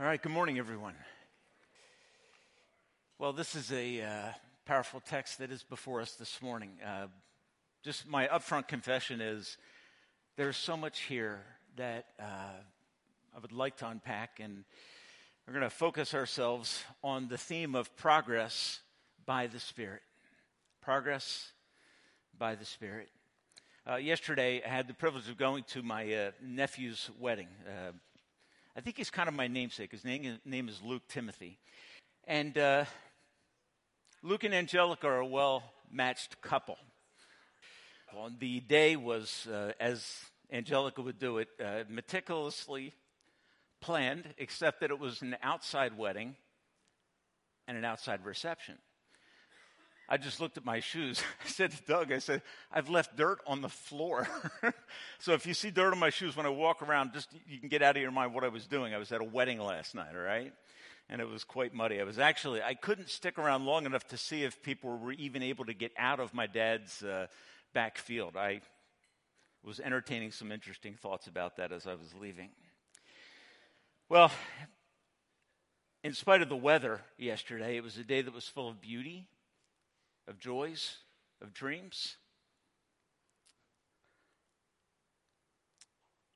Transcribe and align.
All 0.00 0.06
right, 0.06 0.22
good 0.22 0.30
morning, 0.30 0.60
everyone. 0.60 0.94
Well, 3.18 3.32
this 3.32 3.56
is 3.56 3.72
a 3.72 4.00
uh, 4.00 4.32
powerful 4.64 5.00
text 5.00 5.38
that 5.40 5.50
is 5.50 5.64
before 5.64 6.00
us 6.00 6.12
this 6.12 6.40
morning. 6.40 6.70
Uh, 6.86 7.08
just 7.82 8.06
my 8.06 8.28
upfront 8.28 8.68
confession 8.68 9.20
is 9.20 9.58
there's 10.36 10.56
so 10.56 10.76
much 10.76 11.00
here 11.00 11.40
that 11.74 12.04
uh, 12.20 12.60
I 13.34 13.40
would 13.42 13.50
like 13.50 13.78
to 13.78 13.88
unpack, 13.88 14.38
and 14.38 14.62
we're 15.44 15.52
going 15.52 15.64
to 15.64 15.68
focus 15.68 16.14
ourselves 16.14 16.84
on 17.02 17.26
the 17.26 17.36
theme 17.36 17.74
of 17.74 17.96
progress 17.96 18.78
by 19.26 19.48
the 19.48 19.58
Spirit. 19.58 20.02
Progress 20.80 21.50
by 22.38 22.54
the 22.54 22.64
Spirit. 22.64 23.08
Uh, 23.84 23.96
yesterday, 23.96 24.62
I 24.64 24.68
had 24.68 24.86
the 24.86 24.94
privilege 24.94 25.28
of 25.28 25.36
going 25.36 25.64
to 25.70 25.82
my 25.82 26.14
uh, 26.14 26.30
nephew's 26.40 27.10
wedding. 27.18 27.48
I 28.78 28.80
think 28.80 28.96
he's 28.96 29.10
kind 29.10 29.28
of 29.28 29.34
my 29.34 29.48
namesake. 29.48 29.90
His 29.90 30.04
name, 30.04 30.38
name 30.44 30.68
is 30.68 30.80
Luke 30.84 31.02
Timothy. 31.08 31.58
And 32.28 32.56
uh, 32.56 32.84
Luke 34.22 34.44
and 34.44 34.54
Angelica 34.54 35.08
are 35.08 35.18
a 35.18 35.26
well 35.26 35.64
matched 35.90 36.40
couple. 36.42 36.76
The 38.38 38.60
day 38.60 38.94
was, 38.94 39.48
uh, 39.52 39.72
as 39.80 40.08
Angelica 40.52 41.02
would 41.02 41.18
do 41.18 41.38
it, 41.38 41.48
uh, 41.58 41.82
meticulously 41.88 42.94
planned, 43.80 44.32
except 44.38 44.78
that 44.82 44.92
it 44.92 45.00
was 45.00 45.22
an 45.22 45.36
outside 45.42 45.98
wedding 45.98 46.36
and 47.66 47.76
an 47.76 47.84
outside 47.84 48.24
reception. 48.24 48.78
I 50.08 50.16
just 50.16 50.40
looked 50.40 50.56
at 50.56 50.64
my 50.64 50.80
shoes. 50.80 51.22
I 51.44 51.48
said 51.48 51.70
to 51.72 51.82
Doug, 51.84 52.12
I 52.12 52.18
said, 52.18 52.42
I've 52.72 52.88
left 52.88 53.16
dirt 53.16 53.40
on 53.46 53.60
the 53.60 53.68
floor. 53.68 54.26
so 55.18 55.32
if 55.32 55.46
you 55.46 55.52
see 55.52 55.70
dirt 55.70 55.92
on 55.92 55.98
my 55.98 56.10
shoes 56.10 56.36
when 56.36 56.46
I 56.46 56.50
walk 56.50 56.82
around, 56.82 57.12
just 57.12 57.28
you 57.46 57.58
can 57.58 57.68
get 57.68 57.82
out 57.82 57.96
of 57.96 58.02
your 58.02 58.10
mind 58.10 58.32
what 58.32 58.44
I 58.44 58.48
was 58.48 58.66
doing. 58.66 58.94
I 58.94 58.98
was 58.98 59.12
at 59.12 59.20
a 59.20 59.24
wedding 59.24 59.60
last 59.60 59.94
night, 59.94 60.14
all 60.14 60.22
right? 60.22 60.52
And 61.10 61.20
it 61.20 61.28
was 61.28 61.44
quite 61.44 61.74
muddy. 61.74 62.00
I 62.00 62.04
was 62.04 62.18
actually, 62.18 62.62
I 62.62 62.74
couldn't 62.74 63.10
stick 63.10 63.38
around 63.38 63.66
long 63.66 63.86
enough 63.86 64.06
to 64.08 64.16
see 64.16 64.44
if 64.44 64.62
people 64.62 64.96
were 64.96 65.12
even 65.12 65.42
able 65.42 65.66
to 65.66 65.74
get 65.74 65.92
out 65.98 66.20
of 66.20 66.32
my 66.32 66.46
dad's 66.46 67.02
uh, 67.02 67.26
back 67.74 67.98
field. 67.98 68.36
I 68.36 68.60
was 69.62 69.80
entertaining 69.80 70.32
some 70.32 70.52
interesting 70.52 70.94
thoughts 70.94 71.26
about 71.26 71.56
that 71.56 71.72
as 71.72 71.86
I 71.86 71.94
was 71.94 72.14
leaving. 72.18 72.50
Well, 74.08 74.30
in 76.02 76.14
spite 76.14 76.40
of 76.40 76.48
the 76.48 76.56
weather 76.56 77.02
yesterday, 77.18 77.76
it 77.76 77.82
was 77.82 77.98
a 77.98 78.04
day 78.04 78.22
that 78.22 78.32
was 78.32 78.48
full 78.48 78.68
of 78.68 78.80
beauty 78.80 79.28
of 80.28 80.38
joys, 80.38 80.98
of 81.42 81.54
dreams, 81.54 82.16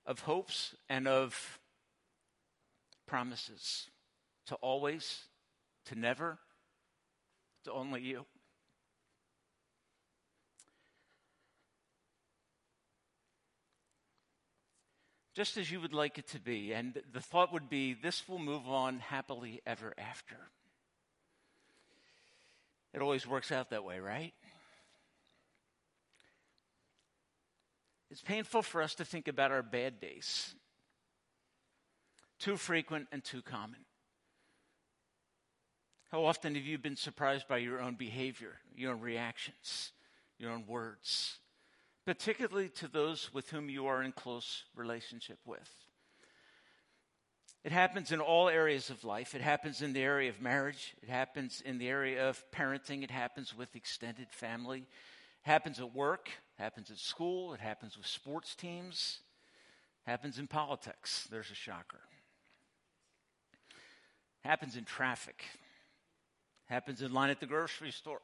of 0.06 0.20
hopes, 0.20 0.74
and 0.88 1.06
of 1.06 1.60
promises 3.06 3.90
to 4.46 4.54
always, 4.56 5.26
to 5.86 5.94
never, 5.94 6.38
to 7.64 7.72
only 7.72 8.00
you. 8.00 8.24
Just 15.34 15.56
as 15.56 15.70
you 15.70 15.80
would 15.80 15.94
like 15.94 16.18
it 16.18 16.28
to 16.28 16.40
be. 16.40 16.72
And 16.72 17.00
the 17.12 17.20
thought 17.20 17.52
would 17.52 17.70
be 17.70 17.94
this 17.94 18.28
will 18.28 18.38
move 18.38 18.68
on 18.68 18.98
happily 18.98 19.62
ever 19.66 19.94
after. 19.96 20.36
It 22.92 23.00
always 23.00 23.26
works 23.26 23.50
out 23.50 23.70
that 23.70 23.84
way, 23.84 24.00
right? 24.00 24.34
It's 28.10 28.20
painful 28.20 28.62
for 28.62 28.82
us 28.82 28.94
to 28.96 29.04
think 29.04 29.26
about 29.26 29.52
our 29.52 29.62
bad 29.62 29.98
days. 29.98 30.54
Too 32.38 32.58
frequent 32.58 33.08
and 33.10 33.24
too 33.24 33.40
common. 33.40 33.86
How 36.10 36.26
often 36.26 36.54
have 36.54 36.64
you 36.64 36.76
been 36.76 36.96
surprised 36.96 37.48
by 37.48 37.56
your 37.56 37.80
own 37.80 37.94
behavior, 37.94 38.58
your 38.76 38.92
own 38.92 39.00
reactions, 39.00 39.92
your 40.38 40.50
own 40.50 40.66
words, 40.66 41.38
particularly 42.04 42.68
to 42.68 42.88
those 42.88 43.32
with 43.32 43.48
whom 43.48 43.70
you 43.70 43.86
are 43.86 44.02
in 44.02 44.12
close 44.12 44.64
relationship 44.74 45.38
with? 45.46 45.81
It 47.64 47.70
happens 47.70 48.10
in 48.10 48.20
all 48.20 48.48
areas 48.48 48.90
of 48.90 49.04
life. 49.04 49.36
It 49.36 49.40
happens 49.40 49.82
in 49.82 49.92
the 49.92 50.02
area 50.02 50.28
of 50.30 50.40
marriage. 50.40 50.94
It 51.00 51.08
happens 51.08 51.62
in 51.64 51.78
the 51.78 51.88
area 51.88 52.28
of 52.28 52.44
parenting. 52.50 53.04
It 53.04 53.10
happens 53.10 53.56
with 53.56 53.76
extended 53.76 54.28
family. 54.30 54.80
It 54.80 54.86
happens 55.48 55.78
at 55.78 55.94
work. 55.94 56.28
It 56.58 56.62
happens 56.62 56.90
at 56.90 56.98
school. 56.98 57.54
It 57.54 57.60
happens 57.60 57.96
with 57.96 58.06
sports 58.06 58.56
teams. 58.56 59.20
It 60.04 60.10
happens 60.10 60.40
in 60.40 60.48
politics. 60.48 61.28
There's 61.30 61.52
a 61.52 61.54
shocker. 61.54 62.00
It 64.44 64.48
happens 64.48 64.76
in 64.76 64.84
traffic. 64.84 65.44
It 66.68 66.72
happens 66.72 67.00
in 67.00 67.12
line 67.12 67.30
at 67.30 67.38
the 67.38 67.46
grocery 67.46 67.92
store. 67.92 68.22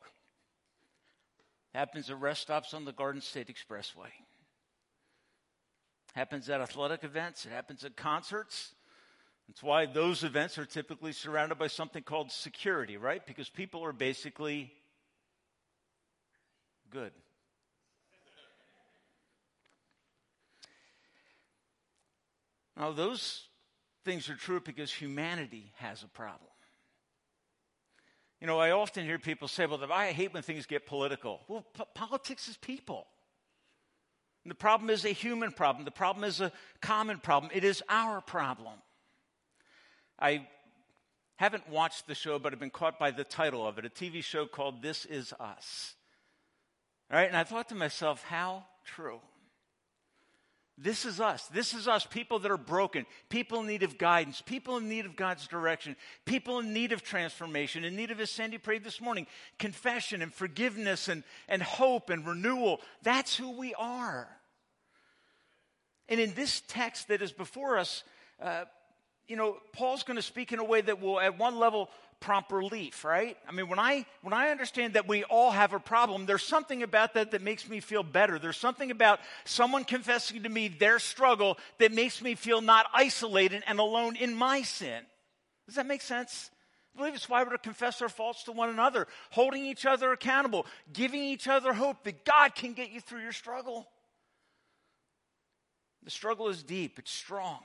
It 1.74 1.78
happens 1.78 2.10
at 2.10 2.20
rest 2.20 2.42
stops 2.42 2.74
on 2.74 2.84
the 2.84 2.92
Garden 2.92 3.20
State 3.20 3.46
Expressway. 3.46 4.06
It 6.08 6.16
happens 6.16 6.50
at 6.50 6.60
athletic 6.60 7.04
events. 7.04 7.46
It 7.46 7.52
happens 7.52 7.84
at 7.84 7.94
concerts. 7.96 8.72
That's 9.48 9.62
why 9.62 9.86
those 9.86 10.24
events 10.24 10.58
are 10.58 10.66
typically 10.66 11.12
surrounded 11.12 11.58
by 11.58 11.68
something 11.68 12.02
called 12.02 12.30
security, 12.30 12.98
right? 12.98 13.24
Because 13.26 13.48
people 13.48 13.82
are 13.84 13.94
basically 13.94 14.70
good. 16.90 17.12
Now, 22.76 22.92
those 22.92 23.48
things 24.04 24.28
are 24.28 24.36
true 24.36 24.60
because 24.60 24.92
humanity 24.92 25.72
has 25.76 26.02
a 26.02 26.08
problem. 26.08 26.50
You 28.40 28.46
know, 28.46 28.58
I 28.58 28.70
often 28.70 29.04
hear 29.04 29.18
people 29.18 29.48
say, 29.48 29.66
well, 29.66 29.80
I 29.92 30.12
hate 30.12 30.32
when 30.32 30.42
things 30.42 30.66
get 30.66 30.86
political. 30.86 31.40
Well, 31.48 31.66
politics 31.94 32.48
is 32.48 32.56
people. 32.56 33.06
And 34.44 34.50
the 34.50 34.54
problem 34.54 34.90
is 34.90 35.04
a 35.04 35.08
human 35.08 35.50
problem. 35.50 35.84
The 35.84 35.90
problem 35.90 36.24
is 36.24 36.40
a 36.40 36.52
common 36.80 37.18
problem. 37.18 37.50
It 37.52 37.64
is 37.64 37.82
our 37.88 38.20
problem. 38.20 38.74
I 40.18 40.46
haven't 41.36 41.68
watched 41.68 42.06
the 42.06 42.14
show, 42.14 42.38
but 42.38 42.52
I've 42.52 42.58
been 42.58 42.70
caught 42.70 42.98
by 42.98 43.10
the 43.10 43.24
title 43.24 43.66
of 43.66 43.78
it 43.78 43.84
a 43.84 43.88
TV 43.88 44.22
show 44.22 44.46
called 44.46 44.82
This 44.82 45.04
Is 45.04 45.32
Us. 45.38 45.94
All 47.10 47.18
right, 47.18 47.28
and 47.28 47.36
I 47.36 47.44
thought 47.44 47.68
to 47.70 47.74
myself, 47.74 48.22
how 48.24 48.64
true. 48.84 49.20
This 50.80 51.04
is 51.04 51.20
us. 51.20 51.46
This 51.46 51.74
is 51.74 51.88
us, 51.88 52.06
people 52.06 52.38
that 52.40 52.52
are 52.52 52.56
broken, 52.56 53.04
people 53.28 53.60
in 53.60 53.66
need 53.66 53.82
of 53.82 53.98
guidance, 53.98 54.40
people 54.40 54.76
in 54.76 54.88
need 54.88 55.06
of 55.06 55.16
God's 55.16 55.48
direction, 55.48 55.96
people 56.24 56.60
in 56.60 56.72
need 56.72 56.92
of 56.92 57.02
transformation, 57.02 57.82
in 57.82 57.96
need 57.96 58.12
of, 58.12 58.20
as 58.20 58.30
Sandy 58.30 58.58
prayed 58.58 58.84
this 58.84 59.00
morning, 59.00 59.26
confession 59.58 60.22
and 60.22 60.32
forgiveness 60.32 61.08
and, 61.08 61.24
and 61.48 61.62
hope 61.62 62.10
and 62.10 62.24
renewal. 62.24 62.80
That's 63.02 63.34
who 63.34 63.58
we 63.58 63.74
are. 63.74 64.28
And 66.08 66.20
in 66.20 66.32
this 66.34 66.62
text 66.68 67.08
that 67.08 67.22
is 67.22 67.32
before 67.32 67.76
us, 67.76 68.04
uh, 68.40 68.64
you 69.28 69.36
know, 69.36 69.58
Paul's 69.72 70.02
going 70.02 70.16
to 70.16 70.22
speak 70.22 70.52
in 70.52 70.58
a 70.58 70.64
way 70.64 70.80
that 70.80 71.00
will, 71.00 71.20
at 71.20 71.38
one 71.38 71.58
level, 71.58 71.90
prompt 72.20 72.50
relief, 72.50 73.04
right? 73.04 73.36
I 73.46 73.52
mean, 73.52 73.68
when 73.68 73.78
I 73.78 74.04
when 74.22 74.32
I 74.32 74.50
understand 74.50 74.94
that 74.94 75.06
we 75.06 75.24
all 75.24 75.50
have 75.50 75.72
a 75.72 75.78
problem, 75.78 76.26
there's 76.26 76.42
something 76.42 76.82
about 76.82 77.14
that 77.14 77.30
that 77.30 77.42
makes 77.42 77.68
me 77.68 77.80
feel 77.80 78.02
better. 78.02 78.38
There's 78.38 78.56
something 78.56 78.90
about 78.90 79.20
someone 79.44 79.84
confessing 79.84 80.42
to 80.42 80.48
me 80.48 80.68
their 80.68 80.98
struggle 80.98 81.58
that 81.78 81.92
makes 81.92 82.20
me 82.20 82.34
feel 82.34 82.60
not 82.60 82.86
isolated 82.92 83.62
and 83.66 83.78
alone 83.78 84.16
in 84.16 84.34
my 84.34 84.62
sin. 84.62 85.02
Does 85.66 85.76
that 85.76 85.86
make 85.86 86.02
sense? 86.02 86.50
I 86.94 86.98
believe 86.98 87.14
it's 87.14 87.28
why 87.28 87.44
we're 87.44 87.50
to 87.50 87.58
confess 87.58 88.02
our 88.02 88.08
faults 88.08 88.44
to 88.44 88.52
one 88.52 88.70
another, 88.70 89.06
holding 89.30 89.64
each 89.64 89.86
other 89.86 90.10
accountable, 90.10 90.66
giving 90.92 91.22
each 91.22 91.46
other 91.46 91.72
hope 91.72 92.02
that 92.04 92.24
God 92.24 92.56
can 92.56 92.72
get 92.72 92.90
you 92.90 93.00
through 93.00 93.20
your 93.20 93.32
struggle. 93.32 93.86
The 96.02 96.10
struggle 96.10 96.48
is 96.48 96.62
deep, 96.62 96.98
it's 96.98 97.12
strong. 97.12 97.60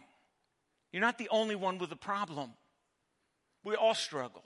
You're 0.94 1.02
not 1.02 1.18
the 1.18 1.30
only 1.30 1.56
one 1.56 1.80
with 1.80 1.92
a 1.92 1.98
problem. 1.98 2.54
We 3.64 3.76
all 3.76 3.96
struggle. 3.96 4.44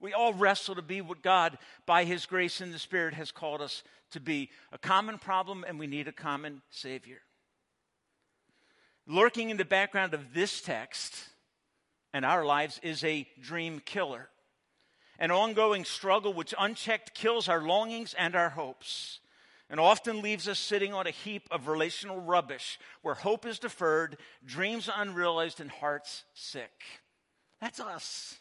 We 0.00 0.14
all 0.14 0.32
wrestle 0.32 0.74
to 0.74 0.82
be 0.82 1.02
what 1.02 1.22
God, 1.22 1.58
by 1.84 2.04
His 2.04 2.26
grace 2.26 2.60
in 2.60 2.72
the 2.72 2.78
Spirit, 2.78 3.14
has 3.14 3.30
called 3.30 3.60
us 3.60 3.82
to 4.10 4.20
be 4.20 4.50
a 4.72 4.78
common 4.78 5.18
problem, 5.18 5.64
and 5.66 5.78
we 5.78 5.86
need 5.86 6.08
a 6.08 6.12
common 6.12 6.62
Savior. 6.70 7.18
Lurking 9.06 9.50
in 9.50 9.58
the 9.58 9.64
background 9.64 10.14
of 10.14 10.34
this 10.34 10.60
text 10.60 11.14
and 12.12 12.24
our 12.24 12.44
lives 12.44 12.80
is 12.82 13.04
a 13.04 13.26
dream 13.40 13.80
killer, 13.84 14.30
an 15.18 15.30
ongoing 15.30 15.84
struggle 15.84 16.32
which 16.32 16.54
unchecked 16.58 17.14
kills 17.14 17.48
our 17.48 17.62
longings 17.62 18.14
and 18.14 18.34
our 18.34 18.50
hopes 18.50 19.20
and 19.68 19.80
often 19.80 20.22
leaves 20.22 20.46
us 20.48 20.58
sitting 20.58 20.94
on 20.94 21.06
a 21.06 21.10
heap 21.10 21.48
of 21.50 21.68
relational 21.68 22.20
rubbish 22.20 22.78
where 23.02 23.14
hope 23.14 23.44
is 23.44 23.58
deferred, 23.58 24.16
dreams 24.44 24.88
unrealized, 24.94 25.60
and 25.60 25.70
hearts 25.70 26.24
sick. 26.34 26.84
That's 27.60 27.80
us. 27.80 28.36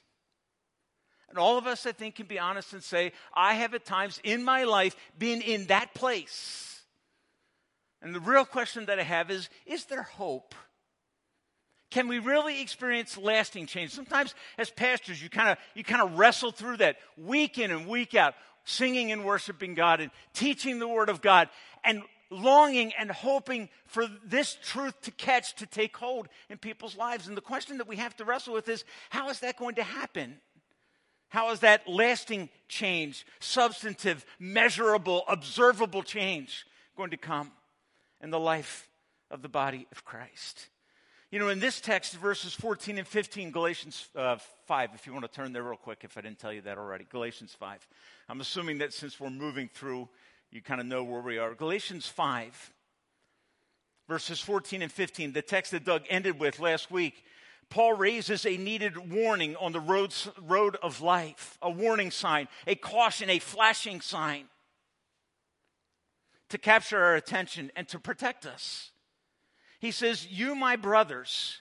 And 1.30 1.38
all 1.38 1.58
of 1.58 1.68
us, 1.68 1.86
I 1.86 1.92
think, 1.92 2.16
can 2.16 2.28
be 2.28 2.40
honest 2.40 2.74
and 2.74 2.84
say, 2.84 3.12
I 3.34 3.56
have 3.56 3.74
at 3.74 3.86
times 3.86 4.20
in 4.24 4.44
my 4.44 4.64
life 4.64 4.96
been 5.18 5.42
in 5.42 5.66
that 5.66 5.94
place. 5.94 6.82
And 8.02 8.14
the 8.14 8.20
real 8.20 8.46
question 8.46 8.86
that 8.86 9.00
I 9.00 9.04
have 9.04 9.32
is 9.32 9.50
is 9.66 9.86
there 9.86 10.04
hope? 10.04 10.54
Can 11.90 12.08
we 12.08 12.20
really 12.20 12.62
experience 12.62 13.18
lasting 13.18 13.68
change? 13.68 13.92
Sometimes 13.92 14.36
as 14.58 14.70
pastors, 14.70 15.22
you 15.22 15.30
kind 15.30 15.50
of 15.50 15.58
you 15.74 15.84
kind 15.84 16.02
of 16.02 16.18
wrestle 16.18 16.52
through 16.52 16.78
that 16.78 16.98
week 17.18 17.58
in 17.58 17.72
and 17.72 17.88
week 17.88 18.14
out, 18.14 18.36
singing 18.66 19.12
and 19.12 19.24
worshiping 19.24 19.74
God 19.74 20.02
and 20.02 20.12
teaching 20.34 20.80
the 20.80 20.88
word 20.88 21.10
of 21.10 21.22
God 21.22 21.50
and 21.84 22.02
longing 22.30 22.92
and 23.00 23.12
hoping 23.12 23.70
for 23.86 24.08
this 24.26 24.58
truth 24.64 25.00
to 25.02 25.12
catch, 25.12 25.56
to 25.56 25.66
take 25.66 25.96
hold 25.96 26.28
in 26.50 26.58
people's 26.58 26.98
lives. 26.98 27.28
And 27.28 27.38
the 27.38 27.42
question 27.42 27.78
that 27.78 27.88
we 27.88 27.96
have 27.98 28.16
to 28.18 28.26
wrestle 28.26 28.54
with 28.54 28.68
is 28.68 28.84
how 29.10 29.30
is 29.30 29.40
that 29.40 29.58
going 29.58 29.76
to 29.76 29.84
happen? 29.84 30.38
How 31.30 31.52
is 31.52 31.62
that 31.62 31.88
lasting 31.88 32.50
change, 32.68 33.26
substantive, 33.40 34.26
measurable, 34.40 35.24
observable 35.28 36.04
change 36.04 36.66
going 36.96 37.12
to 37.12 37.18
come 37.18 37.52
in 38.22 38.30
the 38.30 38.40
life 38.40 38.88
of 39.30 39.42
the 39.42 39.50
body 39.50 39.88
of 39.92 40.06
Christ? 40.06 40.70
You 41.36 41.42
know, 41.42 41.50
in 41.50 41.60
this 41.60 41.82
text, 41.82 42.14
verses 42.14 42.54
14 42.54 42.98
and 42.98 43.06
15, 43.06 43.52
Galatians 43.52 44.08
uh, 44.16 44.38
5, 44.68 44.92
if 44.96 45.06
you 45.06 45.12
want 45.12 45.26
to 45.26 45.30
turn 45.30 45.52
there 45.52 45.64
real 45.64 45.76
quick, 45.76 46.06
if 46.06 46.18
I 46.18 46.22
didn't 46.22 46.40
tell 46.40 46.54
you 46.54 46.62
that 46.62 46.78
already, 46.78 47.06
Galatians 47.12 47.54
5. 47.60 47.86
I'm 48.30 48.40
assuming 48.40 48.78
that 48.78 48.94
since 48.94 49.20
we're 49.20 49.30
moving 49.30 49.68
through, 49.68 50.08
you 50.50 50.62
kind 50.62 50.80
of 50.80 50.88
know 50.88 51.04
where 51.04 51.20
we 51.20 51.38
are. 51.38 51.54
Galatians 51.54 52.08
5, 52.08 52.74
verses 54.08 54.40
14 54.40 54.84
and 54.84 54.90
15, 54.90 55.34
the 55.34 55.42
text 55.42 55.74
that 55.74 55.84
Doug 55.84 56.04
ended 56.10 56.40
with 56.40 56.62
last 56.62 56.90
week. 56.90 57.26
Paul 57.70 57.98
raises 57.98 58.46
a 58.46 58.56
needed 58.56 59.12
warning 59.12 59.58
on 59.58 59.74
the 59.74 59.82
roads, 59.82 60.30
road 60.42 60.78
of 60.82 61.02
life, 61.02 61.58
a 61.62 61.70
warning 61.70 62.12
sign, 62.12 62.48
a 62.66 62.76
caution, 62.76 63.30
a 63.30 63.40
flashing 63.40 64.00
sign 64.00 64.46
to 66.48 66.58
capture 66.58 67.04
our 67.04 67.16
attention 67.16 67.74
and 67.76 67.90
to 67.90 68.00
protect 68.00 68.46
us. 68.46 68.92
He 69.86 69.92
says, 69.92 70.28
You, 70.28 70.56
my 70.56 70.78
brothers, 70.78 71.60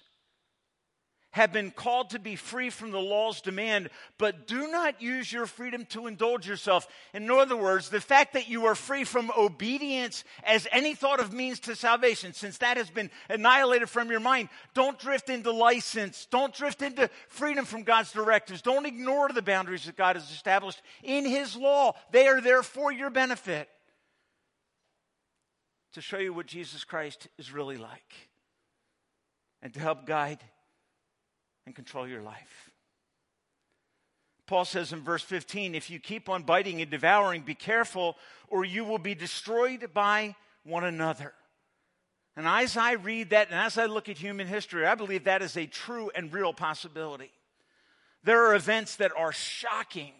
have 1.32 1.52
been 1.52 1.70
called 1.70 2.10
to 2.10 2.18
be 2.18 2.36
free 2.36 2.70
from 2.70 2.90
the 2.90 2.98
law's 2.98 3.42
demand, 3.42 3.90
but 4.16 4.46
do 4.46 4.68
not 4.68 5.02
use 5.02 5.30
your 5.30 5.44
freedom 5.44 5.84
to 5.90 6.06
indulge 6.06 6.48
yourself. 6.48 6.86
In 7.12 7.30
other 7.30 7.56
words, 7.56 7.90
the 7.90 8.00
fact 8.00 8.32
that 8.32 8.48
you 8.48 8.64
are 8.64 8.74
free 8.74 9.04
from 9.04 9.30
obedience 9.36 10.24
as 10.42 10.66
any 10.72 10.94
thought 10.94 11.20
of 11.20 11.34
means 11.34 11.60
to 11.60 11.76
salvation, 11.76 12.32
since 12.32 12.56
that 12.58 12.78
has 12.78 12.88
been 12.88 13.10
annihilated 13.28 13.90
from 13.90 14.10
your 14.10 14.20
mind, 14.20 14.48
don't 14.72 14.98
drift 14.98 15.28
into 15.28 15.50
license. 15.50 16.26
Don't 16.30 16.54
drift 16.54 16.80
into 16.80 17.10
freedom 17.28 17.66
from 17.66 17.82
God's 17.82 18.12
directives. 18.12 18.62
Don't 18.62 18.86
ignore 18.86 19.28
the 19.28 19.42
boundaries 19.42 19.84
that 19.84 19.96
God 19.96 20.16
has 20.16 20.30
established 20.30 20.80
in 21.02 21.26
His 21.26 21.56
law. 21.56 21.92
They 22.10 22.26
are 22.26 22.40
there 22.40 22.62
for 22.62 22.90
your 22.90 23.10
benefit 23.10 23.68
to 25.94 26.00
show 26.00 26.18
you 26.18 26.32
what 26.32 26.46
Jesus 26.46 26.84
Christ 26.84 27.28
is 27.38 27.52
really 27.52 27.76
like 27.76 28.14
and 29.62 29.72
to 29.74 29.80
help 29.80 30.06
guide 30.06 30.40
and 31.66 31.74
control 31.74 32.06
your 32.06 32.20
life. 32.20 32.70
Paul 34.46 34.64
says 34.64 34.92
in 34.92 35.00
verse 35.00 35.22
15 35.22 35.74
if 35.74 35.88
you 35.90 35.98
keep 35.98 36.28
on 36.28 36.42
biting 36.42 36.82
and 36.82 36.90
devouring, 36.90 37.42
be 37.42 37.54
careful, 37.54 38.16
or 38.48 38.64
you 38.64 38.84
will 38.84 38.98
be 38.98 39.14
destroyed 39.14 39.90
by 39.94 40.36
one 40.64 40.84
another. 40.84 41.32
And 42.36 42.46
as 42.46 42.76
I 42.76 42.92
read 42.92 43.30
that 43.30 43.48
and 43.50 43.58
as 43.58 43.78
I 43.78 43.86
look 43.86 44.08
at 44.08 44.18
human 44.18 44.48
history, 44.48 44.84
I 44.84 44.96
believe 44.96 45.24
that 45.24 45.42
is 45.42 45.56
a 45.56 45.66
true 45.66 46.10
and 46.14 46.32
real 46.32 46.52
possibility. 46.52 47.30
There 48.24 48.46
are 48.46 48.54
events 48.54 48.96
that 48.96 49.12
are 49.16 49.32
shocking 49.32 50.12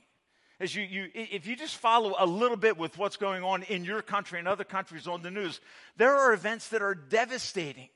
as 0.61 0.75
you, 0.75 0.83
you, 0.83 1.09
if 1.15 1.47
you 1.47 1.57
just 1.57 1.77
follow 1.77 2.15
a 2.19 2.27
little 2.27 2.57
bit 2.57 2.79
with 2.79 2.97
what's 2.97 3.17
going 3.17 3.43
on 3.43 3.65
in 3.65 3.85
your 3.85 4.03
country 4.03 4.39
and 4.39 4.47
other 4.47 4.65
countries 4.65 5.07
on 5.07 5.23
the 5.23 5.31
news, 5.31 5.61
there 5.97 6.15
are 6.15 6.33
events 6.33 6.69
that 6.69 6.83
are 6.83 6.95
devastating, 6.95 7.89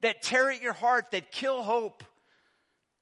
that 0.00 0.22
tear 0.22 0.50
at 0.50 0.60
your 0.60 0.72
heart, 0.72 1.12
that 1.12 1.30
kill 1.30 1.62
hope, 1.62 2.02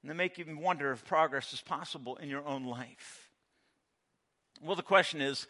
and 0.02 0.10
that 0.10 0.14
make 0.14 0.38
you 0.38 0.44
wonder 0.58 0.92
if 0.92 1.04
progress 1.04 1.52
is 1.52 1.60
possible 1.60 2.16
in 2.16 2.28
your 2.28 2.46
own 2.46 2.64
life. 2.64 3.30
Well, 4.62 4.76
the 4.76 4.82
question 4.82 5.20
is 5.20 5.46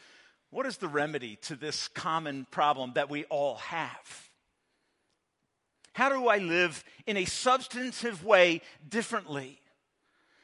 what 0.51 0.67
is 0.67 0.77
the 0.77 0.89
remedy 0.89 1.37
to 1.43 1.57
this 1.57 1.89
common 1.89 2.47
problem 2.51 2.93
that 2.95 3.11
we 3.11 3.25
all 3.25 3.57
have? 3.57 4.31
How 5.93 6.09
do 6.09 6.29
I 6.29 6.39
live 6.39 6.85
in 7.07 7.17
a 7.17 7.25
substantive 7.25 8.25
way 8.25 8.61
differently? 8.89 9.61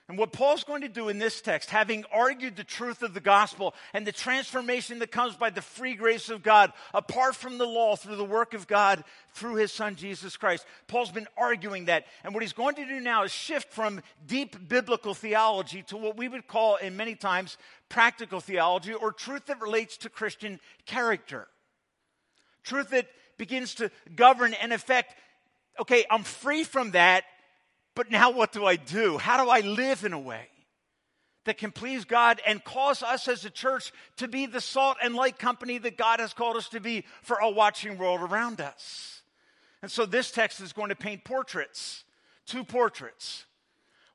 And 0.08 0.18
what 0.18 0.32
Paul's 0.32 0.64
going 0.64 0.82
to 0.82 0.88
do 0.88 1.08
in 1.08 1.18
this 1.18 1.40
text, 1.40 1.70
having 1.70 2.04
argued 2.12 2.56
the 2.56 2.64
truth 2.64 3.02
of 3.02 3.14
the 3.14 3.20
gospel 3.20 3.72
and 3.94 4.04
the 4.04 4.12
transformation 4.12 4.98
that 4.98 5.12
comes 5.12 5.36
by 5.36 5.50
the 5.50 5.62
free 5.62 5.94
grace 5.94 6.28
of 6.28 6.42
God, 6.42 6.72
apart 6.92 7.36
from 7.36 7.56
the 7.56 7.66
law, 7.66 7.94
through 7.94 8.16
the 8.16 8.24
work 8.24 8.52
of 8.52 8.66
God, 8.66 9.04
through 9.34 9.54
his 9.54 9.70
son 9.70 9.94
Jesus 9.94 10.36
Christ, 10.36 10.66
Paul's 10.88 11.12
been 11.12 11.28
arguing 11.36 11.84
that. 11.84 12.04
And 12.24 12.34
what 12.34 12.42
he's 12.42 12.52
going 12.52 12.74
to 12.74 12.84
do 12.84 13.00
now 13.00 13.22
is 13.22 13.30
shift 13.30 13.72
from 13.72 14.02
deep 14.26 14.68
biblical 14.68 15.14
theology 15.14 15.82
to 15.84 15.96
what 15.96 16.16
we 16.16 16.28
would 16.28 16.48
call, 16.48 16.76
in 16.76 16.96
many 16.96 17.14
times, 17.14 17.56
practical 17.88 18.40
theology 18.40 18.92
or 18.92 19.12
truth 19.12 19.46
that 19.46 19.60
relates 19.60 19.96
to 19.98 20.08
Christian 20.08 20.58
character. 20.84 21.46
Truth 22.64 22.90
that 22.90 23.06
begins 23.38 23.76
to 23.76 23.90
govern 24.16 24.54
and 24.54 24.72
affect 24.72 25.14
okay, 25.80 26.04
I'm 26.10 26.22
free 26.22 26.64
from 26.64 26.90
that 26.90 27.24
but 27.94 28.10
now 28.10 28.30
what 28.30 28.52
do 28.52 28.64
I 28.64 28.76
do? 28.76 29.18
How 29.18 29.42
do 29.42 29.50
I 29.50 29.60
live 29.60 30.04
in 30.04 30.12
a 30.12 30.18
way 30.18 30.48
that 31.44 31.58
can 31.58 31.72
please 31.72 32.04
God 32.04 32.40
and 32.46 32.62
cause 32.62 33.02
us 33.02 33.28
as 33.28 33.44
a 33.44 33.50
church 33.50 33.92
to 34.16 34.28
be 34.28 34.46
the 34.46 34.60
salt 34.60 34.96
and 35.02 35.14
light 35.14 35.38
company 35.38 35.78
that 35.78 35.98
God 35.98 36.20
has 36.20 36.32
called 36.32 36.56
us 36.56 36.68
to 36.70 36.80
be 36.80 37.04
for 37.22 37.36
a 37.38 37.50
watching 37.50 37.98
world 37.98 38.20
around 38.20 38.60
us? 38.60 39.22
And 39.82 39.90
so 39.90 40.06
this 40.06 40.30
text 40.30 40.60
is 40.60 40.72
going 40.72 40.90
to 40.90 40.96
paint 40.96 41.24
portraits, 41.24 42.04
two 42.46 42.64
portraits. 42.64 43.44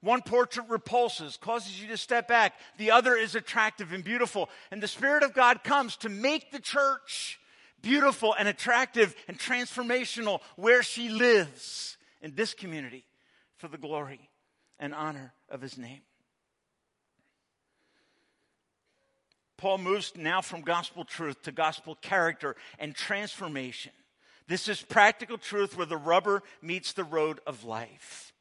One 0.01 0.21
portrait 0.21 0.67
repulses, 0.69 1.37
causes 1.37 1.81
you 1.81 1.87
to 1.89 1.97
step 1.97 2.27
back. 2.27 2.53
The 2.77 2.91
other 2.91 3.15
is 3.15 3.35
attractive 3.35 3.91
and 3.93 4.03
beautiful. 4.03 4.49
And 4.71 4.81
the 4.81 4.87
Spirit 4.87 5.23
of 5.23 5.33
God 5.33 5.63
comes 5.63 5.97
to 5.97 6.09
make 6.09 6.51
the 6.51 6.59
church 6.59 7.39
beautiful 7.81 8.35
and 8.37 8.47
attractive 8.47 9.15
and 9.27 9.39
transformational 9.39 10.41
where 10.55 10.83
she 10.83 11.09
lives 11.09 11.97
in 12.21 12.35
this 12.35 12.53
community 12.53 13.05
for 13.57 13.67
the 13.67 13.77
glory 13.77 14.29
and 14.79 14.93
honor 14.93 15.33
of 15.49 15.61
his 15.61 15.77
name. 15.77 16.01
Paul 19.57 19.79
moves 19.79 20.13
now 20.15 20.41
from 20.41 20.61
gospel 20.61 21.03
truth 21.03 21.41
to 21.43 21.51
gospel 21.51 21.95
character 21.95 22.55
and 22.77 22.95
transformation. 22.95 23.91
This 24.47 24.67
is 24.67 24.81
practical 24.81 25.37
truth 25.37 25.75
where 25.75 25.87
the 25.87 25.97
rubber 25.97 26.43
meets 26.61 26.93
the 26.93 27.03
road 27.03 27.39
of 27.47 27.65
life. 27.65 28.33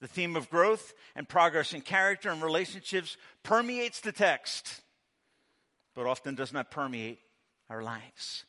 The 0.00 0.08
theme 0.08 0.36
of 0.36 0.50
growth 0.50 0.94
and 1.14 1.28
progress 1.28 1.72
in 1.72 1.82
character 1.82 2.30
and 2.30 2.42
relationships 2.42 3.16
permeates 3.42 4.00
the 4.00 4.12
text, 4.12 4.80
but 5.94 6.06
often 6.06 6.34
does 6.34 6.52
not 6.52 6.70
permeate 6.70 7.20
our 7.70 7.82
lives. 7.82 8.44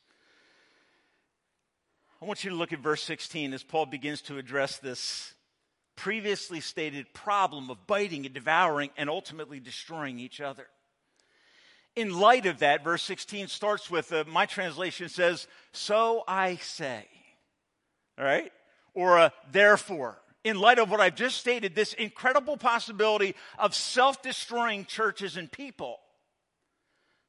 I 2.22 2.26
want 2.26 2.44
you 2.44 2.50
to 2.50 2.56
look 2.56 2.74
at 2.74 2.80
verse 2.80 3.04
16 3.04 3.54
as 3.54 3.62
Paul 3.62 3.86
begins 3.86 4.22
to 4.24 4.38
address 4.38 4.78
this 4.78 5.35
previously 5.96 6.60
stated 6.60 7.14
problem 7.14 7.70
of 7.70 7.88
biting 7.88 8.26
and 8.26 8.34
devouring 8.34 8.90
and 8.98 9.10
ultimately 9.10 9.60
destroying 9.60 10.20
each 10.20 10.42
other. 10.42 10.68
In 11.96 12.18
light 12.20 12.46
of 12.46 12.60
that, 12.60 12.84
verse 12.84 13.04
16 13.04 13.48
starts 13.48 13.90
with 13.90 14.12
uh, 14.12 14.26
my 14.28 14.46
translation 14.46 15.08
says, 15.08 15.48
So 15.72 16.24
I 16.28 16.58
say. 16.58 17.06
All 18.18 18.26
right? 18.26 18.52
Or 18.94 19.18
uh, 19.18 19.30
therefore. 19.52 20.18
In 20.44 20.60
light 20.60 20.78
of 20.78 20.92
what 20.92 21.00
I've 21.00 21.16
just 21.16 21.38
stated, 21.38 21.74
this 21.74 21.94
incredible 21.94 22.56
possibility 22.56 23.36
of 23.58 23.74
self 23.74 24.22
destroying 24.22 24.86
churches 24.86 25.38
and 25.38 25.52
people, 25.52 25.98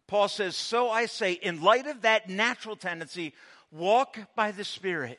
Paul 0.07 0.29
says, 0.29 0.57
So 0.57 0.91
I 0.91 1.07
say, 1.07 1.33
in 1.33 1.63
light 1.63 1.87
of 1.87 2.03
that 2.03 2.29
natural 2.29 2.77
tendency, 2.77 3.33
walk 3.71 4.19
by 4.35 4.53
the 4.53 4.65
Spirit, 4.65 5.19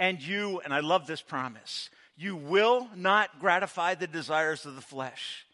and 0.00 0.20
you, 0.20 0.60
and 0.60 0.74
I 0.74 0.80
love 0.80 1.06
this 1.06 1.22
promise, 1.22 1.88
you 2.18 2.34
will 2.34 2.88
not 2.96 3.38
gratify 3.38 3.94
the 3.94 4.08
desires 4.08 4.66
of 4.66 4.74
the 4.74 4.82
flesh. 4.82 5.46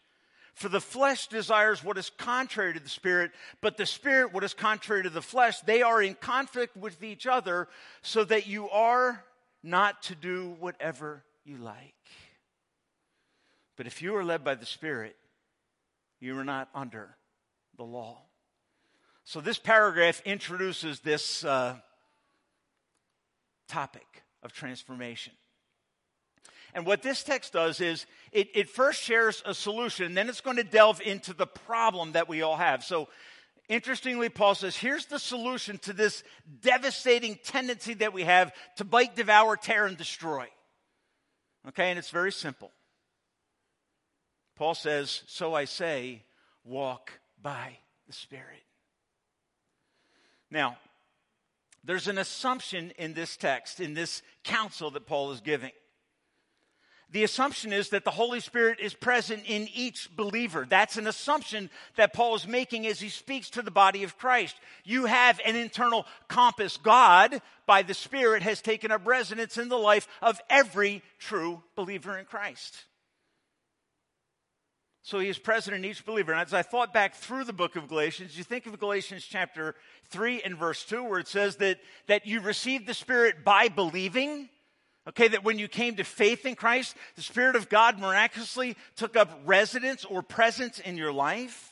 For 0.55 0.67
the 0.67 0.81
flesh 0.81 1.27
desires 1.27 1.83
what 1.83 1.97
is 1.97 2.09
contrary 2.09 2.73
to 2.73 2.79
the 2.79 2.89
spirit, 2.89 3.31
but 3.61 3.77
the 3.77 3.85
spirit 3.85 4.33
what 4.33 4.43
is 4.43 4.53
contrary 4.53 5.03
to 5.03 5.09
the 5.09 5.21
flesh. 5.21 5.59
They 5.61 5.83
are 5.83 6.01
in 6.01 6.15
conflict 6.15 6.75
with 6.75 7.03
each 7.03 7.27
other, 7.27 7.67
so 8.01 8.23
that 8.23 8.47
you 8.47 8.69
are 8.69 9.23
not 9.61 10.01
to 10.03 10.15
do 10.15 10.55
whatever 10.59 11.23
you 11.43 11.57
like. 11.57 11.93
But 13.77 13.85
if 13.85 14.01
you 14.01 14.15
are 14.15 14.23
led 14.23 14.43
by 14.43 14.55
the 14.55 14.65
spirit, 14.65 15.15
you 16.19 16.37
are 16.39 16.45
not 16.45 16.69
under 16.73 17.15
the 17.77 17.83
law. 17.83 18.21
So 19.23 19.41
this 19.41 19.59
paragraph 19.59 20.21
introduces 20.25 21.01
this 21.01 21.43
uh, 21.43 21.75
topic 23.67 24.23
of 24.41 24.53
transformation. 24.53 25.33
And 26.75 26.85
what 26.85 27.01
this 27.01 27.23
text 27.23 27.53
does 27.53 27.79
is 27.79 28.05
it, 28.33 28.49
it 28.53 28.69
first 28.69 29.01
shares 29.01 29.41
a 29.45 29.53
solution, 29.53 30.07
and 30.07 30.17
then 30.17 30.27
it's 30.27 30.41
going 30.41 30.57
to 30.57 30.63
delve 30.63 30.99
into 30.99 31.33
the 31.33 31.47
problem 31.47 32.11
that 32.11 32.27
we 32.27 32.41
all 32.41 32.57
have. 32.57 32.83
So, 32.83 33.07
interestingly, 33.69 34.27
Paul 34.27 34.55
says, 34.55 34.75
here's 34.75 35.05
the 35.05 35.17
solution 35.17 35.77
to 35.79 35.93
this 35.93 36.21
devastating 36.59 37.39
tendency 37.45 37.93
that 37.95 38.11
we 38.11 38.23
have 38.23 38.51
to 38.75 38.83
bite, 38.83 39.15
devour, 39.15 39.55
tear, 39.55 39.85
and 39.85 39.95
destroy. 39.95 40.47
Okay, 41.69 41.91
and 41.91 41.97
it's 41.97 42.09
very 42.09 42.31
simple. 42.31 42.71
Paul 44.57 44.75
says, 44.75 45.23
So 45.27 45.53
I 45.53 45.63
say, 45.63 46.23
walk 46.65 47.13
by 47.41 47.77
the 48.05 48.13
Spirit. 48.13 48.63
Now, 50.51 50.77
there's 51.85 52.09
an 52.09 52.17
assumption 52.17 52.91
in 52.97 53.13
this 53.13 53.37
text, 53.37 53.79
in 53.79 53.93
this 53.93 54.21
counsel 54.43 54.91
that 54.91 55.05
Paul 55.05 55.31
is 55.31 55.39
giving. 55.39 55.71
The 57.11 57.23
assumption 57.23 57.71
is 57.71 57.89
that 57.89 58.03
the 58.03 58.11
Holy 58.11 58.39
Spirit 58.39 58.79
is 58.79 58.93
present 58.93 59.43
in 59.45 59.69
each 59.73 60.09
believer. 60.15 60.65
That's 60.67 60.97
an 60.97 61.07
assumption 61.07 61.69
that 61.95 62.13
Paul 62.13 62.35
is 62.35 62.47
making 62.47 62.87
as 62.87 62.99
he 62.99 63.09
speaks 63.09 63.49
to 63.51 63.61
the 63.61 63.71
body 63.71 64.03
of 64.03 64.17
Christ. 64.17 64.55
You 64.83 65.05
have 65.05 65.39
an 65.45 65.55
internal 65.55 66.05
compass. 66.27 66.77
God, 66.77 67.41
by 67.65 67.83
the 67.83 67.93
Spirit, 67.93 68.41
has 68.43 68.61
taken 68.61 68.91
up 68.91 69.05
residence 69.05 69.57
in 69.57 69.69
the 69.69 69.77
life 69.77 70.07
of 70.21 70.41
every 70.49 71.03
true 71.19 71.61
believer 71.75 72.17
in 72.17 72.25
Christ. 72.25 72.85
So 75.05 75.19
he 75.19 75.29
is 75.29 75.37
present 75.37 75.75
in 75.75 75.85
each 75.85 76.03
believer. 76.03 76.31
And 76.31 76.41
as 76.41 76.51
I 76.51 76.63
thought 76.63 76.91
back 76.91 77.13
through 77.13 77.43
the 77.43 77.53
book 77.53 77.75
of 77.75 77.87
Galatians, 77.87 78.35
you 78.35 78.43
think 78.43 78.65
of 78.65 78.79
Galatians 78.79 79.23
chapter 79.23 79.75
3 80.09 80.41
and 80.41 80.57
verse 80.57 80.83
2, 80.83 81.03
where 81.03 81.19
it 81.19 81.27
says 81.27 81.57
that, 81.57 81.77
that 82.07 82.25
you 82.25 82.41
received 82.41 82.87
the 82.87 82.95
Spirit 82.95 83.45
by 83.45 83.67
believing. 83.67 84.49
Okay, 85.07 85.27
that 85.27 85.43
when 85.43 85.59
you 85.59 85.67
came 85.67 85.95
to 85.95 86.03
faith 86.03 86.45
in 86.45 86.55
Christ, 86.55 86.95
the 87.15 87.21
Spirit 87.21 87.55
of 87.55 87.69
God 87.69 87.99
miraculously 87.99 88.75
took 88.95 89.15
up 89.15 89.29
residence 89.45 90.03
or 90.03 90.23
presence 90.23 90.79
in 90.79 90.97
your 90.97 91.13
life. 91.13 91.71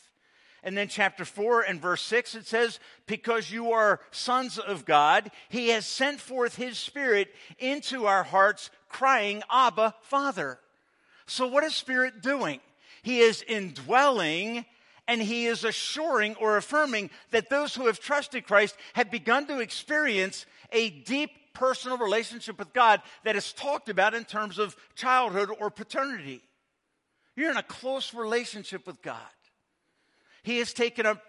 And 0.63 0.77
then 0.77 0.87
chapter 0.87 1.25
4 1.25 1.61
and 1.63 1.81
verse 1.81 2.01
6, 2.03 2.35
it 2.35 2.45
says, 2.45 2.79
Because 3.05 3.51
you 3.51 3.71
are 3.71 3.99
sons 4.11 4.57
of 4.57 4.85
God, 4.85 5.31
He 5.49 5.69
has 5.69 5.85
sent 5.85 6.21
forth 6.21 6.55
His 6.55 6.77
Spirit 6.77 7.33
into 7.59 8.05
our 8.05 8.23
hearts, 8.23 8.69
crying, 8.87 9.41
Abba, 9.51 9.95
Father. 10.01 10.59
So 11.25 11.47
what 11.47 11.63
is 11.63 11.75
Spirit 11.75 12.21
doing? 12.21 12.59
He 13.01 13.19
is 13.19 13.43
indwelling 13.47 14.65
and 15.07 15.21
he 15.21 15.47
is 15.47 15.65
assuring 15.65 16.35
or 16.35 16.55
affirming 16.55 17.09
that 17.31 17.49
those 17.49 17.75
who 17.75 17.87
have 17.87 17.99
trusted 17.99 18.45
Christ 18.45 18.77
have 18.93 19.11
begun 19.11 19.45
to 19.47 19.59
experience 19.59 20.45
a 20.71 20.89
deep 20.89 21.31
personal 21.53 21.97
relationship 21.97 22.59
with 22.59 22.73
God 22.73 23.01
that 23.23 23.35
is 23.35 23.53
talked 23.53 23.89
about 23.89 24.13
in 24.13 24.25
terms 24.25 24.59
of 24.59 24.75
childhood 24.95 25.49
or 25.59 25.69
paternity. 25.69 26.41
You're 27.35 27.51
in 27.51 27.57
a 27.57 27.63
close 27.63 28.13
relationship 28.13 28.85
with 28.85 29.01
God. 29.01 29.17
He 30.43 30.57
has 30.57 30.73
taken 30.73 31.05
a 31.05 31.19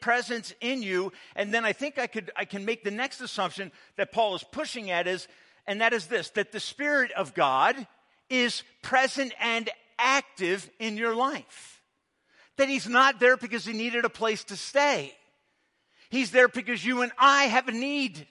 presence 0.00 0.52
in 0.60 0.82
you, 0.82 1.12
and 1.36 1.54
then 1.54 1.64
I 1.64 1.72
think 1.72 1.98
I 1.98 2.06
could 2.08 2.32
I 2.34 2.44
can 2.44 2.64
make 2.64 2.82
the 2.82 2.90
next 2.90 3.20
assumption 3.20 3.70
that 3.96 4.12
Paul 4.12 4.34
is 4.34 4.42
pushing 4.42 4.90
at 4.90 5.06
is, 5.06 5.28
and 5.66 5.80
that 5.80 5.92
is 5.92 6.06
this: 6.06 6.30
that 6.30 6.50
the 6.50 6.60
Spirit 6.60 7.12
of 7.12 7.34
God 7.34 7.86
is 8.28 8.64
present 8.82 9.32
and 9.40 9.70
active 9.98 10.68
in 10.80 10.96
your 10.96 11.14
life. 11.14 11.82
That 12.56 12.68
He's 12.68 12.88
not 12.88 13.20
there 13.20 13.36
because 13.36 13.64
He 13.64 13.72
needed 13.72 14.04
a 14.04 14.10
place 14.10 14.42
to 14.44 14.56
stay. 14.56 15.14
He's 16.10 16.32
there 16.32 16.48
because 16.48 16.84
you 16.84 17.02
and 17.02 17.12
I 17.16 17.44
have 17.44 17.68
a 17.68 17.72
need 17.72 18.26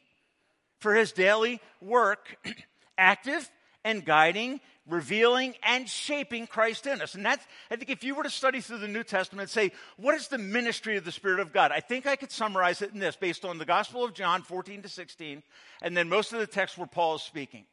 for 0.83 0.93
His 0.93 1.11
daily 1.11 1.59
work, 1.81 2.37
active 2.97 3.49
and 3.83 4.05
guiding, 4.05 4.59
revealing 4.87 5.55
and 5.63 5.89
shaping 5.89 6.45
Christ 6.45 6.85
in 6.85 7.01
us. 7.01 7.15
And 7.15 7.25
that's, 7.25 7.45
I 7.71 7.77
think 7.77 7.89
if 7.89 8.03
you 8.03 8.15
were 8.15 8.23
to 8.23 8.29
study 8.29 8.59
through 8.61 8.79
the 8.79 8.87
New 8.87 9.03
Testament 9.03 9.43
and 9.43 9.49
say, 9.49 9.71
what 9.97 10.13
is 10.13 10.27
the 10.27 10.37
ministry 10.37 10.97
of 10.97 11.05
the 11.05 11.11
Spirit 11.11 11.39
of 11.39 11.53
God? 11.53 11.71
I 11.71 11.79
think 11.79 12.05
I 12.05 12.17
could 12.17 12.31
summarize 12.31 12.81
it 12.81 12.93
in 12.93 12.99
this 12.99 13.15
based 13.15 13.45
on 13.45 13.57
the 13.57 13.65
Gospel 13.65 14.03
of 14.03 14.13
John 14.13 14.41
14 14.41 14.81
to 14.81 14.89
16, 14.89 15.41
and 15.81 15.97
then 15.97 16.09
most 16.09 16.33
of 16.33 16.39
the 16.39 16.47
text 16.47 16.77
where 16.77 16.87
Paul 16.87 17.15
is 17.15 17.23
speaking 17.23 17.65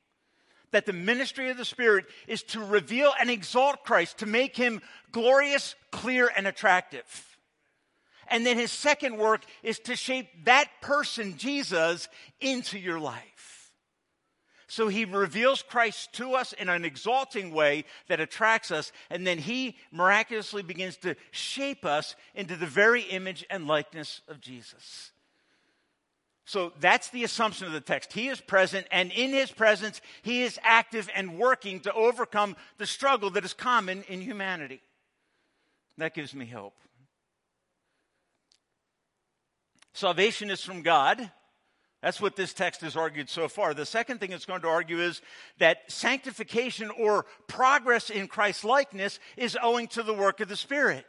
that 0.72 0.86
the 0.86 0.92
ministry 0.92 1.50
of 1.50 1.56
the 1.56 1.64
Spirit 1.64 2.04
is 2.28 2.44
to 2.44 2.60
reveal 2.60 3.12
and 3.20 3.28
exalt 3.28 3.82
Christ, 3.82 4.18
to 4.18 4.26
make 4.26 4.56
him 4.56 4.80
glorious, 5.10 5.74
clear, 5.90 6.30
and 6.36 6.46
attractive. 6.46 7.29
And 8.30 8.46
then 8.46 8.56
his 8.56 8.70
second 8.70 9.18
work 9.18 9.44
is 9.62 9.78
to 9.80 9.96
shape 9.96 10.28
that 10.44 10.68
person, 10.80 11.36
Jesus, 11.36 12.08
into 12.40 12.78
your 12.78 13.00
life. 13.00 13.72
So 14.68 14.86
he 14.86 15.04
reveals 15.04 15.62
Christ 15.62 16.12
to 16.12 16.34
us 16.34 16.52
in 16.52 16.68
an 16.68 16.84
exalting 16.84 17.52
way 17.52 17.84
that 18.06 18.20
attracts 18.20 18.70
us, 18.70 18.92
and 19.10 19.26
then 19.26 19.38
he 19.38 19.76
miraculously 19.90 20.62
begins 20.62 20.96
to 20.98 21.16
shape 21.32 21.84
us 21.84 22.14
into 22.36 22.54
the 22.54 22.66
very 22.66 23.02
image 23.02 23.44
and 23.50 23.66
likeness 23.66 24.20
of 24.28 24.40
Jesus. 24.40 25.10
So 26.44 26.72
that's 26.78 27.10
the 27.10 27.24
assumption 27.24 27.66
of 27.66 27.72
the 27.72 27.80
text. 27.80 28.12
He 28.12 28.28
is 28.28 28.40
present, 28.40 28.86
and 28.92 29.10
in 29.10 29.30
his 29.30 29.50
presence, 29.50 30.00
he 30.22 30.44
is 30.44 30.56
active 30.62 31.10
and 31.16 31.36
working 31.36 31.80
to 31.80 31.92
overcome 31.92 32.54
the 32.78 32.86
struggle 32.86 33.30
that 33.30 33.44
is 33.44 33.52
common 33.52 34.04
in 34.04 34.20
humanity. 34.20 34.82
That 35.98 36.14
gives 36.14 36.32
me 36.32 36.46
hope. 36.46 36.74
Salvation 39.92 40.50
is 40.50 40.62
from 40.62 40.82
God. 40.82 41.30
That's 42.02 42.20
what 42.20 42.34
this 42.34 42.54
text 42.54 42.80
has 42.80 42.96
argued 42.96 43.28
so 43.28 43.48
far. 43.48 43.74
The 43.74 43.84
second 43.84 44.20
thing 44.20 44.32
it's 44.32 44.46
going 44.46 44.62
to 44.62 44.68
argue 44.68 45.00
is 45.00 45.20
that 45.58 45.90
sanctification 45.90 46.90
or 46.90 47.26
progress 47.46 48.08
in 48.08 48.26
Christ's 48.26 48.64
likeness 48.64 49.18
is 49.36 49.58
owing 49.62 49.86
to 49.88 50.02
the 50.02 50.14
work 50.14 50.40
of 50.40 50.48
the 50.48 50.56
Spirit. 50.56 51.04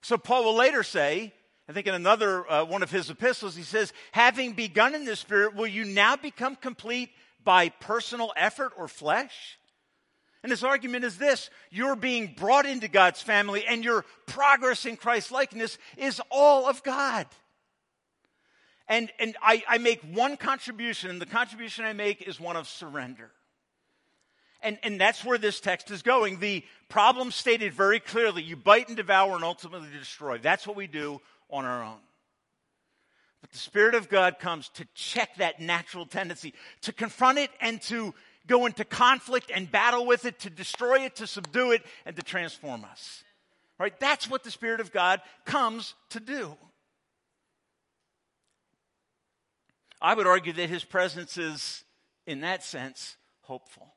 So 0.00 0.18
Paul 0.18 0.44
will 0.44 0.56
later 0.56 0.82
say, 0.82 1.32
I 1.68 1.72
think 1.72 1.86
in 1.86 1.94
another 1.94 2.50
uh, 2.50 2.64
one 2.64 2.82
of 2.82 2.90
his 2.90 3.08
epistles, 3.08 3.54
he 3.54 3.62
says, 3.62 3.92
having 4.10 4.54
begun 4.54 4.96
in 4.96 5.04
the 5.04 5.14
Spirit, 5.14 5.54
will 5.54 5.68
you 5.68 5.84
now 5.84 6.16
become 6.16 6.56
complete 6.56 7.10
by 7.44 7.68
personal 7.68 8.32
effort 8.36 8.72
or 8.76 8.88
flesh? 8.88 9.58
And 10.42 10.50
his 10.50 10.64
argument 10.64 11.04
is 11.04 11.18
this 11.18 11.50
you're 11.70 11.94
being 11.94 12.34
brought 12.36 12.66
into 12.66 12.88
God's 12.88 13.22
family, 13.22 13.64
and 13.64 13.84
your 13.84 14.04
progress 14.26 14.86
in 14.86 14.96
Christ's 14.96 15.30
likeness 15.30 15.78
is 15.96 16.20
all 16.30 16.68
of 16.68 16.82
God. 16.82 17.26
And, 18.88 19.10
and 19.18 19.36
I, 19.42 19.62
I 19.68 19.78
make 19.78 20.02
one 20.02 20.36
contribution, 20.36 21.10
and 21.10 21.20
the 21.20 21.26
contribution 21.26 21.84
I 21.84 21.92
make 21.92 22.22
is 22.22 22.40
one 22.40 22.56
of 22.56 22.68
surrender. 22.68 23.30
And, 24.62 24.78
and 24.82 25.00
that's 25.00 25.24
where 25.24 25.38
this 25.38 25.60
text 25.60 25.90
is 25.90 26.02
going. 26.02 26.38
The 26.38 26.64
problem 26.88 27.32
stated 27.32 27.72
very 27.72 27.98
clearly 27.98 28.42
you 28.42 28.56
bite 28.56 28.88
and 28.88 28.96
devour 28.96 29.34
and 29.34 29.44
ultimately 29.44 29.88
destroy. 29.96 30.38
That's 30.38 30.66
what 30.66 30.76
we 30.76 30.86
do 30.86 31.20
on 31.50 31.64
our 31.64 31.82
own. 31.82 31.98
But 33.40 33.50
the 33.50 33.58
Spirit 33.58 33.96
of 33.96 34.08
God 34.08 34.38
comes 34.38 34.68
to 34.74 34.86
check 34.94 35.36
that 35.36 35.60
natural 35.60 36.06
tendency, 36.06 36.54
to 36.82 36.92
confront 36.92 37.38
it 37.38 37.50
and 37.60 37.82
to 37.82 38.14
go 38.46 38.66
into 38.66 38.84
conflict 38.84 39.50
and 39.52 39.70
battle 39.70 40.06
with 40.06 40.24
it, 40.24 40.38
to 40.40 40.50
destroy 40.50 41.00
it, 41.00 41.16
to 41.16 41.26
subdue 41.26 41.72
it, 41.72 41.82
and 42.06 42.14
to 42.16 42.22
transform 42.22 42.84
us. 42.84 43.24
Right? 43.78 43.98
That's 43.98 44.30
what 44.30 44.44
the 44.44 44.50
Spirit 44.52 44.80
of 44.80 44.92
God 44.92 45.20
comes 45.44 45.94
to 46.10 46.20
do. 46.20 46.56
I 50.02 50.14
would 50.14 50.26
argue 50.26 50.52
that 50.54 50.68
his 50.68 50.82
presence 50.82 51.38
is, 51.38 51.84
in 52.26 52.40
that 52.40 52.64
sense, 52.64 53.16
hopeful. 53.42 53.94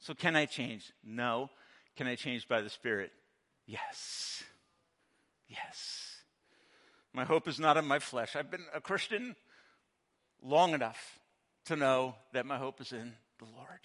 So, 0.00 0.12
can 0.12 0.34
I 0.34 0.46
change? 0.46 0.92
No. 1.04 1.50
Can 1.96 2.08
I 2.08 2.16
change 2.16 2.48
by 2.48 2.60
the 2.60 2.68
Spirit? 2.68 3.12
Yes. 3.66 4.42
Yes. 5.46 6.16
My 7.12 7.24
hope 7.24 7.46
is 7.46 7.60
not 7.60 7.76
in 7.76 7.86
my 7.86 8.00
flesh. 8.00 8.34
I've 8.34 8.50
been 8.50 8.66
a 8.74 8.80
Christian 8.80 9.36
long 10.42 10.74
enough 10.74 11.20
to 11.66 11.76
know 11.76 12.16
that 12.32 12.44
my 12.44 12.58
hope 12.58 12.80
is 12.80 12.92
in 12.92 13.12
the 13.38 13.44
Lord. 13.56 13.80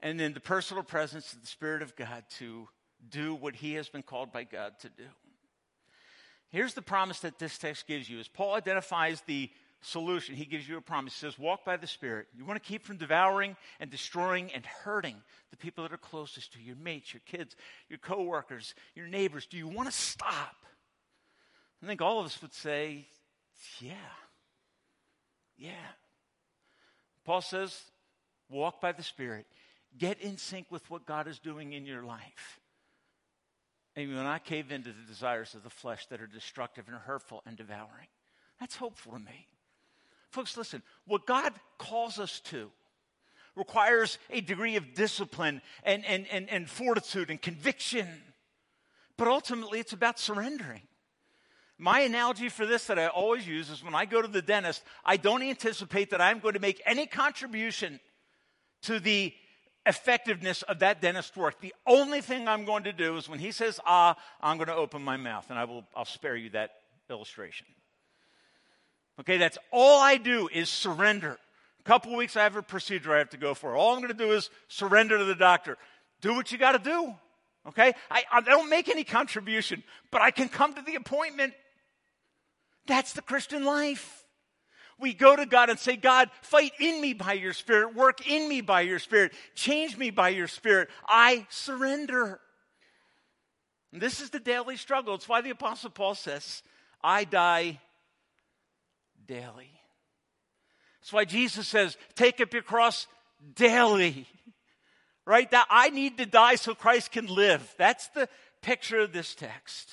And 0.00 0.20
in 0.20 0.34
the 0.34 0.40
personal 0.40 0.82
presence 0.82 1.32
of 1.32 1.40
the 1.40 1.46
Spirit 1.46 1.82
of 1.82 1.94
God 1.94 2.24
to 2.38 2.68
do 3.08 3.34
what 3.34 3.54
He 3.54 3.74
has 3.74 3.88
been 3.88 4.02
called 4.02 4.32
by 4.32 4.44
God 4.44 4.78
to 4.80 4.88
do. 4.88 5.04
Here's 6.54 6.74
the 6.74 6.82
promise 6.82 7.18
that 7.20 7.40
this 7.40 7.58
text 7.58 7.88
gives 7.88 8.08
you 8.08 8.20
as 8.20 8.28
Paul 8.28 8.54
identifies 8.54 9.20
the 9.22 9.50
solution. 9.80 10.36
He 10.36 10.44
gives 10.44 10.68
you 10.68 10.76
a 10.76 10.80
promise. 10.80 11.12
He 11.12 11.26
says, 11.26 11.36
Walk 11.36 11.64
by 11.64 11.76
the 11.76 11.88
Spirit. 11.88 12.28
You 12.32 12.44
want 12.44 12.62
to 12.62 12.68
keep 12.68 12.86
from 12.86 12.96
devouring 12.96 13.56
and 13.80 13.90
destroying 13.90 14.52
and 14.52 14.64
hurting 14.64 15.16
the 15.50 15.56
people 15.56 15.82
that 15.82 15.92
are 15.92 15.96
closest 15.96 16.52
to 16.52 16.60
you 16.60 16.66
your 16.66 16.76
mates, 16.76 17.12
your 17.12 17.22
kids, 17.26 17.56
your 17.88 17.98
coworkers, 17.98 18.76
your 18.94 19.08
neighbors. 19.08 19.46
Do 19.46 19.56
you 19.56 19.66
want 19.66 19.90
to 19.90 19.92
stop? 19.92 20.54
I 21.82 21.86
think 21.86 22.00
all 22.00 22.20
of 22.20 22.26
us 22.26 22.40
would 22.40 22.54
say, 22.54 23.08
Yeah. 23.80 23.94
Yeah. 25.58 25.72
Paul 27.24 27.40
says, 27.40 27.76
Walk 28.48 28.80
by 28.80 28.92
the 28.92 29.02
Spirit. 29.02 29.46
Get 29.98 30.20
in 30.20 30.36
sync 30.36 30.68
with 30.70 30.88
what 30.88 31.04
God 31.04 31.26
is 31.26 31.40
doing 31.40 31.72
in 31.72 31.84
your 31.84 32.04
life. 32.04 32.60
And 33.96 34.14
when 34.14 34.26
I 34.26 34.38
cave 34.38 34.72
into 34.72 34.90
the 34.90 35.06
desires 35.06 35.54
of 35.54 35.62
the 35.62 35.70
flesh 35.70 36.06
that 36.06 36.20
are 36.20 36.26
destructive 36.26 36.88
and 36.88 36.96
hurtful 36.96 37.42
and 37.46 37.56
devouring. 37.56 38.08
That's 38.58 38.76
hopeful 38.76 39.12
to 39.12 39.18
me. 39.18 39.46
Folks, 40.30 40.56
listen, 40.56 40.82
what 41.06 41.26
God 41.26 41.52
calls 41.78 42.18
us 42.18 42.40
to 42.40 42.70
requires 43.54 44.18
a 44.30 44.40
degree 44.40 44.76
of 44.76 44.94
discipline 44.94 45.62
and, 45.84 46.04
and, 46.06 46.26
and, 46.30 46.50
and 46.50 46.68
fortitude 46.68 47.30
and 47.30 47.40
conviction. 47.40 48.08
But 49.16 49.28
ultimately, 49.28 49.78
it's 49.78 49.92
about 49.92 50.18
surrendering. 50.18 50.82
My 51.78 52.00
analogy 52.00 52.48
for 52.48 52.66
this 52.66 52.86
that 52.86 52.98
I 52.98 53.06
always 53.06 53.46
use 53.46 53.70
is 53.70 53.84
when 53.84 53.94
I 53.94 54.06
go 54.06 54.22
to 54.22 54.28
the 54.28 54.42
dentist, 54.42 54.82
I 55.04 55.16
don't 55.16 55.42
anticipate 55.42 56.10
that 56.10 56.20
I'm 56.20 56.38
going 56.38 56.54
to 56.54 56.60
make 56.60 56.82
any 56.86 57.06
contribution 57.06 58.00
to 58.82 59.00
the 59.00 59.32
effectiveness 59.86 60.62
of 60.62 60.78
that 60.80 61.00
dentist 61.00 61.36
work. 61.36 61.60
The 61.60 61.74
only 61.86 62.20
thing 62.20 62.48
I'm 62.48 62.64
going 62.64 62.84
to 62.84 62.92
do 62.92 63.16
is 63.16 63.28
when 63.28 63.38
he 63.38 63.52
says 63.52 63.80
ah, 63.84 64.16
I'm 64.40 64.56
going 64.56 64.68
to 64.68 64.74
open 64.74 65.02
my 65.02 65.16
mouth, 65.16 65.46
and 65.50 65.58
I 65.58 65.64
will 65.64 65.84
I'll 65.94 66.04
spare 66.04 66.36
you 66.36 66.50
that 66.50 66.70
illustration. 67.10 67.66
Okay, 69.20 69.36
that's 69.36 69.58
all 69.70 70.00
I 70.00 70.16
do 70.16 70.48
is 70.52 70.68
surrender. 70.68 71.38
A 71.80 71.82
couple 71.84 72.16
weeks 72.16 72.36
I 72.36 72.42
have 72.42 72.56
a 72.56 72.62
procedure 72.62 73.14
I 73.14 73.18
have 73.18 73.30
to 73.30 73.36
go 73.36 73.54
for. 73.54 73.76
All 73.76 73.92
I'm 73.92 74.00
going 74.00 74.08
to 74.08 74.14
do 74.14 74.32
is 74.32 74.50
surrender 74.68 75.18
to 75.18 75.24
the 75.24 75.34
doctor. 75.34 75.76
Do 76.20 76.34
what 76.34 76.50
you 76.50 76.58
got 76.58 76.72
to 76.72 76.78
do. 76.78 77.14
Okay? 77.68 77.92
I, 78.10 78.24
I 78.32 78.40
don't 78.40 78.68
make 78.68 78.88
any 78.88 79.04
contribution, 79.04 79.82
but 80.10 80.22
I 80.22 80.30
can 80.30 80.48
come 80.48 80.74
to 80.74 80.82
the 80.82 80.96
appointment. 80.96 81.54
That's 82.86 83.12
the 83.12 83.22
Christian 83.22 83.64
life. 83.64 84.23
We 84.98 85.12
go 85.12 85.34
to 85.34 85.46
God 85.46 85.70
and 85.70 85.78
say, 85.78 85.96
God, 85.96 86.30
fight 86.42 86.72
in 86.78 87.00
me 87.00 87.12
by 87.14 87.32
your 87.34 87.52
Spirit, 87.52 87.94
work 87.94 88.28
in 88.28 88.48
me 88.48 88.60
by 88.60 88.82
your 88.82 88.98
Spirit, 88.98 89.32
change 89.54 89.96
me 89.96 90.10
by 90.10 90.28
your 90.30 90.48
Spirit. 90.48 90.88
I 91.08 91.46
surrender. 91.50 92.40
And 93.92 94.00
this 94.00 94.20
is 94.20 94.30
the 94.30 94.40
daily 94.40 94.76
struggle. 94.76 95.14
It's 95.14 95.28
why 95.28 95.40
the 95.40 95.50
Apostle 95.50 95.90
Paul 95.90 96.14
says, 96.14 96.62
I 97.02 97.24
die 97.24 97.80
daily. 99.26 99.70
That's 101.00 101.12
why 101.12 101.24
Jesus 101.24 101.68
says, 101.68 101.96
take 102.14 102.40
up 102.40 102.52
your 102.52 102.62
cross 102.62 103.06
daily. 103.54 104.26
Right? 105.26 105.50
That 105.50 105.66
I 105.70 105.90
need 105.90 106.18
to 106.18 106.26
die 106.26 106.56
so 106.56 106.74
Christ 106.74 107.12
can 107.12 107.26
live. 107.26 107.74
That's 107.78 108.08
the 108.08 108.28
picture 108.62 109.00
of 109.00 109.12
this 109.12 109.34
text. 109.34 109.90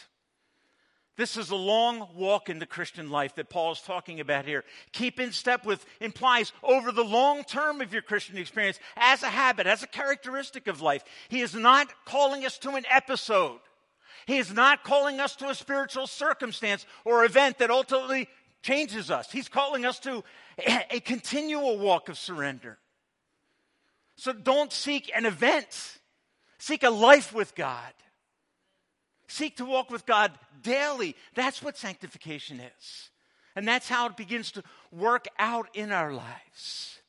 This 1.18 1.36
is 1.36 1.50
a 1.50 1.56
long 1.56 2.08
walk 2.15 2.50
in 2.50 2.60
the 2.60 2.65
Christian 2.65 3.10
life 3.10 3.36
that 3.36 3.50
Paul 3.50 3.74
is 3.74 3.82
talking 3.82 4.20
about 4.22 4.46
here. 4.46 4.63
Keep 4.94 5.20
in 5.20 5.34
step 5.34 5.65
with 5.65 5.86
implies 6.00 6.53
over 6.63 6.91
the 6.91 7.03
long 7.03 7.44
term 7.44 7.82
of 7.82 7.91
your 7.91 8.01
Christian 8.01 8.38
experience 8.38 8.80
as 8.96 9.22
a 9.22 9.27
habit, 9.27 9.68
as 9.68 9.84
a 9.84 9.88
characteristic 9.88 10.68
of 10.68 10.82
life. 10.82 11.03
He 11.27 11.41
is 11.41 11.53
not 11.53 11.89
calling 12.06 12.46
us 12.46 12.58
to 12.60 12.72
an 12.72 12.86
episode. 12.89 13.60
He 14.25 14.38
is 14.38 14.53
not 14.53 14.84
calling 14.84 15.20
us 15.20 15.36
to 15.38 15.50
a 15.50 15.56
spiritual 15.56 16.08
circumstance 16.08 16.86
or 17.03 17.25
event 17.25 17.58
that 17.58 17.72
ultimately 17.72 18.30
changes 18.62 19.12
us. 19.12 19.32
He's 19.32 19.50
calling 19.50 19.86
us 19.86 20.00
to 20.00 20.24
a, 20.91 21.00
continual 21.00 21.77
walk 21.77 22.10
of 22.10 22.18
surrender. 22.18 22.77
So 24.15 24.34
don't 24.34 24.72
seek 24.72 25.12
an 25.15 25.25
event, 25.25 26.00
seek 26.60 26.84
a 26.84 26.89
life 26.89 27.34
with 27.34 27.56
God. 27.56 27.94
Seek 29.32 29.56
to 29.58 29.66
walk 29.66 29.90
with 29.90 30.06
God 30.06 30.34
daily. 30.62 31.16
That's 31.36 31.64
what 31.64 31.78
sanctification 31.78 32.60
is. 32.60 33.10
And 33.56 33.66
that's 33.66 33.88
how 33.88 34.08
it 34.08 34.18
begins 34.18 34.52
to 34.52 34.64
work 34.92 35.26
out 35.40 35.70
in 35.74 35.94
our 35.94 36.12
lives. 36.12 37.00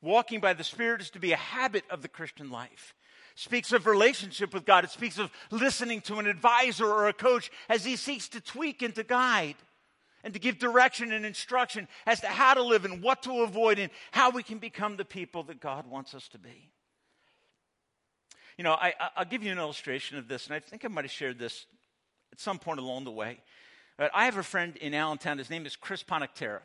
Walking 0.00 0.40
by 0.40 0.54
the 0.54 0.64
Spirit 0.64 1.02
is 1.02 1.10
to 1.10 1.18
be 1.18 1.32
a 1.32 1.36
habit 1.36 1.84
of 1.90 2.00
the 2.00 2.08
Christian 2.08 2.50
life. 2.50 2.94
Speaks 3.34 3.70
of 3.72 3.86
relationship 3.86 4.54
with 4.54 4.64
God. 4.64 4.82
It 4.82 4.90
speaks 4.90 5.18
of 5.18 5.30
listening 5.50 6.00
to 6.02 6.18
an 6.18 6.26
advisor 6.26 6.86
or 6.86 7.06
a 7.06 7.12
coach 7.12 7.50
as 7.68 7.84
he 7.84 7.96
seeks 7.96 8.28
to 8.30 8.40
tweak 8.40 8.80
and 8.80 8.94
to 8.94 9.04
guide 9.04 9.56
and 10.24 10.32
to 10.32 10.40
give 10.40 10.58
direction 10.58 11.12
and 11.12 11.26
instruction 11.26 11.86
as 12.06 12.20
to 12.20 12.28
how 12.28 12.54
to 12.54 12.62
live 12.62 12.86
and 12.86 13.02
what 13.02 13.22
to 13.24 13.42
avoid 13.42 13.78
and 13.78 13.90
how 14.10 14.30
we 14.30 14.42
can 14.42 14.56
become 14.56 14.96
the 14.96 15.04
people 15.04 15.42
that 15.42 15.60
God 15.60 15.86
wants 15.86 16.14
us 16.14 16.28
to 16.28 16.38
be. 16.38 16.70
You 18.58 18.64
know, 18.64 18.72
I, 18.72 18.92
will 19.16 19.24
give 19.24 19.44
you 19.44 19.52
an 19.52 19.58
illustration 19.58 20.18
of 20.18 20.26
this, 20.26 20.46
and 20.46 20.54
I 20.54 20.58
think 20.58 20.84
I 20.84 20.88
might 20.88 21.04
have 21.04 21.12
shared 21.12 21.38
this 21.38 21.66
at 22.32 22.40
some 22.40 22.58
point 22.58 22.80
along 22.80 23.04
the 23.04 23.12
way. 23.12 23.38
But 23.96 24.10
I 24.12 24.24
have 24.24 24.36
a 24.36 24.42
friend 24.42 24.76
in 24.76 24.94
Allentown. 24.94 25.38
His 25.38 25.48
name 25.48 25.64
is 25.64 25.76
Chris 25.76 26.02
Ponactera. 26.02 26.60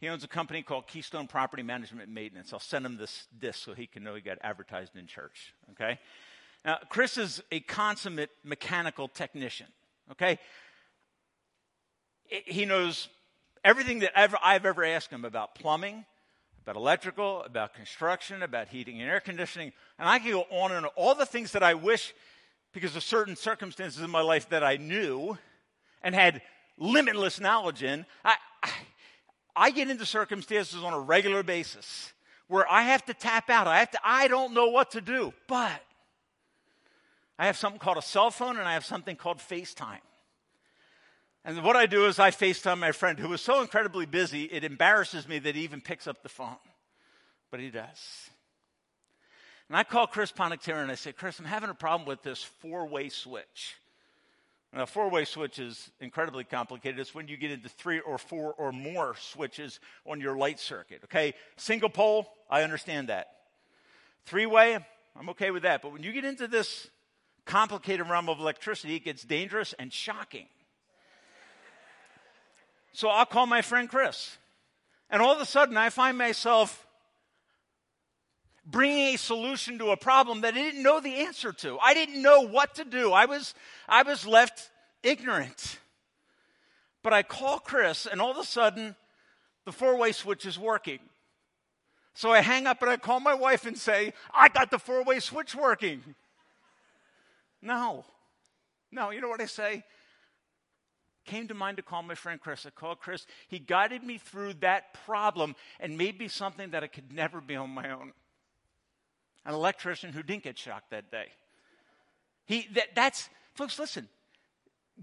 He 0.00 0.08
owns 0.08 0.24
a 0.24 0.28
company 0.28 0.62
called 0.62 0.86
Keystone 0.86 1.26
Property 1.26 1.62
Management 1.62 2.06
and 2.06 2.14
Maintenance. 2.14 2.54
I'll 2.54 2.58
send 2.58 2.86
him 2.86 2.96
this 2.96 3.26
disc 3.38 3.62
so 3.64 3.74
he 3.74 3.86
can 3.86 4.02
know 4.02 4.14
he 4.14 4.22
got 4.22 4.38
advertised 4.42 4.96
in 4.96 5.06
church. 5.06 5.54
Okay? 5.72 5.98
Now, 6.64 6.78
Chris 6.88 7.18
is 7.18 7.42
a 7.52 7.60
consummate 7.60 8.30
mechanical 8.42 9.06
technician. 9.06 9.66
Okay? 10.12 10.38
He 12.24 12.64
knows 12.64 13.08
everything 13.62 13.98
that 14.00 14.12
ever, 14.18 14.38
I've 14.42 14.64
ever 14.64 14.84
asked 14.84 15.10
him 15.10 15.26
about 15.26 15.54
plumbing, 15.54 16.06
about 16.66 16.76
electrical, 16.76 17.44
about 17.44 17.74
construction, 17.74 18.42
about 18.42 18.66
heating 18.66 19.00
and 19.00 19.08
air 19.08 19.20
conditioning. 19.20 19.72
And 20.00 20.08
I 20.08 20.18
can 20.18 20.32
go 20.32 20.46
on 20.50 20.72
and 20.72 20.84
on. 20.84 20.92
All 20.96 21.14
the 21.14 21.24
things 21.24 21.52
that 21.52 21.62
I 21.62 21.74
wish, 21.74 22.12
because 22.72 22.96
of 22.96 23.04
certain 23.04 23.36
circumstances 23.36 24.02
in 24.02 24.10
my 24.10 24.20
life 24.20 24.48
that 24.48 24.64
I 24.64 24.76
knew 24.76 25.38
and 26.02 26.12
had 26.12 26.42
limitless 26.76 27.38
knowledge 27.38 27.84
in, 27.84 28.04
I, 28.24 28.34
I, 28.64 28.70
I 29.54 29.70
get 29.70 29.88
into 29.88 30.04
circumstances 30.04 30.82
on 30.82 30.92
a 30.92 30.98
regular 30.98 31.44
basis 31.44 32.12
where 32.48 32.68
I 32.68 32.82
have 32.82 33.04
to 33.06 33.14
tap 33.14 33.48
out. 33.48 33.68
I 33.68 33.78
have 33.78 33.92
to, 33.92 34.00
I 34.02 34.26
don't 34.26 34.52
know 34.52 34.66
what 34.66 34.90
to 34.90 35.00
do. 35.00 35.32
But 35.46 35.80
I 37.38 37.46
have 37.46 37.56
something 37.56 37.78
called 37.78 37.98
a 37.98 38.02
cell 38.02 38.32
phone 38.32 38.58
and 38.58 38.66
I 38.66 38.72
have 38.72 38.84
something 38.84 39.14
called 39.14 39.38
FaceTime. 39.38 40.00
And 41.46 41.62
what 41.62 41.76
I 41.76 41.86
do 41.86 42.06
is 42.06 42.18
I 42.18 42.32
FaceTime 42.32 42.80
my 42.80 42.90
friend 42.90 43.20
who 43.20 43.32
is 43.32 43.40
so 43.40 43.60
incredibly 43.60 44.04
busy, 44.04 44.46
it 44.46 44.64
embarrasses 44.64 45.28
me 45.28 45.38
that 45.38 45.54
he 45.54 45.62
even 45.62 45.80
picks 45.80 46.08
up 46.08 46.24
the 46.24 46.28
phone. 46.28 46.56
But 47.52 47.60
he 47.60 47.70
does. 47.70 48.30
And 49.68 49.76
I 49.76 49.84
call 49.84 50.08
Chris 50.08 50.32
Ponactera 50.32 50.82
and 50.82 50.90
I 50.90 50.96
say, 50.96 51.12
Chris, 51.12 51.38
I'm 51.38 51.44
having 51.44 51.70
a 51.70 51.74
problem 51.74 52.08
with 52.08 52.24
this 52.24 52.42
four 52.42 52.88
way 52.88 53.10
switch. 53.10 53.76
Now, 54.72 54.82
a 54.82 54.86
four 54.86 55.08
way 55.08 55.24
switch 55.24 55.60
is 55.60 55.88
incredibly 56.00 56.42
complicated. 56.42 56.98
It's 56.98 57.14
when 57.14 57.28
you 57.28 57.36
get 57.36 57.52
into 57.52 57.68
three 57.68 58.00
or 58.00 58.18
four 58.18 58.52
or 58.54 58.72
more 58.72 59.14
switches 59.16 59.78
on 60.04 60.20
your 60.20 60.36
light 60.36 60.58
circuit. 60.58 61.02
Okay, 61.04 61.32
single 61.56 61.88
pole, 61.88 62.26
I 62.50 62.64
understand 62.64 63.08
that. 63.08 63.28
Three 64.24 64.46
way, 64.46 64.76
I'm 65.16 65.28
okay 65.28 65.52
with 65.52 65.62
that. 65.62 65.80
But 65.80 65.92
when 65.92 66.02
you 66.02 66.10
get 66.10 66.24
into 66.24 66.48
this 66.48 66.88
complicated 67.44 68.08
realm 68.08 68.28
of 68.28 68.40
electricity, 68.40 68.96
it 68.96 69.04
gets 69.04 69.22
dangerous 69.22 69.74
and 69.78 69.92
shocking. 69.92 70.48
So 72.96 73.10
I'll 73.10 73.26
call 73.26 73.44
my 73.44 73.60
friend 73.60 73.90
Chris. 73.90 74.38
And 75.10 75.20
all 75.20 75.34
of 75.34 75.38
a 75.38 75.44
sudden, 75.44 75.76
I 75.76 75.90
find 75.90 76.16
myself 76.16 76.86
bringing 78.64 79.14
a 79.14 79.18
solution 79.18 79.78
to 79.80 79.90
a 79.90 79.98
problem 79.98 80.40
that 80.40 80.54
I 80.54 80.56
didn't 80.56 80.82
know 80.82 80.98
the 81.00 81.16
answer 81.16 81.52
to. 81.52 81.78
I 81.78 81.92
didn't 81.92 82.22
know 82.22 82.48
what 82.48 82.76
to 82.76 82.86
do. 82.86 83.12
I 83.12 83.26
was, 83.26 83.52
I 83.86 84.02
was 84.02 84.26
left 84.26 84.70
ignorant. 85.02 85.78
But 87.02 87.12
I 87.12 87.22
call 87.22 87.58
Chris, 87.58 88.06
and 88.06 88.18
all 88.18 88.30
of 88.30 88.38
a 88.38 88.44
sudden, 88.44 88.96
the 89.66 89.72
four 89.72 89.98
way 89.98 90.12
switch 90.12 90.46
is 90.46 90.58
working. 90.58 91.00
So 92.14 92.32
I 92.32 92.40
hang 92.40 92.66
up 92.66 92.80
and 92.80 92.90
I 92.90 92.96
call 92.96 93.20
my 93.20 93.34
wife 93.34 93.66
and 93.66 93.76
say, 93.76 94.14
I 94.32 94.48
got 94.48 94.70
the 94.70 94.78
four 94.78 95.04
way 95.04 95.20
switch 95.20 95.54
working. 95.54 96.02
No. 97.60 98.06
No, 98.90 99.10
you 99.10 99.20
know 99.20 99.28
what 99.28 99.42
I 99.42 99.46
say? 99.46 99.84
Came 101.26 101.48
to 101.48 101.54
mind 101.54 101.76
to 101.76 101.82
call 101.82 102.02
my 102.02 102.14
friend 102.14 102.40
Chris. 102.40 102.64
I 102.64 102.70
called 102.70 103.00
Chris. 103.00 103.26
He 103.48 103.58
guided 103.58 104.02
me 104.02 104.18
through 104.18 104.54
that 104.54 104.94
problem 105.04 105.54
and 105.78 105.98
made 105.98 106.18
me 106.18 106.28
something 106.28 106.70
that 106.70 106.82
I 106.82 106.86
could 106.86 107.12
never 107.12 107.40
be 107.40 107.56
on 107.56 107.70
my 107.70 107.90
own. 107.90 108.12
An 109.44 109.54
electrician 109.54 110.12
who 110.12 110.22
didn't 110.22 110.44
get 110.44 110.58
shocked 110.58 110.90
that 110.90 111.10
day. 111.10 111.26
He, 112.46 112.68
that, 112.74 112.94
that's, 112.94 113.28
folks, 113.54 113.78
listen. 113.78 114.08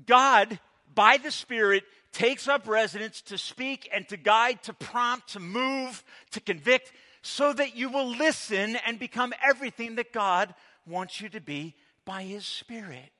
God, 0.08 0.60
by 0.94 1.18
the 1.18 1.32
Spirit, 1.32 1.84
takes 2.12 2.48
up 2.48 2.68
residence 2.68 3.22
to 3.22 3.38
speak 3.38 3.90
and 3.94 4.08
to 4.10 4.18
guide, 4.18 4.64
to 4.64 4.74
prompt, 4.74 5.30
to 5.30 5.40
move, 5.40 6.04
to 6.32 6.40
convict, 6.40 6.92
so 7.22 7.54
that 7.54 7.76
you 7.76 7.90
will 7.90 8.10
listen 8.10 8.76
and 8.86 9.00
become 9.00 9.34
everything 9.46 9.96
that 9.96 10.12
God 10.12 10.54
wants 10.86 11.22
you 11.22 11.30
to 11.30 11.40
be 11.40 11.76
by 12.06 12.24
His 12.24 12.46
Spirit. 12.46 13.12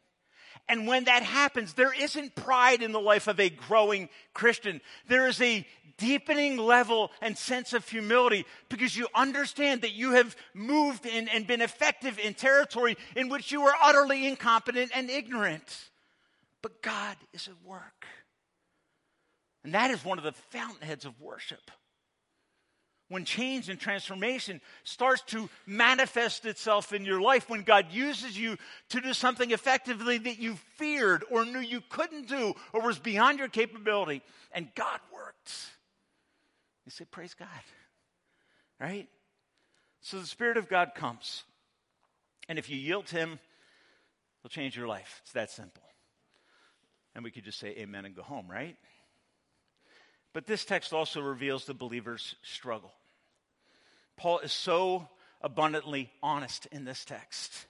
And 0.70 0.88
when 0.88 1.06
that 1.06 1.24
happens, 1.24 1.74
there 1.74 1.94
isn't 1.94 2.36
pride 2.36 2.82
in 2.82 2.92
the 2.92 3.00
life 3.00 3.28
of 3.28 3.40
a 3.40 3.50
growing 3.50 4.10
Christian. 4.34 4.82
There 5.08 5.28
is 5.28 5.42
a 5.42 5.68
deepening 5.98 6.58
level 6.58 7.12
and 7.22 7.38
sense 7.38 7.74
of 7.74 7.88
humility 7.88 8.46
because 8.70 8.96
you 8.96 9.08
understand 9.14 9.82
that 9.82 9.94
you 9.94 10.12
have 10.14 10.36
moved 10.54 11.06
in 11.06 11.28
and 11.28 11.46
been 11.46 11.62
effective 11.62 12.18
in 12.18 12.34
territory 12.34 12.98
in 13.16 13.30
which 13.30 13.52
you 13.52 13.62
were 13.62 13.74
utterly 13.82 14.26
incompetent 14.26 14.92
and 14.96 15.10
ignorant. 15.10 15.90
But 16.62 16.82
God 16.82 17.18
is 17.34 17.48
at 17.48 17.68
work. 17.68 18.06
And 19.64 19.74
that 19.74 19.92
is 19.92 20.04
one 20.04 20.18
of 20.18 20.24
the 20.24 20.32
fountainheads 20.32 21.06
of 21.06 21.20
worship 21.22 21.72
when 23.14 23.26
change 23.26 23.70
and 23.70 23.80
transformation 23.80 24.60
starts 24.84 25.22
to 25.28 25.50
manifest 25.66 26.46
itself 26.46 26.92
in 26.92 27.06
your 27.06 27.22
life, 27.22 27.50
when 27.50 27.62
God 27.62 27.86
uses 27.92 28.38
you 28.38 28.58
to 28.90 29.00
do 29.00 29.14
something 29.14 29.52
effectively 29.52 30.18
that 30.18 30.40
you 30.40 30.56
feared 30.76 31.24
or 31.30 31.46
knew 31.46 31.60
you 31.60 31.82
couldn't 31.90 32.28
do 32.28 32.54
or 32.74 32.82
was 32.82 33.00
beyond 33.00 33.40
your 33.40 33.48
capability, 33.48 34.22
and 34.52 34.74
God 34.76 35.00
worked. 35.14 35.54
You 36.86 36.92
say, 36.92 37.06
Praise 37.06 37.34
God. 37.34 37.48
Right? 38.80 39.08
So 40.02 40.20
the 40.20 40.28
Spirit 40.28 40.58
of 40.58 40.68
God 40.68 40.94
comes. 40.96 41.44
And 42.50 42.60
if 42.60 42.70
you 42.70 42.78
yield 42.78 43.06
to 43.08 43.16
Him, 43.16 43.40
He'll 44.42 44.50
change 44.50 44.76
your 44.76 44.88
life. 44.88 45.22
It's 45.24 45.34
that 45.34 45.52
simple. 45.52 45.84
And 47.16 47.24
we 47.24 47.32
could 47.32 47.46
just 47.46 47.60
say 47.60 47.76
amen 47.78 48.06
and 48.06 48.16
go 48.16 48.24
home, 48.24 48.48
right? 48.50 48.76
But 50.34 50.48
this 50.48 50.66
text 50.66 50.94
also 50.94 51.22
reveals 51.22 51.66
the 51.66 51.76
believer's 51.76 52.36
struggle. 52.42 52.92
Paul 54.18 54.40
is 54.40 54.52
so 54.52 55.08
abundantly 55.42 56.10
honest 56.22 56.68
in 56.72 56.86
this 56.86 57.04
text. 57.06 57.66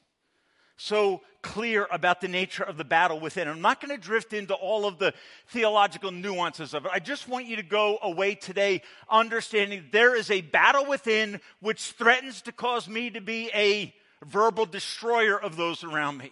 So 0.75 1.21
clear 1.41 1.87
about 1.91 2.19
the 2.19 2.27
nature 2.27 2.63
of 2.63 2.77
the 2.77 2.83
battle 2.83 3.19
within. 3.19 3.47
I'm 3.47 3.61
not 3.61 3.79
going 3.79 3.95
to 3.95 4.01
drift 4.01 4.33
into 4.33 4.53
all 4.53 4.85
of 4.85 4.97
the 4.97 5.13
theological 5.47 6.11
nuances 6.11 6.73
of 6.73 6.85
it. 6.85 6.91
I 6.93 6.99
just 6.99 7.27
want 7.27 7.45
you 7.45 7.55
to 7.57 7.63
go 7.63 7.99
away 8.01 8.35
today 8.35 8.81
understanding 9.09 9.85
there 9.91 10.15
is 10.15 10.29
a 10.29 10.41
battle 10.41 10.85
within 10.85 11.39
which 11.61 11.91
threatens 11.91 12.41
to 12.43 12.51
cause 12.51 12.87
me 12.87 13.11
to 13.11 13.21
be 13.21 13.49
a 13.53 13.93
verbal 14.25 14.65
destroyer 14.65 15.39
of 15.39 15.55
those 15.55 15.83
around 15.83 16.17
me. 16.17 16.31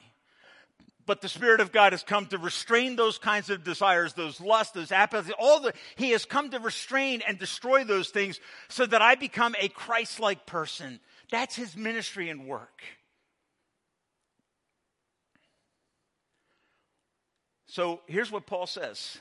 But 1.12 1.20
the 1.20 1.28
Spirit 1.28 1.60
of 1.60 1.74
God 1.74 1.92
has 1.92 2.04
come 2.04 2.28
to 2.28 2.38
restrain 2.38 2.96
those 2.96 3.18
kinds 3.18 3.50
of 3.50 3.66
desires, 3.66 4.14
those 4.14 4.40
lusts, 4.40 4.72
those 4.72 4.94
apathy, 4.94 5.34
all 5.38 5.60
the, 5.60 5.74
He 5.98 6.12
has 6.12 6.24
come 6.24 6.50
to 6.52 6.60
restrain 6.60 7.22
and 7.28 7.38
destroy 7.38 7.84
those 7.84 8.08
things 8.08 8.40
so 8.70 8.86
that 8.86 9.02
I 9.02 9.16
become 9.16 9.54
a 9.60 9.68
Christ 9.68 10.22
like 10.22 10.46
person. 10.46 11.02
That's 11.30 11.54
His 11.54 11.76
ministry 11.76 12.30
and 12.30 12.48
work. 12.48 12.82
So 17.66 18.00
here's 18.08 18.32
what 18.32 18.46
Paul 18.46 18.66
says 18.66 19.18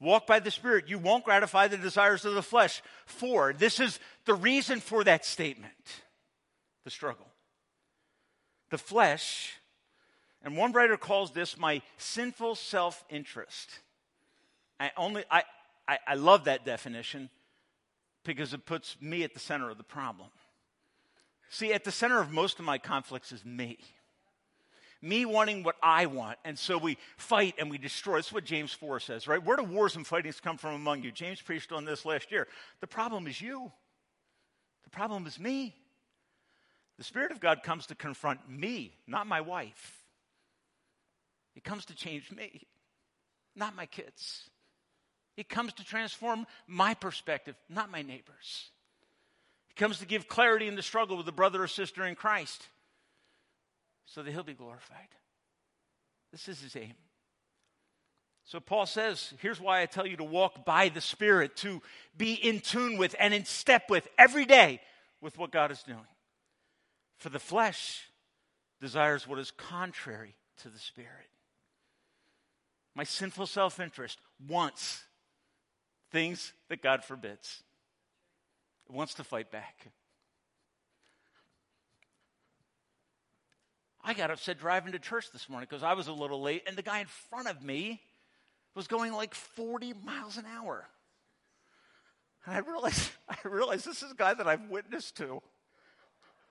Walk 0.00 0.26
by 0.26 0.40
the 0.40 0.50
Spirit. 0.50 0.88
You 0.88 0.98
won't 0.98 1.24
gratify 1.24 1.68
the 1.68 1.78
desires 1.78 2.24
of 2.24 2.34
the 2.34 2.42
flesh. 2.42 2.82
For 3.06 3.52
this 3.52 3.78
is 3.78 4.00
the 4.24 4.34
reason 4.34 4.80
for 4.80 5.04
that 5.04 5.24
statement 5.24 6.02
the 6.82 6.90
struggle. 6.90 7.28
The 8.70 8.78
flesh 8.78 9.60
and 10.44 10.56
one 10.56 10.72
writer 10.72 10.98
calls 10.98 11.32
this 11.32 11.58
my 11.58 11.80
sinful 11.96 12.54
self 12.54 13.02
interest. 13.08 13.80
I 14.78 14.90
only 14.96 15.24
I, 15.30 15.42
I, 15.88 15.98
I 16.06 16.14
love 16.14 16.44
that 16.44 16.66
definition 16.66 17.30
because 18.24 18.52
it 18.52 18.66
puts 18.66 18.96
me 19.00 19.22
at 19.22 19.32
the 19.32 19.40
center 19.40 19.70
of 19.70 19.78
the 19.78 19.84
problem. 19.84 20.28
See, 21.48 21.72
at 21.72 21.84
the 21.84 21.92
center 21.92 22.20
of 22.20 22.30
most 22.30 22.58
of 22.58 22.64
my 22.64 22.78
conflicts 22.78 23.32
is 23.32 23.44
me. 23.44 23.78
Me 25.00 25.24
wanting 25.24 25.62
what 25.62 25.76
I 25.82 26.06
want. 26.06 26.38
And 26.44 26.58
so 26.58 26.78
we 26.78 26.98
fight 27.16 27.54
and 27.58 27.70
we 27.70 27.78
destroy. 27.78 28.16
That's 28.16 28.32
what 28.32 28.44
James 28.44 28.72
4 28.72 29.00
says, 29.00 29.28
right? 29.28 29.42
Where 29.42 29.56
do 29.56 29.64
wars 29.64 29.96
and 29.96 30.06
fightings 30.06 30.40
come 30.40 30.56
from 30.56 30.74
among 30.74 31.02
you? 31.02 31.12
James 31.12 31.40
preached 31.40 31.72
on 31.72 31.84
this 31.84 32.04
last 32.04 32.32
year. 32.32 32.48
The 32.80 32.86
problem 32.86 33.26
is 33.26 33.40
you. 33.40 33.70
The 34.84 34.90
problem 34.90 35.26
is 35.26 35.38
me. 35.38 35.74
The 36.96 37.04
Spirit 37.04 37.32
of 37.32 37.40
God 37.40 37.62
comes 37.62 37.86
to 37.86 37.94
confront 37.94 38.48
me, 38.48 38.94
not 39.06 39.26
my 39.26 39.40
wife. 39.40 40.03
He 41.54 41.60
comes 41.60 41.84
to 41.86 41.94
change 41.94 42.30
me, 42.32 42.66
not 43.54 43.76
my 43.76 43.86
kids. 43.86 44.50
He 45.36 45.44
comes 45.44 45.72
to 45.74 45.84
transform 45.84 46.46
my 46.66 46.94
perspective, 46.94 47.56
not 47.68 47.90
my 47.90 48.02
neighbors. 48.02 48.70
He 49.68 49.74
comes 49.74 49.98
to 49.98 50.06
give 50.06 50.28
clarity 50.28 50.68
in 50.68 50.76
the 50.76 50.82
struggle 50.82 51.16
with 51.16 51.28
a 51.28 51.32
brother 51.32 51.62
or 51.62 51.68
sister 51.68 52.04
in 52.04 52.14
Christ 52.14 52.68
so 54.06 54.22
that 54.22 54.30
he'll 54.30 54.42
be 54.42 54.54
glorified. 54.54 55.08
This 56.30 56.48
is 56.48 56.60
his 56.60 56.76
aim. 56.76 56.94
So 58.44 58.60
Paul 58.60 58.86
says, 58.86 59.32
here's 59.40 59.60
why 59.60 59.80
I 59.80 59.86
tell 59.86 60.06
you 60.06 60.18
to 60.18 60.24
walk 60.24 60.66
by 60.66 60.90
the 60.90 61.00
Spirit, 61.00 61.56
to 61.58 61.80
be 62.16 62.34
in 62.34 62.60
tune 62.60 62.98
with 62.98 63.14
and 63.18 63.32
in 63.32 63.44
step 63.44 63.88
with 63.88 64.06
every 64.18 64.44
day 64.44 64.80
with 65.20 65.38
what 65.38 65.50
God 65.50 65.70
is 65.70 65.82
doing. 65.82 66.06
For 67.16 67.30
the 67.30 67.38
flesh 67.38 68.02
desires 68.80 69.26
what 69.26 69.38
is 69.38 69.50
contrary 69.50 70.34
to 70.58 70.68
the 70.68 70.78
Spirit 70.78 71.30
my 72.94 73.04
sinful 73.04 73.46
self 73.46 73.80
interest 73.80 74.18
wants 74.48 75.02
things 76.10 76.52
that 76.68 76.82
God 76.82 77.04
forbids. 77.04 77.62
It 78.88 78.94
wants 78.94 79.14
to 79.14 79.24
fight 79.24 79.50
back. 79.50 79.88
I 84.06 84.12
got 84.12 84.30
upset 84.30 84.58
driving 84.58 84.92
to 84.92 84.98
church 84.98 85.30
this 85.32 85.48
morning 85.48 85.66
because 85.68 85.82
I 85.82 85.94
was 85.94 86.08
a 86.08 86.12
little 86.12 86.42
late, 86.42 86.62
and 86.66 86.76
the 86.76 86.82
guy 86.82 87.00
in 87.00 87.06
front 87.06 87.48
of 87.48 87.62
me 87.62 88.02
was 88.74 88.86
going 88.86 89.12
like 89.12 89.34
40 89.34 89.94
miles 90.04 90.36
an 90.36 90.44
hour. 90.46 90.86
And 92.44 92.54
I 92.54 92.58
realized, 92.58 93.10
I 93.28 93.36
realized 93.48 93.86
this 93.86 94.02
is 94.02 94.12
a 94.12 94.14
guy 94.14 94.34
that 94.34 94.46
I've 94.46 94.68
witnessed 94.68 95.16
to. 95.16 95.42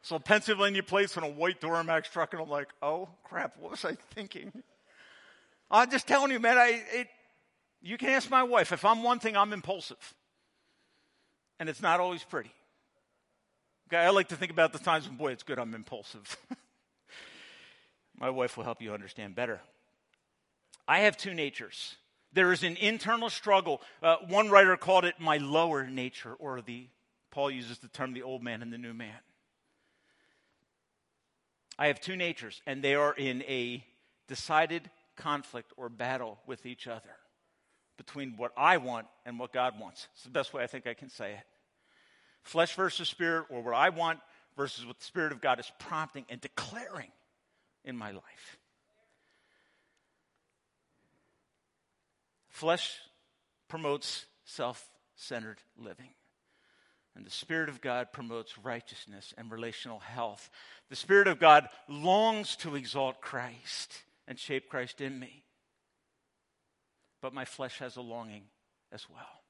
So 0.01 0.19
Pennsylvania 0.19 0.83
plates 0.83 1.15
on 1.15 1.23
a 1.23 1.29
white 1.29 1.61
Duramax 1.61 2.11
truck, 2.11 2.33
and 2.33 2.41
I'm 2.41 2.49
like, 2.49 2.69
oh 2.81 3.07
crap, 3.23 3.55
what 3.59 3.71
was 3.71 3.85
I 3.85 3.95
thinking? 4.13 4.51
I'm 5.71 5.89
just 5.89 6.07
telling 6.07 6.31
you, 6.31 6.39
man, 6.39 6.57
I, 6.57 6.81
it, 6.93 7.07
you 7.81 7.97
can 7.97 8.09
ask 8.09 8.29
my 8.29 8.43
wife. 8.43 8.71
If 8.71 8.85
I'm 8.85 9.03
one 9.03 9.19
thing, 9.19 9.35
I'm 9.35 9.53
impulsive. 9.53 10.13
And 11.59 11.69
it's 11.69 11.81
not 11.81 11.99
always 11.99 12.23
pretty. 12.23 12.51
Okay, 13.87 13.97
I 13.97 14.09
like 14.09 14.29
to 14.29 14.35
think 14.35 14.51
about 14.51 14.73
the 14.73 14.79
times 14.79 15.07
when, 15.07 15.17
boy, 15.17 15.31
it's 15.31 15.43
good 15.43 15.59
I'm 15.59 15.75
impulsive. 15.75 16.37
my 18.19 18.29
wife 18.29 18.57
will 18.57 18.63
help 18.63 18.81
you 18.81 18.93
understand 18.93 19.35
better. 19.35 19.61
I 20.87 20.99
have 20.99 21.17
two 21.17 21.33
natures. 21.33 21.95
There 22.33 22.51
is 22.51 22.63
an 22.63 22.77
internal 22.77 23.29
struggle. 23.29 23.81
Uh, 24.01 24.17
one 24.27 24.49
writer 24.49 24.75
called 24.77 25.05
it 25.05 25.15
my 25.19 25.37
lower 25.37 25.85
nature, 25.85 26.33
or 26.33 26.61
the 26.61 26.87
Paul 27.29 27.51
uses 27.51 27.79
the 27.79 27.87
term 27.87 28.13
the 28.13 28.23
old 28.23 28.43
man 28.43 28.61
and 28.61 28.71
the 28.71 28.77
new 28.77 28.93
man. 28.93 29.17
I 31.77 31.87
have 31.87 31.99
two 31.99 32.15
natures, 32.15 32.61
and 32.65 32.83
they 32.83 32.95
are 32.95 33.13
in 33.13 33.41
a 33.43 33.83
decided 34.27 34.89
conflict 35.15 35.71
or 35.77 35.89
battle 35.89 36.39
with 36.45 36.65
each 36.65 36.87
other 36.87 37.15
between 37.97 38.35
what 38.37 38.51
I 38.57 38.77
want 38.77 39.07
and 39.25 39.39
what 39.39 39.53
God 39.53 39.79
wants. 39.79 40.07
It's 40.13 40.23
the 40.23 40.29
best 40.29 40.53
way 40.53 40.63
I 40.63 40.67
think 40.67 40.87
I 40.87 40.93
can 40.93 41.09
say 41.09 41.33
it. 41.33 41.45
Flesh 42.41 42.75
versus 42.75 43.07
spirit, 43.07 43.45
or 43.49 43.61
what 43.61 43.73
I 43.73 43.89
want 43.89 44.19
versus 44.57 44.85
what 44.85 44.99
the 44.99 45.05
Spirit 45.05 45.31
of 45.31 45.41
God 45.41 45.59
is 45.59 45.71
prompting 45.79 46.25
and 46.29 46.41
declaring 46.41 47.11
in 47.85 47.97
my 47.97 48.11
life. 48.11 48.57
Flesh 52.49 52.97
promotes 53.67 54.25
self 54.45 54.89
centered 55.15 55.57
living. 55.77 56.09
And 57.15 57.25
the 57.25 57.31
Spirit 57.31 57.69
of 57.69 57.79
God 57.79 58.11
promotes 58.11 58.57
righteousness 58.57 59.33
and 59.37 59.51
relational 59.51 59.99
health. 59.99 60.49
The 60.89 60.95
Spirit 60.95 61.27
of 61.27 61.39
God 61.39 61.69
longs 61.87 62.55
to 62.57 62.75
exalt 62.75 63.21
Christ 63.21 64.03
and 64.27 64.39
shape 64.39 64.69
Christ 64.69 65.01
in 65.01 65.19
me. 65.19 65.43
But 67.21 67.33
my 67.33 67.45
flesh 67.45 67.79
has 67.79 67.95
a 67.95 68.01
longing 68.01 68.43
as 68.91 69.07
well. 69.09 69.43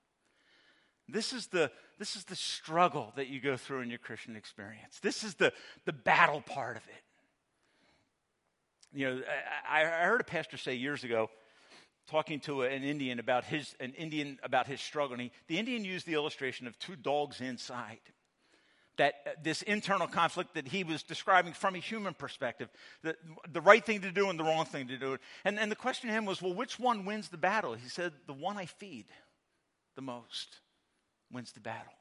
This 1.07 1.33
is 1.33 1.47
the, 1.47 1.71
this 1.99 2.15
is 2.15 2.23
the 2.25 2.36
struggle 2.36 3.12
that 3.15 3.27
you 3.27 3.41
go 3.41 3.57
through 3.57 3.81
in 3.81 3.89
your 3.89 3.99
Christian 3.99 4.36
experience. 4.36 4.99
This 5.01 5.23
is 5.23 5.36
the, 5.36 5.51
the 5.86 5.93
battle 5.93 6.41
part 6.41 6.77
of 6.77 6.83
it. 6.83 7.03
You 8.97 9.07
know, 9.07 9.21
I, 9.67 9.81
I 9.81 10.05
heard 10.05 10.21
a 10.21 10.23
pastor 10.25 10.57
say 10.57 10.75
years 10.75 11.03
ago, 11.03 11.29
talking 12.07 12.39
to 12.41 12.62
an 12.62 12.83
Indian 12.83 13.19
about 13.19 13.45
his, 13.45 13.75
an 13.79 13.93
Indian 13.93 14.38
about 14.43 14.67
his 14.67 14.79
struggle, 14.81 15.13
and 15.13 15.21
he, 15.23 15.31
the 15.47 15.57
Indian 15.57 15.83
used 15.83 16.05
the 16.05 16.13
illustration 16.13 16.67
of 16.67 16.77
two 16.77 16.95
dogs 16.95 17.41
inside 17.41 17.99
that 18.97 19.15
uh, 19.25 19.29
this 19.41 19.62
internal 19.63 20.08
conflict 20.08 20.53
that 20.53 20.67
he 20.67 20.84
was 20.84 21.03
describing 21.03 21.53
from 21.53 21.75
a 21.75 21.79
human 21.79 22.13
perspective, 22.13 22.69
the, 23.01 23.15
the 23.51 23.62
right 23.62 23.84
thing 23.84 24.01
to 24.01 24.12
do 24.12 24.29
and 24.29 24.39
the 24.39 24.43
wrong 24.43 24.65
thing 24.65 24.88
to 24.88 24.97
do. 24.97 25.17
And, 25.45 25.60
and 25.60 25.71
the 25.71 25.75
question 25.75 26.10
to 26.10 26.15
him 26.15 26.25
was, 26.25 26.41
well, 26.41 26.53
which 26.53 26.79
one 26.79 27.06
wins 27.06 27.29
the 27.29 27.38
battle? 27.38 27.73
He 27.73 27.89
said, 27.89 28.13
the 28.27 28.34
one 28.34 28.58
I 28.58 28.65
feed 28.65 29.06
the 29.95 30.01
most 30.01 30.60
wins 31.32 31.51
the 31.51 31.60
battle. 31.60 31.93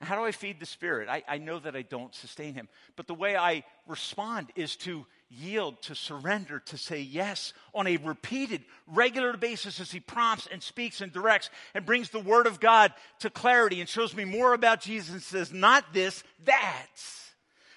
How 0.00 0.16
do 0.16 0.24
I 0.24 0.32
feed 0.32 0.60
the 0.60 0.66
Spirit? 0.66 1.08
I, 1.08 1.22
I 1.26 1.38
know 1.38 1.58
that 1.58 1.74
I 1.74 1.82
don't 1.82 2.14
sustain 2.14 2.54
him. 2.54 2.68
But 2.96 3.06
the 3.06 3.14
way 3.14 3.36
I 3.36 3.64
respond 3.86 4.50
is 4.54 4.76
to 4.76 5.06
yield, 5.38 5.82
to 5.82 5.94
surrender, 5.94 6.60
to 6.60 6.78
say 6.78 7.00
yes 7.00 7.52
on 7.74 7.86
a 7.86 7.96
repeated, 7.98 8.62
regular 8.86 9.36
basis 9.36 9.80
as 9.80 9.90
He 9.90 10.00
prompts 10.00 10.48
and 10.50 10.62
speaks 10.62 11.00
and 11.00 11.12
directs 11.12 11.50
and 11.74 11.86
brings 11.86 12.10
the 12.10 12.20
Word 12.20 12.46
of 12.46 12.60
God 12.60 12.92
to 13.20 13.30
clarity 13.30 13.80
and 13.80 13.88
shows 13.88 14.14
me 14.14 14.24
more 14.24 14.54
about 14.54 14.80
Jesus 14.80 15.12
and 15.12 15.22
says, 15.22 15.52
not 15.52 15.92
this, 15.92 16.22
that. 16.44 16.86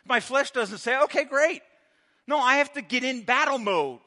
My 0.05 0.19
flesh 0.19 0.51
doesn't 0.51 0.77
say, 0.77 0.97
okay, 1.03 1.23
great. 1.23 1.61
No, 2.27 2.37
I 2.37 2.57
have 2.57 2.73
to 2.73 2.81
get 2.81 3.03
in 3.03 3.23
battle 3.23 3.57
mode 3.57 3.99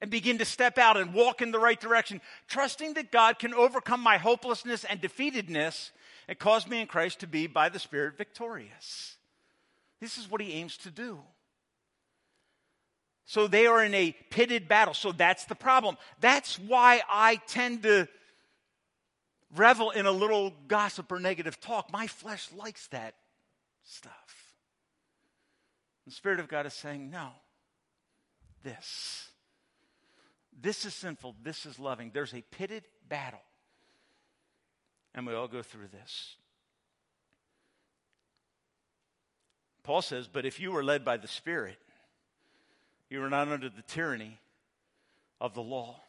and 0.00 0.10
begin 0.10 0.38
to 0.38 0.44
step 0.44 0.78
out 0.78 0.96
and 0.96 1.14
walk 1.14 1.42
in 1.42 1.50
the 1.50 1.58
right 1.58 1.80
direction, 1.80 2.20
trusting 2.48 2.94
that 2.94 3.10
God 3.10 3.38
can 3.38 3.54
overcome 3.54 4.00
my 4.00 4.18
hopelessness 4.18 4.84
and 4.84 5.00
defeatedness 5.00 5.90
and 6.28 6.38
cause 6.38 6.68
me 6.68 6.80
in 6.80 6.86
Christ 6.86 7.20
to 7.20 7.26
be, 7.26 7.46
by 7.46 7.68
the 7.68 7.78
Spirit, 7.78 8.16
victorious. 8.16 9.16
This 10.00 10.18
is 10.18 10.30
what 10.30 10.40
He 10.40 10.52
aims 10.52 10.76
to 10.78 10.90
do. 10.90 11.18
So 13.28 13.46
they 13.46 13.66
are 13.66 13.84
in 13.84 13.92
a 13.92 14.16
pitted 14.30 14.68
battle. 14.68 14.94
So 14.94 15.12
that's 15.12 15.44
the 15.44 15.54
problem. 15.54 15.98
That's 16.18 16.58
why 16.58 17.02
I 17.10 17.36
tend 17.46 17.82
to 17.82 18.08
revel 19.54 19.90
in 19.90 20.06
a 20.06 20.10
little 20.10 20.54
gossip 20.66 21.12
or 21.12 21.20
negative 21.20 21.60
talk. 21.60 21.92
My 21.92 22.06
flesh 22.06 22.48
likes 22.56 22.86
that 22.86 23.14
stuff. 23.84 24.54
The 26.06 26.12
Spirit 26.12 26.40
of 26.40 26.48
God 26.48 26.64
is 26.64 26.72
saying, 26.72 27.10
no, 27.10 27.28
this. 28.62 29.28
This 30.58 30.86
is 30.86 30.94
sinful. 30.94 31.36
This 31.42 31.66
is 31.66 31.78
loving. 31.78 32.12
There's 32.14 32.32
a 32.32 32.40
pitted 32.40 32.84
battle. 33.10 33.42
And 35.14 35.26
we 35.26 35.34
all 35.34 35.48
go 35.48 35.60
through 35.60 35.88
this. 35.88 36.36
Paul 39.82 40.00
says, 40.00 40.28
But 40.28 40.46
if 40.46 40.60
you 40.60 40.72
were 40.72 40.82
led 40.82 41.04
by 41.04 41.18
the 41.18 41.28
Spirit, 41.28 41.76
you 43.10 43.22
are 43.22 43.30
not 43.30 43.48
under 43.48 43.68
the 43.68 43.82
tyranny 43.82 44.38
of 45.40 45.54
the 45.54 45.62
law. 45.62 46.00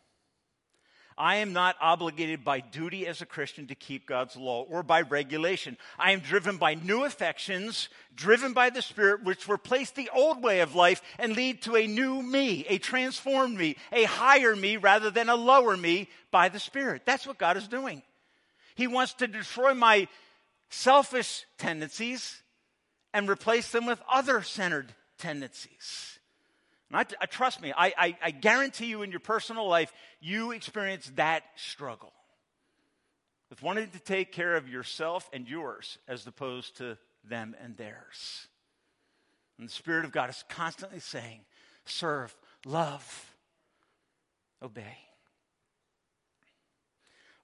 I 1.20 1.38
am 1.38 1.52
not 1.52 1.76
obligated 1.82 2.46
by 2.46 2.62
duty 2.62 3.06
as 3.06 3.22
a 3.22 3.26
Christian 3.26 3.68
to 3.68 3.76
keep 3.76 4.08
God's 4.08 4.38
law 4.38 4.64
or 4.64 4.84
by 4.84 5.02
regulation. 5.02 5.78
I 5.98 6.12
am 6.12 6.22
driven 6.22 6.56
by 6.56 6.76
new 6.76 7.04
affections, 7.04 7.90
driven 8.16 8.54
by 8.54 8.70
the 8.70 8.82
Spirit, 8.82 9.26
which 9.26 9.50
replace 9.50 9.92
the 9.92 10.10
old 10.16 10.42
way 10.42 10.62
of 10.62 10.76
life 10.76 11.02
and 11.18 11.36
lead 11.36 11.62
to 11.64 11.76
a 11.76 11.88
new 11.88 12.24
me, 12.24 12.66
a 12.70 12.78
transformed 12.78 13.58
me, 13.58 13.76
a 13.92 14.06
higher 14.06 14.56
me 14.56 14.78
rather 14.78 15.12
than 15.12 15.28
a 15.28 15.36
lower 15.36 15.76
me 15.76 16.08
by 16.32 16.48
the 16.48 16.60
Spirit. 16.60 17.02
That's 17.06 17.28
what 17.28 17.38
God 17.38 17.58
is 17.58 17.68
doing. 17.68 18.02
He 18.76 18.88
wants 18.88 19.14
to 19.16 19.28
destroy 19.28 19.74
my 19.74 20.08
selfish 20.70 21.44
tendencies 21.58 22.42
and 23.14 23.28
replace 23.28 23.72
them 23.72 23.86
with 23.86 24.02
other 24.10 24.42
centered 24.42 24.94
tendencies. 25.18 26.18
I, 26.91 27.06
I, 27.21 27.25
trust 27.28 27.62
me, 27.62 27.71
I, 27.75 27.93
I, 27.97 28.17
I 28.21 28.32
guarantee 28.32 28.88
you 28.88 29.04
in 29.04 29.12
your 29.12 29.19
personal 29.19 29.67
life, 29.67 29.93
you 30.19 30.52
experience 30.52 31.12
that 31.15 31.43
struggle 31.56 32.13
with 33.49 33.62
wanting 33.62 33.89
to 33.89 33.99
take 33.99 34.32
care 34.32 34.56
of 34.56 34.67
yourself 34.67 35.30
and 35.32 35.47
yours 35.47 35.97
as 36.08 36.25
opposed 36.25 36.78
to 36.78 36.97
them 37.23 37.56
and 37.62 37.78
theirs. 37.78 38.47
And 39.58 39.67
the 39.67 39.73
Spirit 39.73 40.06
of 40.06 40.12
God 40.12 40.30
is 40.30 40.43
constantly 40.49 40.99
saying, 40.99 41.41
serve, 41.86 42.36
love, 42.65 43.36
obey. 44.63 44.97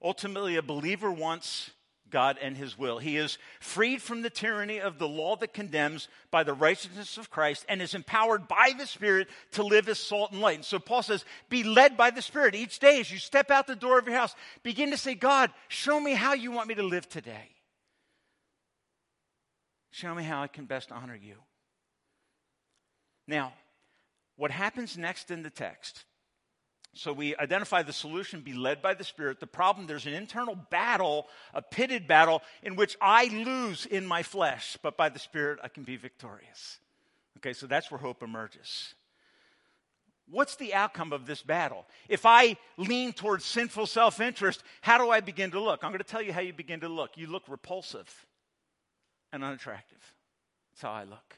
Ultimately, 0.01 0.55
a 0.55 0.61
believer 0.61 1.11
wants 1.11 1.71
God 2.15 2.39
and 2.41 2.55
his 2.55 2.77
will. 2.77 2.97
He 2.97 3.17
is 3.17 3.37
freed 3.59 4.01
from 4.01 4.21
the 4.21 4.29
tyranny 4.29 4.79
of 4.79 4.99
the 4.99 5.07
law 5.07 5.35
that 5.35 5.53
condemns 5.53 6.07
by 6.31 6.43
the 6.43 6.53
righteousness 6.53 7.17
of 7.17 7.29
Christ 7.29 7.65
and 7.67 7.81
is 7.81 7.93
empowered 7.93 8.47
by 8.47 8.71
the 8.77 8.87
Spirit 8.87 9.27
to 9.51 9.63
live 9.63 9.89
as 9.89 9.99
salt 9.99 10.31
and 10.31 10.39
light. 10.39 10.55
And 10.55 10.63
so 10.63 10.79
Paul 10.79 11.03
says, 11.03 11.25
be 11.49 11.63
led 11.63 11.97
by 11.97 12.11
the 12.11 12.21
Spirit 12.21 12.55
each 12.55 12.79
day 12.79 13.01
as 13.01 13.11
you 13.11 13.17
step 13.17 13.51
out 13.51 13.67
the 13.67 13.75
door 13.75 13.99
of 13.99 14.07
your 14.07 14.15
house. 14.15 14.33
Begin 14.63 14.91
to 14.91 14.97
say, 14.97 15.13
God, 15.13 15.51
show 15.67 15.99
me 15.99 16.13
how 16.13 16.33
you 16.33 16.53
want 16.53 16.69
me 16.69 16.75
to 16.75 16.83
live 16.83 17.09
today. 17.09 17.49
Show 19.91 20.15
me 20.15 20.23
how 20.23 20.41
I 20.41 20.47
can 20.47 20.63
best 20.63 20.93
honor 20.93 21.19
you. 21.21 21.35
Now, 23.27 23.51
what 24.37 24.51
happens 24.51 24.97
next 24.97 25.31
in 25.31 25.43
the 25.43 25.49
text 25.49 26.05
so 26.95 27.11
we 27.11 27.35
identify 27.35 27.83
the 27.83 27.91
solution, 27.91 28.39
be 28.39 28.53
led 28.53 28.81
by 28.81 28.93
the 28.93 29.03
Spirit. 29.03 29.41
The 29.41 29.47
problem, 29.47 29.85
there's 29.85 30.05
an 30.05 30.13
internal 30.13 30.55
battle, 30.55 31.27
a 31.53 31.61
pitted 31.61 32.07
battle, 32.07 32.41
in 32.63 32.77
which 32.77 32.95
I 33.01 33.25
lose 33.25 33.85
in 33.85 34.05
my 34.05 34.23
flesh, 34.23 34.77
but 34.81 34.95
by 34.95 35.09
the 35.09 35.19
Spirit 35.19 35.59
I 35.61 35.67
can 35.67 35.83
be 35.83 35.97
victorious. 35.97 36.79
Okay, 37.37 37.51
so 37.51 37.67
that's 37.67 37.91
where 37.91 37.99
hope 37.99 38.23
emerges. 38.23 38.95
What's 40.29 40.55
the 40.55 40.73
outcome 40.73 41.11
of 41.11 41.27
this 41.27 41.41
battle? 41.41 41.85
If 42.07 42.25
I 42.25 42.55
lean 42.77 43.11
towards 43.11 43.43
sinful 43.43 43.87
self 43.87 44.21
interest, 44.21 44.63
how 44.81 44.97
do 44.97 45.09
I 45.09 45.19
begin 45.19 45.51
to 45.51 45.59
look? 45.59 45.83
I'm 45.83 45.91
going 45.91 45.99
to 45.99 46.05
tell 46.05 46.21
you 46.21 46.31
how 46.31 46.41
you 46.41 46.53
begin 46.53 46.79
to 46.79 46.89
look. 46.89 47.17
You 47.17 47.27
look 47.27 47.43
repulsive 47.49 48.25
and 49.33 49.43
unattractive. 49.43 50.01
That's 50.71 50.81
how 50.81 50.91
I 50.91 51.03
look. 51.03 51.37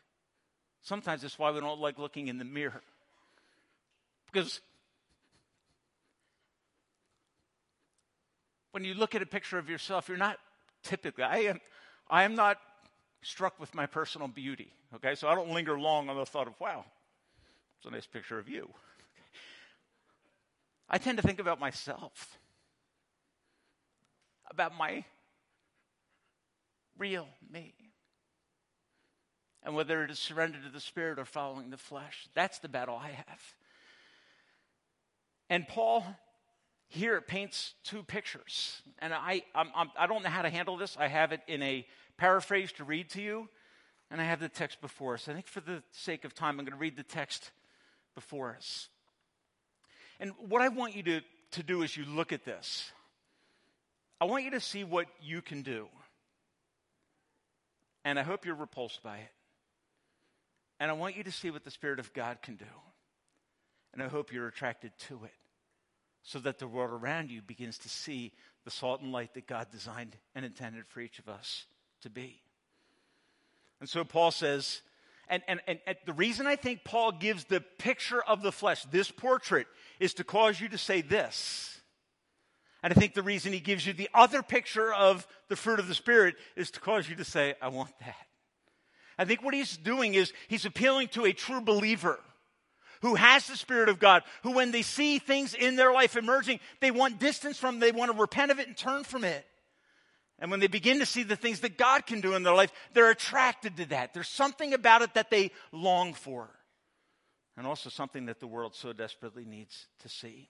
Sometimes 0.83 1.23
that's 1.23 1.39
why 1.39 1.49
we 1.49 1.59
don't 1.59 1.81
like 1.81 1.97
looking 1.97 2.27
in 2.27 2.37
the 2.37 2.45
mirror. 2.45 2.83
Because 4.31 4.61
when 8.77 8.83
you 8.83 8.93
look 8.93 9.15
at 9.15 9.23
a 9.23 9.25
picture 9.25 9.57
of 9.57 9.71
yourself, 9.71 10.07
you're 10.07 10.19
not 10.19 10.37
typically, 10.83 11.23
I 11.23 11.37
am, 11.37 11.59
I 12.11 12.25
am 12.25 12.35
not 12.35 12.59
struck 13.23 13.59
with 13.59 13.73
my 13.73 13.87
personal 13.87 14.27
beauty. 14.27 14.71
Okay, 14.93 15.15
so 15.15 15.27
I 15.27 15.33
don't 15.33 15.49
linger 15.49 15.79
long 15.79 16.09
on 16.09 16.15
the 16.15 16.27
thought 16.27 16.45
of, 16.45 16.53
wow, 16.59 16.85
it's 17.79 17.87
a 17.87 17.89
nice 17.89 18.05
picture 18.05 18.37
of 18.37 18.47
you. 18.47 18.69
I 20.87 20.99
tend 20.99 21.17
to 21.17 21.23
think 21.23 21.39
about 21.39 21.59
myself, 21.59 22.37
about 24.51 24.77
my 24.77 25.03
real 26.99 27.27
me. 27.51 27.73
And 29.63 29.73
whether 29.73 30.03
it 30.03 30.11
is 30.11 30.19
surrender 30.19 30.59
to 30.63 30.69
the 30.69 30.79
Spirit 30.79 31.17
or 31.17 31.25
following 31.25 31.71
the 31.71 31.77
flesh, 31.77 32.29
that's 32.35 32.59
the 32.59 32.69
battle 32.69 32.95
I 32.95 33.09
have. 33.09 33.41
And 35.49 35.67
Paul 35.67 36.05
here 36.89 37.17
it 37.17 37.27
paints 37.27 37.73
two 37.83 38.03
pictures. 38.03 38.81
And 38.99 39.13
I, 39.13 39.43
I'm, 39.53 39.69
I'm, 39.75 39.91
I 39.97 40.07
do 40.07 40.13
not 40.13 40.23
know 40.23 40.29
how 40.29 40.41
to 40.41 40.49
handle 40.49 40.77
this. 40.77 40.95
I 40.99 41.07
have 41.07 41.31
it 41.31 41.41
in 41.47 41.61
a 41.61 41.85
paraphrase 42.17 42.71
to 42.73 42.83
read 42.83 43.09
to 43.11 43.21
you, 43.21 43.49
and 44.09 44.21
I 44.21 44.23
have 44.23 44.39
the 44.39 44.49
text 44.49 44.81
before 44.81 45.15
us. 45.15 45.27
I 45.27 45.33
think 45.33 45.47
for 45.47 45.59
the 45.59 45.83
sake 45.91 46.23
of 46.23 46.33
time, 46.33 46.59
I'm 46.59 46.65
going 46.65 46.77
to 46.77 46.81
read 46.81 46.95
the 46.95 47.03
text 47.03 47.51
before 48.15 48.55
us. 48.55 48.87
And 50.19 50.31
what 50.47 50.61
I 50.61 50.69
want 50.69 50.95
you 50.95 51.03
to, 51.03 51.21
to 51.51 51.63
do 51.63 51.83
as 51.83 51.95
you 51.95 52.05
look 52.05 52.31
at 52.31 52.45
this, 52.45 52.91
I 54.19 54.25
want 54.25 54.45
you 54.45 54.51
to 54.51 54.59
see 54.61 54.83
what 54.83 55.07
you 55.21 55.41
can 55.41 55.61
do. 55.61 55.87
And 58.03 58.17
I 58.17 58.23
hope 58.23 58.45
you're 58.45 58.55
repulsed 58.55 59.03
by 59.03 59.17
it. 59.17 59.31
And 60.79 60.89
I 60.89 60.93
want 60.93 61.17
you 61.17 61.23
to 61.23 61.31
see 61.31 61.51
what 61.51 61.65
the 61.65 61.71
Spirit 61.71 61.99
of 61.99 62.13
God 62.13 62.41
can 62.41 62.55
do. 62.55 62.65
And 63.93 64.01
I 64.01 64.07
hope 64.07 64.31
you're 64.31 64.47
attracted 64.47 64.91
to 65.09 65.19
it 65.25 65.33
so 66.27 66.39
that 66.39 66.59
the 66.59 66.67
world 66.67 66.91
around 66.91 67.31
you 67.31 67.41
begins 67.41 67.77
to 67.77 67.87
see 67.87 68.33
the 68.65 68.69
salt 68.69 69.01
and 69.01 69.13
light 69.13 69.33
that 69.35 69.47
God 69.47 69.67
designed 69.71 70.17
and 70.35 70.43
intended 70.43 70.85
for 70.85 70.99
each 70.99 71.19
of 71.19 71.29
us 71.29 71.65
to 72.01 72.09
be. 72.09 72.41
And 73.79 73.87
so 73.87 74.03
Paul 74.03 74.31
says, 74.31 74.81
and, 75.29 75.41
and, 75.47 75.61
and, 75.67 75.79
and, 75.87 75.95
the 76.05 76.11
reason 76.11 76.45
I 76.45 76.57
think 76.57 76.83
Paul 76.83 77.13
gives 77.13 77.45
the 77.45 77.61
picture 77.61 78.21
of 78.21 78.41
the 78.41 78.51
flesh, 78.51 78.83
this 78.91 79.09
portrait, 79.09 79.67
is 80.01 80.13
to 80.15 80.25
cause 80.25 80.59
you 80.59 80.67
to 80.67 80.77
say 80.77 80.99
this. 80.99 81.79
And 82.83 82.91
I 82.91 82.95
think 82.95 83.13
the 83.13 83.23
reason 83.23 83.53
he 83.53 83.61
gives 83.61 83.87
you 83.87 83.93
the 83.93 84.09
other 84.13 84.43
picture 84.43 84.93
of 84.93 85.25
the 85.47 85.55
fruit 85.55 85.79
of 85.79 85.87
the 85.87 85.95
Spirit 85.95 86.35
is 86.57 86.71
to 86.71 86.81
cause 86.81 87.07
you 87.09 87.15
to 87.15 87.25
say, 87.25 87.55
I 87.61 87.69
want 87.69 87.97
that. 88.01 88.15
I 89.17 89.23
think 89.23 89.43
what 89.43 89.53
he's 89.53 89.77
doing 89.77 90.13
is 90.13 90.33
he's 90.49 90.65
appealing 90.65 91.07
to 91.09 91.23
a 91.23 91.31
true 91.31 91.61
believer 91.61 92.19
who 93.01 93.15
has 93.15 93.47
the 93.47 93.57
Spirit 93.57 93.89
of 93.89 93.99
God, 93.99 94.23
who 94.43 94.51
when 94.51 94.71
they 94.71 94.81
see 94.81 95.19
things 95.19 95.53
in 95.53 95.75
their 95.75 95.93
life 95.93 96.15
emerging, 96.15 96.59
they 96.79 96.91
want 96.91 97.19
distance 97.19 97.57
from, 97.57 97.79
they 97.79 97.91
want 97.91 98.11
to 98.11 98.17
repent 98.17 98.51
of 98.51 98.59
it 98.59 98.67
and 98.67 98.77
turn 98.77 99.03
from 99.03 99.23
it. 99.23 99.45
And 100.39 100.51
when 100.51 100.59
they 100.59 100.67
begin 100.67 100.99
to 100.99 101.05
see 101.05 101.23
the 101.23 101.35
things 101.35 101.61
that 101.61 101.77
God 101.77 102.05
can 102.05 102.21
do 102.21 102.35
in 102.35 102.43
their 102.43 102.53
life, 102.53 102.71
they're 102.93 103.09
attracted 103.09 103.77
to 103.77 103.85
that. 103.87 104.13
There's 104.13 104.27
something 104.27 104.73
about 104.73 105.01
it 105.01 105.15
that 105.15 105.31
they 105.31 105.51
long 105.71 106.13
for. 106.13 106.49
And 107.55 107.65
also 107.65 107.89
something 107.89 108.27
that 108.27 108.39
the 108.39 108.47
world 108.47 108.75
so 108.75 108.93
desperately 108.93 109.45
needs 109.45 109.87
to 110.01 110.09
see. 110.09 110.49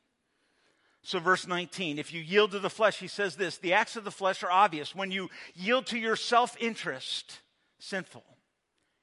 So, 1.03 1.19
verse 1.19 1.47
19, 1.47 1.99
if 1.99 2.11
you 2.11 2.19
yield 2.19 2.51
to 2.51 2.59
the 2.59 2.69
flesh, 2.69 2.99
he 2.99 3.07
says 3.07 3.37
this 3.37 3.59
the 3.59 3.73
acts 3.73 3.95
of 3.95 4.03
the 4.03 4.11
flesh 4.11 4.43
are 4.43 4.51
obvious. 4.51 4.93
When 4.93 5.09
you 5.09 5.29
yield 5.55 5.85
to 5.87 5.97
your 5.97 6.17
self 6.17 6.57
interest, 6.59 7.39
sinful, 7.79 8.25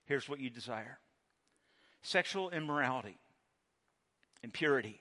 here's 0.04 0.28
what 0.28 0.40
you 0.40 0.50
desire 0.50 0.98
sexual 2.02 2.50
immorality 2.50 3.16
impurity, 4.44 5.00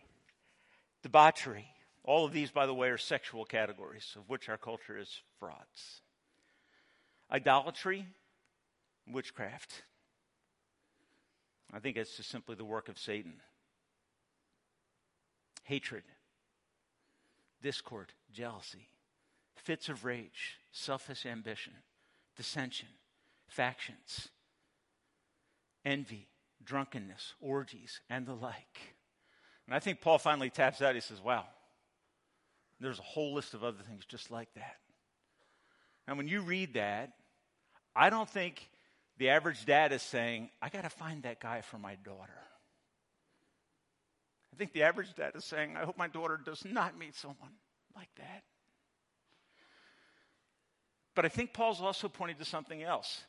debauchery. 1.04 1.68
All 2.06 2.26
of 2.26 2.32
these, 2.32 2.50
by 2.50 2.66
the 2.66 2.74
way, 2.74 2.90
are 2.90 2.98
sexual 2.98 3.46
categories 3.46 4.14
of 4.16 4.30
which 4.30 4.50
our 4.50 4.58
culture 4.58 4.98
is 4.98 5.22
frauds. 5.40 6.02
Idolatry, 7.32 8.08
witchcraft. 9.12 9.84
I 11.74 11.80
think 11.80 11.98
it's 11.98 12.18
just 12.18 12.30
simply 12.30 12.56
the 12.56 12.66
work 12.66 12.88
of 12.88 12.98
Satan. 12.98 13.34
Hatred, 15.64 16.04
discord, 17.62 18.14
jealousy, 18.34 18.88
fits 19.56 19.90
of 19.90 20.06
rage, 20.06 20.58
selfish 20.72 21.26
ambition, 21.26 21.74
dissension, 22.38 22.90
factions, 23.48 24.30
envy, 25.86 26.28
drunkenness, 26.64 27.34
orgies, 27.42 28.02
and 28.10 28.26
the 28.26 28.34
like. 28.34 28.93
And 29.68 29.76
I 29.76 29.80
think 29.80 30.02
Paul 30.02 30.18
finally 30.18 30.50
taps 30.50 30.82
out. 30.82 30.96
He 30.96 31.02
says, 31.02 31.22
Wow, 31.22 31.46
there's 32.80 33.00
a 33.00 33.04
whole 33.04 33.34
list 33.34 33.54
of 33.54 33.64
other 33.64 33.82
things 33.88 34.06
just 34.06 34.32
like 34.32 34.54
that. 34.56 34.78
And 36.08 36.18
when 36.18 36.28
you 36.28 36.42
read 36.42 36.74
that, 36.74 37.14
I 37.96 38.10
don't 38.10 38.30
think 38.30 38.70
the 39.18 39.30
average 39.30 39.66
dad 39.66 39.92
is 39.94 40.02
saying, 40.02 40.50
I 40.62 40.70
got 40.70 40.84
to 40.84 40.90
find 40.90 41.24
that 41.24 41.40
guy 41.40 41.62
for 41.62 41.78
my 41.78 41.96
daughter. 42.04 42.34
I 44.52 44.56
think 44.56 44.74
the 44.74 44.84
average 44.84 45.16
dad 45.16 45.32
is 45.36 45.46
saying, 45.46 45.78
I 45.78 45.86
hope 45.86 45.98
my 45.98 46.08
daughter 46.08 46.40
does 46.44 46.64
not 46.66 46.98
meet 46.98 47.16
someone 47.16 47.54
like 47.96 48.10
that. 48.18 48.44
But 51.16 51.26
I 51.26 51.30
think 51.30 51.54
Paul's 51.54 51.82
also 51.82 52.08
pointing 52.08 52.38
to 52.38 52.46
something 52.46 52.84
else 52.84 53.24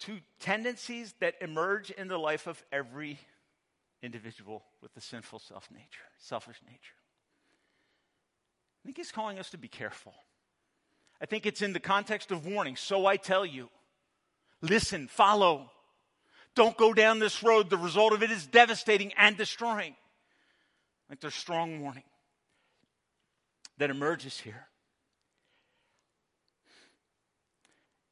to 0.00 0.18
tendencies 0.38 1.14
that 1.20 1.34
emerge 1.40 1.90
in 1.90 2.08
the 2.08 2.18
life 2.18 2.46
of 2.46 2.62
every 2.72 3.18
individual 4.02 4.64
with 4.82 4.94
the 4.94 5.00
sinful 5.00 5.38
self 5.38 5.68
nature, 5.70 6.08
selfish 6.18 6.60
nature. 6.66 6.96
I 8.82 8.86
think 8.86 8.96
he's 8.96 9.12
calling 9.12 9.38
us 9.38 9.50
to 9.50 9.58
be 9.58 9.68
careful. 9.68 10.14
I 11.20 11.26
think 11.26 11.44
it's 11.44 11.60
in 11.60 11.72
the 11.72 11.80
context 11.80 12.30
of 12.30 12.46
warning. 12.46 12.76
So 12.76 13.04
I 13.04 13.16
tell 13.16 13.44
you, 13.44 13.68
listen, 14.62 15.06
follow. 15.06 15.70
Don't 16.54 16.76
go 16.76 16.94
down 16.94 17.18
this 17.18 17.42
road. 17.42 17.68
The 17.68 17.76
result 17.76 18.12
of 18.12 18.22
it 18.22 18.30
is 18.30 18.46
devastating 18.46 19.12
and 19.16 19.36
destroying. 19.36 19.94
Like 21.08 21.20
there's 21.20 21.34
strong 21.34 21.80
warning 21.80 22.04
that 23.78 23.90
emerges 23.90 24.38
here. 24.38 24.66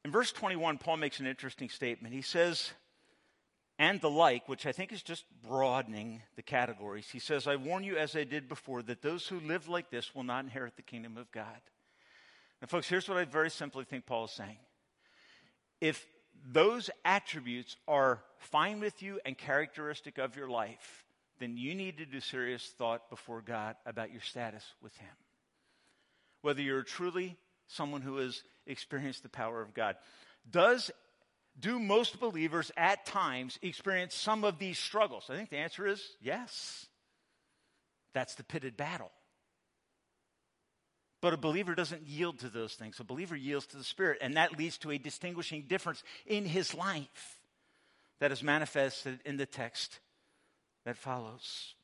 In 0.05 0.11
verse 0.11 0.31
21, 0.31 0.77
Paul 0.77 0.97
makes 0.97 1.19
an 1.19 1.27
interesting 1.27 1.69
statement. 1.69 2.13
He 2.13 2.21
says, 2.21 2.71
and 3.79 4.01
the 4.01 4.09
like, 4.09 4.49
which 4.49 4.65
I 4.65 4.73
think 4.73 4.91
is 4.91 5.01
just 5.01 5.23
broadening 5.47 6.21
the 6.35 6.41
categories. 6.41 7.07
He 7.09 7.19
says, 7.19 7.47
I 7.47 7.55
warn 7.55 7.85
you, 7.85 7.97
as 7.97 8.13
I 8.15 8.25
did 8.25 8.49
before, 8.49 8.83
that 8.83 9.01
those 9.01 9.25
who 9.25 9.39
live 9.39 9.69
like 9.69 9.89
this 9.89 10.13
will 10.13 10.23
not 10.23 10.43
inherit 10.43 10.75
the 10.75 10.81
kingdom 10.81 11.15
of 11.17 11.31
God. 11.31 11.61
Now, 12.61 12.67
folks, 12.67 12.89
here's 12.89 13.07
what 13.07 13.17
I 13.17 13.23
very 13.23 13.49
simply 13.49 13.85
think 13.85 14.05
Paul 14.05 14.25
is 14.25 14.31
saying. 14.31 14.57
If 15.79 16.05
those 16.45 16.89
attributes 17.05 17.77
are 17.87 18.21
fine 18.37 18.81
with 18.81 19.01
you 19.01 19.21
and 19.25 19.37
characteristic 19.37 20.17
of 20.17 20.35
your 20.35 20.49
life, 20.49 21.05
then 21.39 21.55
you 21.55 21.73
need 21.73 21.97
to 21.99 22.05
do 22.05 22.19
serious 22.19 22.73
thought 22.77 23.09
before 23.09 23.41
God 23.41 23.77
about 23.85 24.11
your 24.11 24.21
status 24.21 24.65
with 24.83 24.95
Him. 24.97 25.07
Whether 26.41 26.61
you're 26.61 26.83
truly 26.83 27.37
someone 27.67 28.01
who 28.01 28.17
has 28.17 28.43
experienced 28.67 29.23
the 29.23 29.29
power 29.29 29.61
of 29.61 29.73
God. 29.73 29.95
Does 30.49 30.91
do 31.59 31.79
most 31.79 32.19
believers 32.19 32.71
at 32.77 33.05
times 33.05 33.59
experience 33.61 34.15
some 34.15 34.43
of 34.43 34.59
these 34.59 34.79
struggles? 34.79 35.25
I 35.29 35.35
think 35.35 35.49
the 35.49 35.57
answer 35.57 35.85
is 35.85 36.01
yes. 36.21 36.87
That's 38.13 38.35
the 38.35 38.43
pitted 38.43 38.77
battle. 38.77 39.11
But 41.21 41.33
a 41.33 41.37
believer 41.37 41.75
doesn't 41.75 42.07
yield 42.07 42.39
to 42.39 42.49
those 42.49 42.73
things. 42.73 42.99
A 42.99 43.03
believer 43.03 43.35
yields 43.35 43.67
to 43.67 43.77
the 43.77 43.83
Spirit, 43.83 44.19
and 44.21 44.35
that 44.35 44.57
leads 44.57 44.77
to 44.79 44.91
a 44.91 44.97
distinguishing 44.97 45.63
difference 45.67 46.01
in 46.25 46.45
his 46.45 46.73
life 46.73 47.39
that 48.19 48.31
is 48.31 48.41
manifested 48.41 49.19
in 49.25 49.37
the 49.37 49.45
text 49.45 49.99
that 50.85 50.97
follows. 50.97 51.75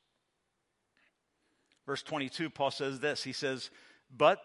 Verse 1.85 2.01
22, 2.01 2.49
Paul 2.49 2.71
says 2.71 2.99
this 2.99 3.23
He 3.23 3.33
says, 3.33 3.69
But 4.15 4.39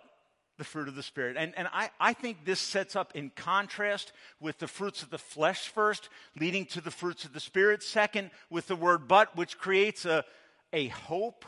the 0.60 0.64
fruit 0.64 0.88
of 0.88 0.94
the 0.94 1.02
Spirit. 1.02 1.38
And, 1.38 1.54
and 1.56 1.66
I, 1.72 1.88
I 1.98 2.12
think 2.12 2.44
this 2.44 2.60
sets 2.60 2.94
up 2.94 3.16
in 3.16 3.30
contrast 3.30 4.12
with 4.40 4.58
the 4.58 4.68
fruits 4.68 5.02
of 5.02 5.08
the 5.08 5.16
flesh 5.16 5.68
first, 5.68 6.10
leading 6.38 6.66
to 6.66 6.82
the 6.82 6.90
fruits 6.90 7.24
of 7.24 7.32
the 7.32 7.40
Spirit. 7.40 7.82
Second, 7.82 8.30
with 8.50 8.66
the 8.66 8.76
word 8.76 9.08
but, 9.08 9.34
which 9.38 9.56
creates 9.56 10.04
a, 10.04 10.22
a 10.74 10.88
hope, 10.88 11.46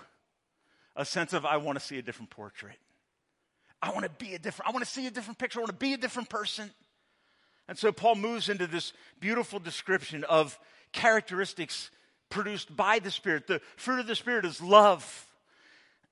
a 0.96 1.04
sense 1.04 1.34
of, 1.34 1.44
I 1.44 1.58
want 1.58 1.78
to 1.78 1.84
see 1.84 1.98
a 1.98 2.02
different 2.02 2.30
portrait. 2.30 2.76
I 3.82 3.90
want 3.90 4.04
to 4.04 4.10
be 4.24 4.34
a 4.34 4.38
different, 4.38 4.70
I 4.70 4.72
want 4.72 4.82
to 4.82 4.90
see 4.90 5.06
a 5.06 5.10
different 5.10 5.38
picture. 5.38 5.60
I 5.60 5.62
want 5.62 5.78
to 5.78 5.84
be 5.84 5.92
a 5.92 5.98
different 5.98 6.30
person. 6.30 6.70
And 7.68 7.76
so 7.76 7.92
Paul 7.92 8.14
moves 8.14 8.48
into 8.48 8.66
this 8.66 8.94
beautiful 9.20 9.58
description 9.58 10.24
of 10.24 10.58
characteristics 10.92 11.90
produced 12.30 12.74
by 12.74 12.98
the 12.98 13.10
Spirit. 13.10 13.46
The 13.46 13.60
fruit 13.76 14.00
of 14.00 14.06
the 14.06 14.16
Spirit 14.16 14.46
is 14.46 14.62
love. 14.62 15.26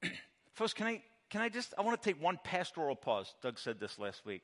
Folks, 0.53 0.75
can 0.75 0.87
I, 0.87 1.03
can 1.31 1.41
I 1.41 1.49
just, 1.49 1.73
I 1.79 1.83
want 1.83 2.01
to 2.01 2.09
take 2.09 2.21
one 2.21 2.39
pastoral 2.43 2.97
pause. 2.97 3.33
Doug 3.41 3.59
said 3.59 3.79
this 3.79 3.99
last 3.99 4.27
week. 4.27 4.43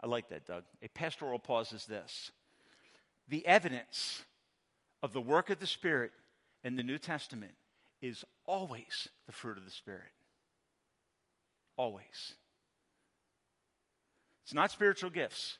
I 0.00 0.06
like 0.06 0.28
that, 0.28 0.46
Doug. 0.46 0.62
A 0.82 0.88
pastoral 0.88 1.38
pause 1.38 1.72
is 1.72 1.86
this 1.86 2.30
the 3.28 3.46
evidence 3.46 4.22
of 5.02 5.12
the 5.12 5.20
work 5.20 5.50
of 5.50 5.58
the 5.58 5.66
Spirit 5.66 6.12
in 6.62 6.76
the 6.76 6.82
New 6.82 6.98
Testament 6.98 7.52
is 8.00 8.24
always 8.46 9.08
the 9.26 9.32
fruit 9.32 9.58
of 9.58 9.64
the 9.64 9.70
Spirit. 9.70 10.12
Always. 11.76 12.34
It's 14.44 14.54
not 14.54 14.70
spiritual 14.70 15.10
gifts. 15.10 15.58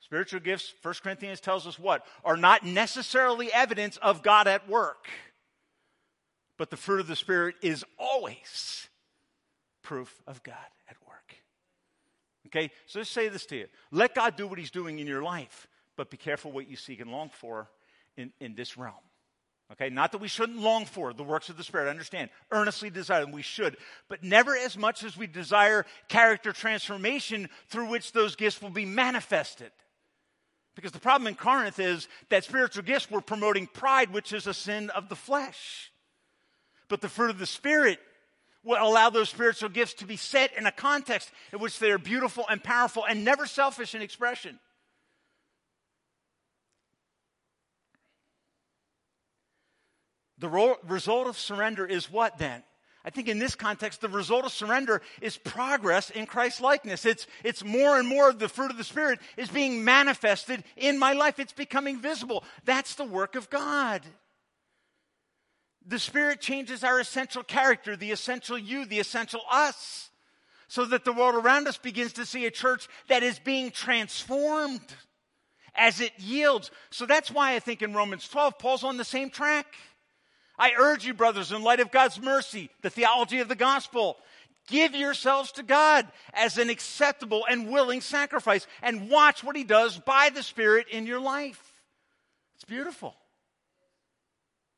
Spiritual 0.00 0.40
gifts, 0.40 0.72
1 0.82 0.94
Corinthians 1.02 1.40
tells 1.40 1.66
us 1.66 1.78
what? 1.78 2.06
Are 2.24 2.36
not 2.36 2.64
necessarily 2.64 3.52
evidence 3.52 3.96
of 3.98 4.22
God 4.22 4.46
at 4.46 4.68
work. 4.68 5.08
But 6.56 6.70
the 6.70 6.76
fruit 6.76 7.00
of 7.00 7.08
the 7.08 7.16
Spirit 7.16 7.56
is 7.62 7.84
always 7.98 8.88
proof 9.88 10.20
of 10.26 10.42
God 10.42 10.54
at 10.90 10.96
work. 11.06 11.34
Okay, 12.48 12.70
so 12.86 12.98
let's 12.98 13.08
say 13.08 13.30
this 13.30 13.46
to 13.46 13.56
you. 13.56 13.66
Let 13.90 14.14
God 14.14 14.36
do 14.36 14.46
what 14.46 14.58
He's 14.58 14.70
doing 14.70 14.98
in 14.98 15.06
your 15.06 15.22
life, 15.22 15.66
but 15.96 16.10
be 16.10 16.18
careful 16.18 16.52
what 16.52 16.68
you 16.68 16.76
seek 16.76 17.00
and 17.00 17.10
long 17.10 17.30
for 17.30 17.70
in, 18.14 18.30
in 18.38 18.54
this 18.54 18.76
realm. 18.76 18.92
Okay, 19.72 19.88
not 19.88 20.12
that 20.12 20.20
we 20.20 20.28
shouldn't 20.28 20.58
long 20.58 20.84
for 20.84 21.14
the 21.14 21.22
works 21.22 21.48
of 21.48 21.56
the 21.56 21.64
Spirit. 21.64 21.86
I 21.86 21.90
understand. 21.90 22.28
Earnestly 22.50 22.90
desire 22.90 23.22
them, 23.22 23.32
we 23.32 23.40
should. 23.40 23.78
But 24.10 24.22
never 24.22 24.54
as 24.54 24.76
much 24.76 25.04
as 25.04 25.16
we 25.16 25.26
desire 25.26 25.86
character 26.08 26.52
transformation 26.52 27.48
through 27.68 27.88
which 27.88 28.12
those 28.12 28.36
gifts 28.36 28.60
will 28.60 28.68
be 28.68 28.84
manifested. 28.84 29.72
Because 30.74 30.92
the 30.92 31.00
problem 31.00 31.28
in 31.28 31.34
Corinth 31.34 31.78
is 31.78 32.08
that 32.28 32.44
spiritual 32.44 32.82
gifts 32.82 33.10
were 33.10 33.22
promoting 33.22 33.66
pride, 33.66 34.12
which 34.12 34.34
is 34.34 34.46
a 34.46 34.54
sin 34.54 34.90
of 34.90 35.08
the 35.08 35.16
flesh. 35.16 35.92
But 36.88 37.00
the 37.00 37.08
fruit 37.08 37.30
of 37.30 37.38
the 37.38 37.46
Spirit 37.46 38.00
will 38.68 38.76
allow 38.80 39.08
those 39.08 39.30
spiritual 39.30 39.70
gifts 39.70 39.94
to 39.94 40.04
be 40.04 40.16
set 40.16 40.56
in 40.56 40.66
a 40.66 40.72
context 40.72 41.30
in 41.52 41.58
which 41.58 41.78
they 41.78 41.90
are 41.90 41.98
beautiful 41.98 42.44
and 42.50 42.62
powerful 42.62 43.04
and 43.08 43.24
never 43.24 43.46
selfish 43.46 43.94
in 43.94 44.02
expression. 44.02 44.60
The 50.38 50.48
ro- 50.48 50.76
result 50.86 51.26
of 51.26 51.38
surrender 51.38 51.86
is 51.86 52.12
what 52.12 52.38
then? 52.38 52.62
I 53.04 53.10
think 53.10 53.28
in 53.28 53.38
this 53.38 53.54
context, 53.54 54.02
the 54.02 54.08
result 54.08 54.44
of 54.44 54.52
surrender 54.52 55.00
is 55.22 55.38
progress 55.38 56.10
in 56.10 56.26
Christ's 56.26 56.60
likeness. 56.60 57.06
It's, 57.06 57.26
it's 57.42 57.64
more 57.64 57.98
and 57.98 58.06
more 58.06 58.28
of 58.28 58.38
the 58.38 58.50
fruit 58.50 58.70
of 58.70 58.76
the 58.76 58.84
Spirit 58.84 59.18
is 59.38 59.48
being 59.48 59.82
manifested 59.82 60.62
in 60.76 60.98
my 60.98 61.14
life. 61.14 61.38
It's 61.38 61.54
becoming 61.54 62.00
visible. 62.00 62.44
That's 62.66 62.96
the 62.96 63.04
work 63.04 63.34
of 63.34 63.48
God. 63.48 64.02
The 65.88 65.98
Spirit 65.98 66.42
changes 66.42 66.84
our 66.84 67.00
essential 67.00 67.42
character, 67.42 67.96
the 67.96 68.12
essential 68.12 68.58
you, 68.58 68.84
the 68.84 69.00
essential 69.00 69.40
us, 69.50 70.10
so 70.68 70.84
that 70.84 71.06
the 71.06 71.14
world 71.14 71.34
around 71.34 71.66
us 71.66 71.78
begins 71.78 72.12
to 72.14 72.26
see 72.26 72.44
a 72.44 72.50
church 72.50 72.88
that 73.08 73.22
is 73.22 73.38
being 73.38 73.70
transformed 73.70 74.82
as 75.74 76.02
it 76.02 76.12
yields. 76.18 76.70
So 76.90 77.06
that's 77.06 77.30
why 77.30 77.54
I 77.54 77.58
think 77.58 77.80
in 77.80 77.94
Romans 77.94 78.28
12, 78.28 78.58
Paul's 78.58 78.84
on 78.84 78.98
the 78.98 79.04
same 79.04 79.30
track. 79.30 79.66
I 80.58 80.72
urge 80.78 81.06
you, 81.06 81.14
brothers, 81.14 81.52
in 81.52 81.62
light 81.62 81.80
of 81.80 81.90
God's 81.90 82.20
mercy, 82.20 82.68
the 82.82 82.90
theology 82.90 83.40
of 83.40 83.48
the 83.48 83.54
gospel, 83.54 84.18
give 84.66 84.94
yourselves 84.94 85.52
to 85.52 85.62
God 85.62 86.06
as 86.34 86.58
an 86.58 86.68
acceptable 86.68 87.46
and 87.48 87.70
willing 87.70 88.02
sacrifice 88.02 88.66
and 88.82 89.08
watch 89.08 89.42
what 89.42 89.56
He 89.56 89.64
does 89.64 89.98
by 89.98 90.28
the 90.34 90.42
Spirit 90.42 90.88
in 90.90 91.06
your 91.06 91.20
life. 91.20 91.62
It's 92.56 92.64
beautiful. 92.64 93.16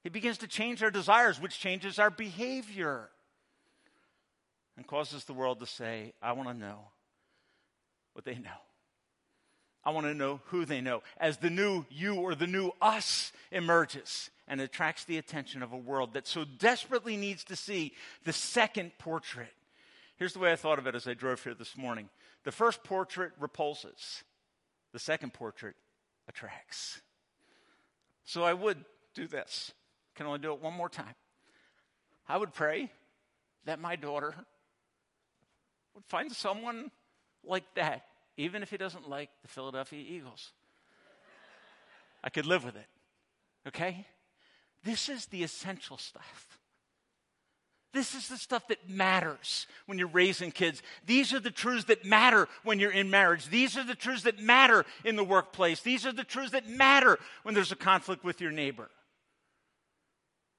He 0.02 0.08
begins 0.08 0.38
to 0.38 0.46
change 0.46 0.82
our 0.82 0.90
desires, 0.90 1.40
which 1.40 1.58
changes 1.58 1.98
our 1.98 2.10
behavior 2.10 3.10
and 4.76 4.86
causes 4.86 5.24
the 5.24 5.34
world 5.34 5.60
to 5.60 5.66
say, 5.66 6.14
I 6.22 6.32
want 6.32 6.48
to 6.48 6.54
know 6.54 6.88
what 8.14 8.24
they 8.24 8.36
know. 8.36 8.50
I 9.84 9.90
want 9.90 10.06
to 10.06 10.14
know 10.14 10.40
who 10.46 10.64
they 10.64 10.80
know. 10.80 11.02
As 11.18 11.38
the 11.38 11.50
new 11.50 11.84
you 11.90 12.16
or 12.16 12.34
the 12.34 12.46
new 12.46 12.72
us 12.80 13.32
emerges 13.50 14.30
and 14.46 14.60
attracts 14.60 15.04
the 15.04 15.18
attention 15.18 15.62
of 15.62 15.72
a 15.72 15.76
world 15.76 16.14
that 16.14 16.26
so 16.26 16.44
desperately 16.44 17.16
needs 17.16 17.44
to 17.44 17.56
see 17.56 17.92
the 18.24 18.32
second 18.32 18.92
portrait. 18.98 19.52
Here's 20.16 20.32
the 20.32 20.38
way 20.38 20.52
I 20.52 20.56
thought 20.56 20.78
of 20.78 20.86
it 20.86 20.94
as 20.94 21.06
I 21.06 21.14
drove 21.14 21.42
here 21.42 21.54
this 21.54 21.76
morning 21.76 22.08
the 22.44 22.52
first 22.52 22.82
portrait 22.84 23.32
repulses, 23.38 24.24
the 24.92 24.98
second 24.98 25.34
portrait 25.34 25.76
attracts. 26.26 27.00
So 28.24 28.42
I 28.42 28.54
would 28.54 28.84
do 29.14 29.26
this. 29.26 29.72
Can 30.20 30.26
only 30.26 30.40
do 30.40 30.52
it 30.52 30.60
one 30.60 30.74
more 30.74 30.90
time. 30.90 31.14
I 32.28 32.36
would 32.36 32.52
pray 32.52 32.90
that 33.64 33.80
my 33.80 33.96
daughter 33.96 34.34
would 35.94 36.04
find 36.04 36.30
someone 36.30 36.90
like 37.42 37.64
that 37.74 38.04
even 38.36 38.62
if 38.62 38.68
he 38.68 38.76
doesn't 38.76 39.08
like 39.08 39.30
the 39.40 39.48
Philadelphia 39.48 40.04
Eagles. 40.06 40.52
I 42.22 42.28
could 42.28 42.44
live 42.44 42.64
with 42.64 42.76
it. 42.76 42.84
Okay? 43.66 44.04
This 44.84 45.08
is 45.08 45.24
the 45.24 45.42
essential 45.42 45.96
stuff. 45.96 46.58
This 47.94 48.14
is 48.14 48.28
the 48.28 48.36
stuff 48.36 48.68
that 48.68 48.90
matters 48.90 49.66
when 49.86 49.98
you're 49.98 50.06
raising 50.06 50.50
kids. 50.50 50.82
These 51.06 51.32
are 51.32 51.40
the 51.40 51.50
truths 51.50 51.86
that 51.86 52.04
matter 52.04 52.46
when 52.62 52.78
you're 52.78 52.92
in 52.92 53.08
marriage. 53.08 53.48
These 53.48 53.78
are 53.78 53.84
the 53.84 53.94
truths 53.94 54.24
that 54.24 54.38
matter 54.38 54.84
in 55.02 55.16
the 55.16 55.24
workplace. 55.24 55.80
These 55.80 56.04
are 56.04 56.12
the 56.12 56.24
truths 56.24 56.52
that 56.52 56.68
matter 56.68 57.18
when 57.42 57.54
there's 57.54 57.72
a 57.72 57.76
conflict 57.76 58.22
with 58.22 58.42
your 58.42 58.52
neighbor. 58.52 58.90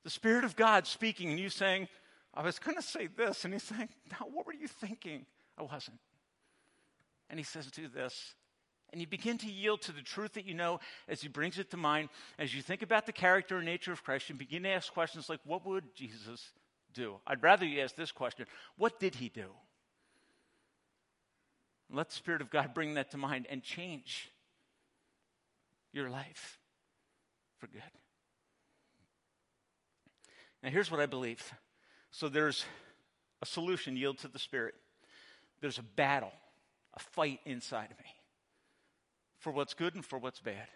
The 0.04 0.10
Spirit 0.10 0.44
of 0.44 0.56
God 0.56 0.88
speaking 0.88 1.30
and 1.30 1.40
you 1.40 1.50
saying, 1.50 1.88
I 2.34 2.44
was 2.44 2.60
going 2.60 2.78
to 2.78 2.84
say 2.84 3.08
this. 3.08 3.46
And 3.46 3.54
he's 3.54 3.64
saying, 3.64 3.90
Now, 4.12 4.28
what 4.32 4.46
were 4.46 4.54
you 4.54 4.68
thinking? 4.68 5.26
I 5.58 5.64
wasn't. 5.64 6.00
And 7.30 7.40
he 7.40 7.44
says, 7.44 7.68
Do 7.68 7.88
this. 7.88 8.36
And 8.92 9.00
you 9.00 9.08
begin 9.08 9.38
to 9.38 9.48
yield 9.48 9.82
to 9.84 9.94
the 9.94 10.02
truth 10.02 10.34
that 10.34 10.46
you 10.46 10.54
know 10.54 10.80
as 11.08 11.22
he 11.22 11.30
brings 11.30 11.58
it 11.58 11.72
to 11.72 11.78
mind. 11.78 12.10
As 12.38 12.54
you 12.54 12.62
think 12.62 12.82
about 12.82 13.06
the 13.06 13.14
character 13.14 13.58
and 13.58 13.66
nature 13.66 13.94
of 13.94 14.04
Christ, 14.04 14.28
you 14.28 14.36
begin 14.36 14.64
to 14.64 14.70
ask 14.70 14.92
questions 14.92 15.30
like, 15.30 15.40
What 15.46 15.66
would 15.66 15.96
Jesus 15.96 16.52
do? 16.94 17.16
I'd 17.26 17.44
rather 17.44 17.66
you 17.66 17.82
ask 17.82 17.96
this 17.96 18.12
question 18.12 18.46
What 18.78 19.00
did 19.00 19.16
he 19.16 19.30
do? 19.30 19.48
Let 21.94 22.10
the 22.10 22.16
Spirit 22.16 22.42
of 22.42 22.50
God 22.50 22.74
bring 22.74 22.94
that 22.94 23.12
to 23.12 23.18
mind 23.18 23.48
and 23.50 23.62
change 23.62 24.32
your 25.92 26.10
life 26.10 26.58
for 27.60 27.68
good. 27.68 27.82
Now, 30.64 30.70
here's 30.70 30.92
what 30.92 31.00
I 31.00 31.06
believe. 31.06 31.54
So 32.12 32.30
there's 32.30 32.66
a 33.42 33.46
solution 33.46 33.96
yield 33.96 34.20
to 34.20 34.28
the 34.28 34.40
Spirit, 34.40 34.76
there's 35.62 35.80
a 35.80 35.84
battle, 35.84 36.32
a 36.94 37.00
fight 37.00 37.40
inside 37.46 37.90
of 37.92 37.98
me 38.00 38.12
for 39.40 39.52
what's 39.52 39.74
good 39.74 39.96
and 39.96 40.06
for 40.06 40.20
what's 40.20 40.40
bad. 40.40 40.68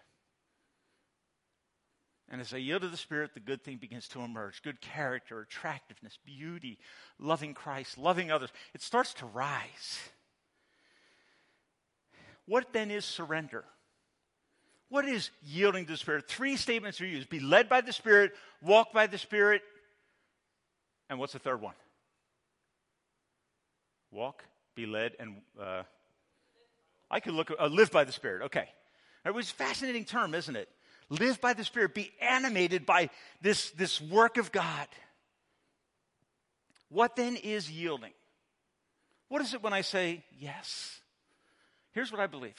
And 2.30 2.42
as 2.42 2.54
I 2.54 2.58
yield 2.58 2.82
to 2.82 2.88
the 2.88 2.98
Spirit, 2.98 3.36
the 3.36 3.40
good 3.40 3.64
thing 3.64 3.78
begins 3.78 4.08
to 4.10 4.22
emerge 4.22 4.64
good 4.64 4.82
character, 4.82 5.40
attractiveness, 5.42 6.18
beauty, 6.26 6.80
loving 7.20 7.54
Christ, 7.54 8.00
loving 8.00 8.32
others. 8.32 8.50
It 8.74 8.82
starts 8.82 9.14
to 9.16 9.28
rise. 9.28 10.00
What 12.48 12.74
then 12.74 12.90
is 12.90 13.06
surrender? 13.06 13.64
What 14.90 15.06
is 15.06 15.30
yielding 15.44 15.86
to 15.86 15.92
the 15.92 15.98
Spirit? 15.98 16.28
Three 16.28 16.58
statements 16.58 17.00
are 17.02 17.06
used 17.06 17.30
be 17.30 17.40
led 17.40 17.70
by 17.70 17.82
the 17.82 17.94
Spirit, 17.94 18.34
walk 18.62 18.92
by 18.92 19.06
the 19.06 19.18
Spirit, 19.20 19.62
and 21.10 21.20
what's 21.20 21.34
the 21.34 21.40
third 21.40 21.62
one? 21.62 21.76
Walk, 24.12 24.44
be 24.76 24.86
led, 24.86 25.14
and 25.20 25.42
uh, 25.60 25.84
I 27.10 27.20
could 27.20 27.34
look, 27.34 27.52
uh, 27.58 27.68
live 27.68 27.92
by 27.92 28.04
the 28.04 28.12
Spirit. 28.12 28.44
Okay. 28.46 28.68
It 29.26 29.34
was 29.34 29.50
a 29.50 29.54
fascinating 29.54 30.06
term, 30.06 30.36
isn't 30.36 30.56
it? 30.56 30.70
Live 31.10 31.42
by 31.42 31.54
the 31.54 31.64
Spirit, 31.64 31.94
be 31.94 32.12
animated 32.22 32.86
by 32.86 33.10
this, 33.42 33.72
this 33.72 34.00
work 34.02 34.38
of 34.38 34.52
God. 34.52 34.88
What 36.90 37.16
then 37.16 37.36
is 37.36 37.70
yielding? 37.70 38.14
What 39.30 39.42
is 39.42 39.54
it 39.54 39.64
when 39.64 39.74
I 39.74 39.82
say 39.82 40.24
yes? 40.40 41.00
Here's 41.92 42.12
what 42.12 42.22
I 42.22 42.28
believe 42.28 42.56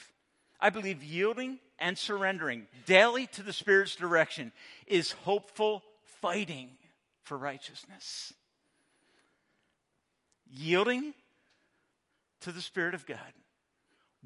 I 0.59 0.69
believe 0.69 1.03
yielding 1.03 1.59
and 1.79 1.97
surrendering 1.97 2.67
daily 2.85 3.27
to 3.27 3.43
the 3.43 3.53
Spirit's 3.53 3.95
direction 3.95 4.51
is 4.87 5.11
hopeful 5.11 5.83
fighting 6.21 6.69
for 7.27 7.37
righteousness. 7.37 8.33
Yielding 10.49 11.13
to 12.41 12.53
the 12.53 12.61
Spirit 12.61 12.95
of 12.95 13.05
God, 13.05 13.17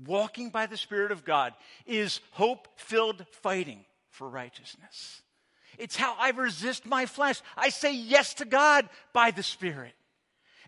walking 0.06 0.52
by 0.52 0.68
the 0.68 0.78
Spirit 0.78 1.12
of 1.12 1.26
God, 1.26 1.54
is 1.88 2.22
hope 2.32 2.68
filled 2.76 3.26
fighting 3.42 3.84
for 4.12 4.30
righteousness. 4.30 5.24
It's 5.80 5.96
how 5.96 6.16
I 6.20 6.30
resist 6.30 6.86
my 6.86 7.08
flesh. 7.08 7.42
I 7.58 7.70
say 7.70 7.96
yes 7.96 8.36
to 8.36 8.46
God 8.46 8.88
by 9.14 9.32
the 9.32 9.42
Spirit. 9.42 9.94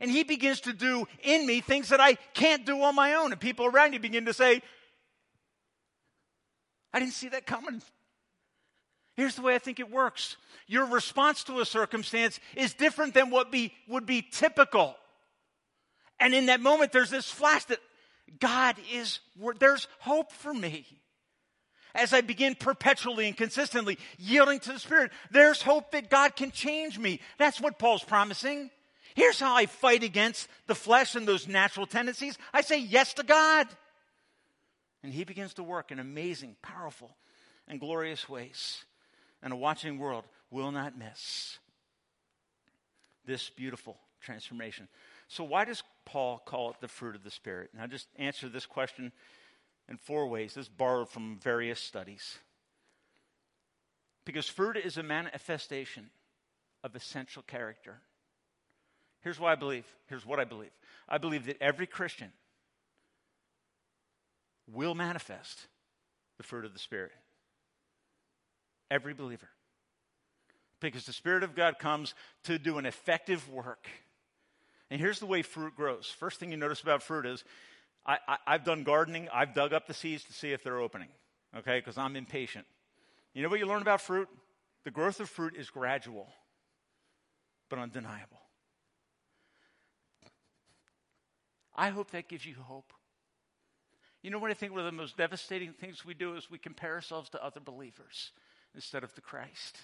And 0.01 0.09
He 0.09 0.23
begins 0.23 0.61
to 0.61 0.73
do 0.73 1.07
in 1.21 1.45
me 1.45 1.61
things 1.61 1.89
that 1.89 2.01
I 2.01 2.15
can't 2.33 2.65
do 2.65 2.81
on 2.81 2.95
my 2.95 3.13
own. 3.13 3.31
And 3.31 3.39
people 3.39 3.67
around 3.67 3.93
you 3.93 3.99
begin 3.99 4.25
to 4.25 4.33
say, 4.33 4.63
I 6.91 6.99
didn't 6.99 7.13
see 7.13 7.29
that 7.29 7.45
coming. 7.45 7.83
Here's 9.15 9.35
the 9.35 9.41
way 9.41 9.55
I 9.55 9.59
think 9.59 9.79
it 9.79 9.91
works 9.91 10.37
your 10.67 10.85
response 10.85 11.43
to 11.45 11.59
a 11.59 11.65
circumstance 11.65 12.39
is 12.55 12.73
different 12.73 13.13
than 13.13 13.29
what 13.29 13.51
be, 13.51 13.73
would 13.87 14.05
be 14.05 14.21
typical. 14.21 14.95
And 16.19 16.33
in 16.33 16.45
that 16.45 16.61
moment, 16.61 16.91
there's 16.91 17.09
this 17.09 17.29
flash 17.29 17.65
that 17.65 17.79
God 18.39 18.75
is, 18.91 19.19
there's 19.59 19.87
hope 19.99 20.31
for 20.31 20.53
me. 20.53 20.85
As 21.95 22.13
I 22.13 22.21
begin 22.21 22.55
perpetually 22.55 23.27
and 23.27 23.37
consistently 23.37 23.99
yielding 24.17 24.59
to 24.61 24.73
the 24.73 24.79
Spirit, 24.79 25.11
there's 25.29 25.61
hope 25.61 25.91
that 25.91 26.09
God 26.09 26.35
can 26.35 26.49
change 26.49 26.97
me. 26.97 27.19
That's 27.37 27.61
what 27.61 27.77
Paul's 27.77 28.03
promising. 28.03 28.71
Here's 29.15 29.39
how 29.39 29.55
I 29.55 29.67
fight 29.67 30.01
against 30.01 30.47
the 30.65 30.73
flesh 30.73 31.13
and 31.13 31.27
those 31.27 31.47
natural 31.47 31.85
tendencies 31.85 32.37
I 32.51 32.61
say 32.61 32.79
yes 32.79 33.13
to 33.15 33.23
God. 33.23 33.67
And 35.03 35.13
He 35.13 35.23
begins 35.23 35.53
to 35.55 35.63
work 35.63 35.91
in 35.91 35.99
amazing, 35.99 36.55
powerful, 36.63 37.15
and 37.67 37.79
glorious 37.79 38.27
ways. 38.27 38.85
And 39.43 39.53
a 39.53 39.57
watching 39.57 39.99
world 39.99 40.23
will 40.49 40.71
not 40.71 40.97
miss 40.97 41.59
this 43.25 43.49
beautiful 43.49 43.97
transformation. 44.21 44.87
So, 45.27 45.43
why 45.43 45.65
does 45.65 45.83
Paul 46.05 46.41
call 46.45 46.71
it 46.71 46.77
the 46.79 46.87
fruit 46.87 47.15
of 47.15 47.23
the 47.23 47.31
Spirit? 47.31 47.69
And 47.73 47.81
I'll 47.81 47.87
just 47.87 48.07
answer 48.17 48.49
this 48.49 48.65
question 48.65 49.11
in 49.89 49.97
four 49.97 50.27
ways. 50.27 50.53
This 50.53 50.65
is 50.65 50.69
borrowed 50.69 51.09
from 51.09 51.39
various 51.43 51.79
studies. 51.79 52.37
Because 54.25 54.47
fruit 54.47 54.77
is 54.77 54.97
a 54.97 55.03
manifestation 55.03 56.09
of 56.83 56.95
essential 56.95 57.43
character. 57.43 57.99
Here's 59.21 59.39
why 59.39 59.51
I 59.51 59.55
believe. 59.55 59.85
Here's 60.07 60.25
what 60.25 60.39
I 60.39 60.45
believe. 60.45 60.71
I 61.07 61.17
believe 61.17 61.45
that 61.47 61.61
every 61.61 61.87
Christian 61.87 62.31
will 64.71 64.95
manifest 64.95 65.67
the 66.37 66.43
fruit 66.43 66.65
of 66.65 66.73
the 66.73 66.79
Spirit. 66.79 67.11
Every 68.93 69.15
believer. 69.15 69.49
Because 70.79 71.05
the 71.05 71.13
Spirit 71.13 71.41
of 71.41 71.55
God 71.55 71.79
comes 71.79 72.13
to 72.43 72.59
do 72.59 72.77
an 72.77 72.85
effective 72.85 73.49
work. 73.49 73.87
And 74.91 75.01
here's 75.01 75.17
the 75.17 75.25
way 75.25 75.41
fruit 75.41 75.75
grows. 75.75 76.05
First 76.05 76.39
thing 76.39 76.51
you 76.51 76.57
notice 76.57 76.81
about 76.81 77.01
fruit 77.01 77.25
is 77.25 77.43
I, 78.05 78.19
have 78.45 78.63
done 78.63 78.83
gardening, 78.83 79.29
I've 79.33 79.55
dug 79.55 79.73
up 79.73 79.87
the 79.87 79.95
seeds 79.95 80.25
to 80.25 80.33
see 80.33 80.51
if 80.51 80.63
they're 80.63 80.79
opening, 80.79 81.07
okay, 81.57 81.79
because 81.79 81.97
I'm 81.97 82.15
impatient. 82.15 82.67
You 83.33 83.41
know 83.41 83.49
what 83.49 83.57
you 83.57 83.65
learn 83.65 83.81
about 83.81 83.99
fruit? 83.99 84.27
The 84.83 84.91
growth 84.91 85.19
of 85.19 85.27
fruit 85.27 85.55
is 85.57 85.71
gradual, 85.71 86.27
but 87.69 87.79
undeniable. 87.79 88.41
I 91.75 91.89
hope 91.89 92.11
that 92.11 92.27
gives 92.27 92.45
you 92.45 92.55
hope. 92.61 92.93
You 94.21 94.29
know 94.29 94.37
what 94.37 94.51
I 94.51 94.53
think 94.53 94.73
one 94.73 94.81
of 94.81 94.85
the 94.85 94.91
most 94.91 95.17
devastating 95.17 95.73
things 95.73 96.05
we 96.05 96.13
do 96.13 96.35
is 96.35 96.51
we 96.51 96.59
compare 96.59 96.93
ourselves 96.93 97.29
to 97.31 97.43
other 97.43 97.59
believers 97.59 98.31
instead 98.75 99.03
of 99.03 99.13
the 99.15 99.21
Christ. 99.21 99.77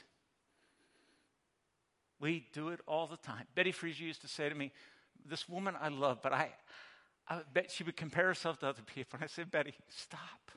We 2.19 2.47
do 2.53 2.69
it 2.69 2.79
all 2.87 3.07
the 3.07 3.17
time. 3.17 3.45
Betty 3.55 3.71
Frieser 3.71 4.01
used 4.01 4.21
to 4.21 4.27
say 4.27 4.49
to 4.49 4.55
me, 4.55 4.71
This 5.25 5.47
woman 5.47 5.75
I 5.79 5.89
love, 5.89 6.19
but 6.21 6.33
I, 6.33 6.49
I 7.27 7.41
bet 7.53 7.71
she 7.71 7.83
would 7.83 7.95
compare 7.95 8.27
herself 8.27 8.59
to 8.59 8.67
other 8.67 8.81
people. 8.81 9.17
And 9.17 9.23
I 9.23 9.27
said, 9.27 9.51
Betty, 9.51 9.73
stop. 9.87 10.51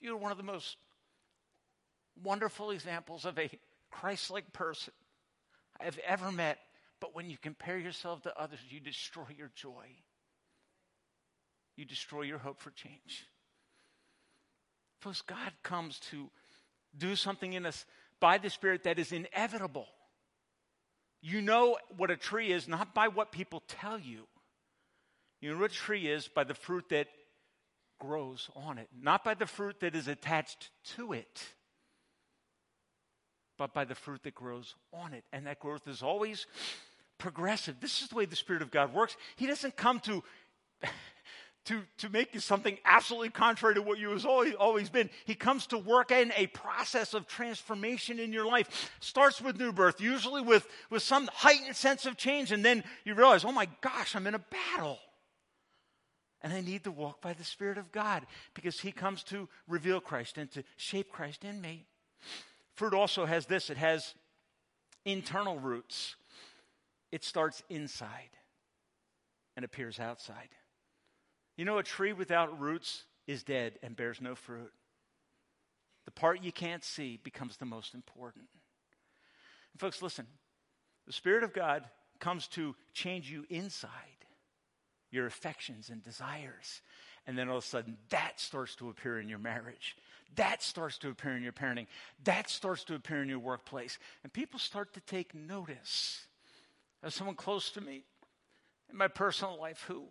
You're 0.00 0.16
one 0.16 0.32
of 0.32 0.38
the 0.38 0.44
most 0.44 0.76
wonderful 2.22 2.70
examples 2.70 3.24
of 3.24 3.38
a 3.38 3.50
Christ 3.90 4.30
like 4.30 4.52
person 4.52 4.94
I 5.80 5.84
have 5.84 5.98
ever 6.06 6.32
met. 6.32 6.58
But 7.00 7.14
when 7.14 7.30
you 7.30 7.36
compare 7.40 7.78
yourself 7.78 8.22
to 8.22 8.40
others, 8.40 8.58
you 8.68 8.80
destroy 8.80 9.26
your 9.36 9.50
joy 9.54 9.86
you 11.78 11.84
destroy 11.84 12.22
your 12.22 12.38
hope 12.38 12.58
for 12.58 12.72
change. 12.72 13.24
Folks, 15.00 15.22
God 15.22 15.52
comes 15.62 16.00
to 16.10 16.28
do 16.96 17.16
something 17.16 17.52
in 17.52 17.66
us 17.66 17.84
by 18.20 18.38
the 18.38 18.50
Spirit 18.50 18.84
that 18.84 18.98
is 18.98 19.12
inevitable. 19.12 19.86
You 21.20 21.40
know 21.40 21.78
what 21.96 22.10
a 22.10 22.16
tree 22.16 22.52
is 22.52 22.68
not 22.68 22.94
by 22.94 23.08
what 23.08 23.32
people 23.32 23.62
tell 23.66 23.98
you. 23.98 24.26
You 25.40 25.52
know 25.52 25.60
what 25.60 25.70
a 25.70 25.74
tree 25.74 26.08
is 26.08 26.28
by 26.28 26.44
the 26.44 26.54
fruit 26.54 26.88
that 26.90 27.08
grows 28.00 28.48
on 28.54 28.78
it, 28.78 28.88
not 29.00 29.24
by 29.24 29.34
the 29.34 29.46
fruit 29.46 29.80
that 29.80 29.94
is 29.94 30.08
attached 30.08 30.70
to 30.96 31.12
it, 31.12 31.44
but 33.56 33.74
by 33.74 33.84
the 33.84 33.94
fruit 33.94 34.22
that 34.22 34.34
grows 34.34 34.74
on 34.92 35.12
it. 35.12 35.24
And 35.32 35.46
that 35.46 35.58
growth 35.58 35.86
is 35.88 36.02
always 36.02 36.46
progressive. 37.18 37.80
This 37.80 38.02
is 38.02 38.08
the 38.08 38.14
way 38.14 38.24
the 38.24 38.36
Spirit 38.36 38.62
of 38.62 38.70
God 38.70 38.94
works. 38.94 39.16
He 39.36 39.46
doesn't 39.46 39.76
come 39.76 40.00
to 40.00 40.22
to, 41.68 41.82
to 41.98 42.08
make 42.08 42.32
you 42.32 42.40
something 42.40 42.78
absolutely 42.86 43.28
contrary 43.28 43.74
to 43.74 43.82
what 43.82 43.98
you 43.98 44.08
have 44.08 44.24
always, 44.24 44.54
always 44.54 44.88
been. 44.88 45.10
He 45.26 45.34
comes 45.34 45.66
to 45.66 45.76
work 45.76 46.10
in 46.10 46.32
a 46.34 46.46
process 46.48 47.12
of 47.12 47.26
transformation 47.26 48.18
in 48.18 48.32
your 48.32 48.46
life. 48.46 48.90
Starts 49.00 49.42
with 49.42 49.58
new 49.58 49.70
birth, 49.70 50.00
usually 50.00 50.40
with, 50.40 50.66
with 50.88 51.02
some 51.02 51.28
heightened 51.30 51.76
sense 51.76 52.06
of 52.06 52.16
change, 52.16 52.52
and 52.52 52.64
then 52.64 52.84
you 53.04 53.14
realize, 53.14 53.44
oh 53.44 53.52
my 53.52 53.68
gosh, 53.82 54.16
I'm 54.16 54.26
in 54.26 54.34
a 54.34 54.38
battle. 54.38 54.98
And 56.40 56.54
I 56.54 56.62
need 56.62 56.84
to 56.84 56.90
walk 56.90 57.20
by 57.20 57.34
the 57.34 57.44
Spirit 57.44 57.76
of 57.76 57.92
God 57.92 58.24
because 58.54 58.80
He 58.80 58.90
comes 58.90 59.22
to 59.24 59.46
reveal 59.66 60.00
Christ 60.00 60.38
and 60.38 60.50
to 60.52 60.64
shape 60.76 61.12
Christ 61.12 61.44
in 61.44 61.60
me. 61.60 61.86
Fruit 62.72 62.94
also 62.94 63.26
has 63.26 63.44
this 63.44 63.68
it 63.68 63.76
has 63.76 64.14
internal 65.04 65.58
roots, 65.58 66.16
it 67.12 67.24
starts 67.24 67.62
inside 67.68 68.30
and 69.54 69.66
appears 69.66 70.00
outside. 70.00 70.48
You 71.58 71.64
know, 71.64 71.78
a 71.78 71.82
tree 71.82 72.12
without 72.12 72.60
roots 72.60 73.02
is 73.26 73.42
dead 73.42 73.80
and 73.82 73.96
bears 73.96 74.20
no 74.20 74.36
fruit. 74.36 74.72
The 76.04 76.12
part 76.12 76.42
you 76.42 76.52
can't 76.52 76.84
see 76.84 77.18
becomes 77.22 77.56
the 77.56 77.66
most 77.66 77.94
important. 77.94 78.46
And 79.72 79.80
folks, 79.80 80.00
listen 80.00 80.26
the 81.06 81.12
Spirit 81.12 81.42
of 81.42 81.52
God 81.52 81.84
comes 82.20 82.46
to 82.48 82.76
change 82.92 83.30
you 83.30 83.44
inside, 83.50 83.90
your 85.10 85.26
affections 85.26 85.90
and 85.90 86.02
desires. 86.02 86.80
And 87.26 87.36
then 87.36 87.48
all 87.48 87.58
of 87.58 87.64
a 87.64 87.66
sudden, 87.66 87.96
that 88.10 88.38
starts 88.38 88.76
to 88.76 88.88
appear 88.88 89.18
in 89.18 89.28
your 89.28 89.38
marriage. 89.38 89.96
That 90.36 90.62
starts 90.62 90.96
to 90.98 91.08
appear 91.08 91.36
in 91.36 91.42
your 91.42 91.52
parenting. 91.52 91.86
That 92.24 92.48
starts 92.48 92.84
to 92.84 92.94
appear 92.94 93.20
in 93.20 93.28
your 93.28 93.38
workplace. 93.38 93.98
And 94.22 94.32
people 94.32 94.60
start 94.60 94.94
to 94.94 95.00
take 95.00 95.34
notice. 95.34 96.26
As 97.02 97.14
someone 97.14 97.36
close 97.36 97.70
to 97.70 97.80
me 97.80 98.04
in 98.90 98.96
my 98.96 99.08
personal 99.08 99.58
life 99.58 99.84
who 99.88 100.04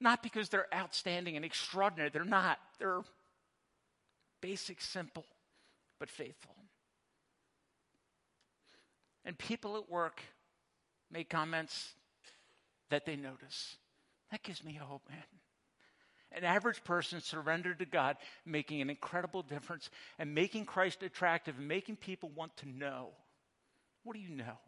not 0.00 0.22
because 0.22 0.48
they're 0.48 0.72
outstanding 0.74 1.36
and 1.36 1.44
extraordinary. 1.44 2.10
They're 2.10 2.24
not. 2.24 2.58
They're 2.78 3.02
basic, 4.40 4.80
simple. 4.80 5.26
but 5.98 6.08
faithful. 6.08 6.54
And 9.24 9.36
people 9.36 9.76
at 9.76 9.90
work 9.90 10.22
make 11.10 11.28
comments 11.28 11.92
that 12.88 13.04
they 13.04 13.16
notice. 13.16 13.76
That 14.30 14.42
gives 14.42 14.64
me 14.64 14.74
hope, 14.74 15.02
man. 15.08 15.22
An 16.32 16.44
average 16.44 16.84
person 16.84 17.20
surrendered 17.20 17.80
to 17.80 17.86
God, 17.86 18.16
making 18.46 18.80
an 18.80 18.88
incredible 18.88 19.42
difference 19.42 19.90
and 20.18 20.34
making 20.34 20.64
Christ 20.64 21.02
attractive 21.02 21.58
and 21.58 21.66
making 21.66 21.96
people 21.96 22.30
want 22.34 22.56
to 22.58 22.68
know. 22.68 23.08
What 24.04 24.14
do 24.14 24.20
you 24.20 24.30
know? 24.30 24.58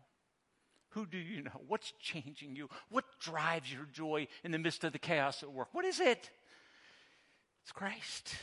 Who 0.93 1.07
do 1.07 1.18
you 1.18 1.43
know? 1.43 1.61
What's 1.66 1.93
changing 2.01 2.55
you? 2.57 2.68
What 2.90 3.05
drives 3.20 3.72
your 3.72 3.86
joy 3.93 4.28
in 4.45 4.53
the 4.53 4.59
midst 4.59 4.84
of 4.84 4.93
the 4.93 4.99
chaos 4.99 5.43
at 5.43 5.51
work? 5.51 5.68
What 5.72 5.84
is 5.84 6.01
it? 6.01 6.30
It's 7.62 7.72
Christ. 7.72 8.34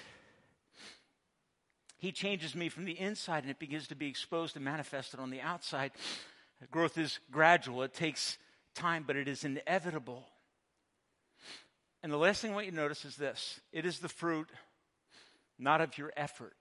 He 1.98 2.12
changes 2.12 2.56
me 2.56 2.70
from 2.70 2.86
the 2.86 3.00
inside 3.00 3.44
and 3.44 3.52
it 3.52 3.60
begins 3.60 3.88
to 3.90 3.96
be 3.96 4.08
exposed 4.08 4.56
and 4.56 4.64
manifested 4.64 5.20
on 5.20 5.30
the 5.30 5.42
outside. 5.42 5.92
Growth 6.72 6.98
is 6.98 7.20
gradual, 7.30 7.84
it 7.84 7.94
takes 7.94 8.38
time, 8.74 9.04
but 9.06 9.16
it 9.16 9.28
is 9.28 9.44
inevitable. 9.44 10.26
And 12.02 12.12
the 12.12 12.18
last 12.18 12.42
thing 12.42 12.52
I 12.52 12.54
want 12.54 12.66
you 12.66 12.72
to 12.72 12.78
notice 12.78 13.06
is 13.06 13.16
this 13.16 13.60
it 13.72 13.86
is 13.86 14.00
the 14.00 14.10
fruit 14.10 14.50
not 15.58 15.82
of 15.82 15.98
your 15.98 16.14
effort, 16.16 16.58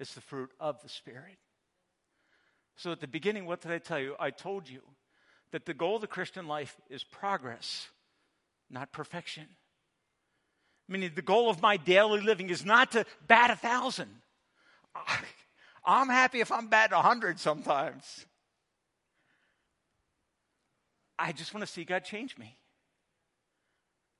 it's 0.00 0.14
the 0.14 0.20
fruit 0.20 0.50
of 0.58 0.82
the 0.82 0.88
Spirit. 0.88 1.38
So 2.76 2.92
at 2.92 3.00
the 3.00 3.06
beginning, 3.06 3.46
what 3.46 3.60
did 3.60 3.70
I 3.70 3.78
tell 3.78 4.00
you? 4.00 4.16
I 4.18 4.30
told 4.30 4.68
you 4.68 4.80
that 5.52 5.66
the 5.66 5.74
goal 5.74 5.96
of 5.96 6.00
the 6.00 6.06
Christian 6.06 6.48
life 6.48 6.76
is 6.90 7.04
progress, 7.04 7.88
not 8.70 8.92
perfection. 8.92 9.46
Meaning, 10.88 11.12
the 11.14 11.22
goal 11.22 11.48
of 11.48 11.62
my 11.62 11.76
daily 11.76 12.20
living 12.20 12.50
is 12.50 12.64
not 12.64 12.92
to 12.92 13.06
bat 13.26 13.50
a 13.50 13.56
thousand. 13.56 14.10
I'm 15.84 16.08
happy 16.08 16.40
if 16.40 16.50
I'm 16.50 16.68
batting 16.68 16.94
a 16.94 17.02
hundred 17.02 17.38
sometimes. 17.38 18.26
I 21.18 21.32
just 21.32 21.54
want 21.54 21.64
to 21.64 21.72
see 21.72 21.84
God 21.84 22.04
change 22.04 22.36
me. 22.36 22.56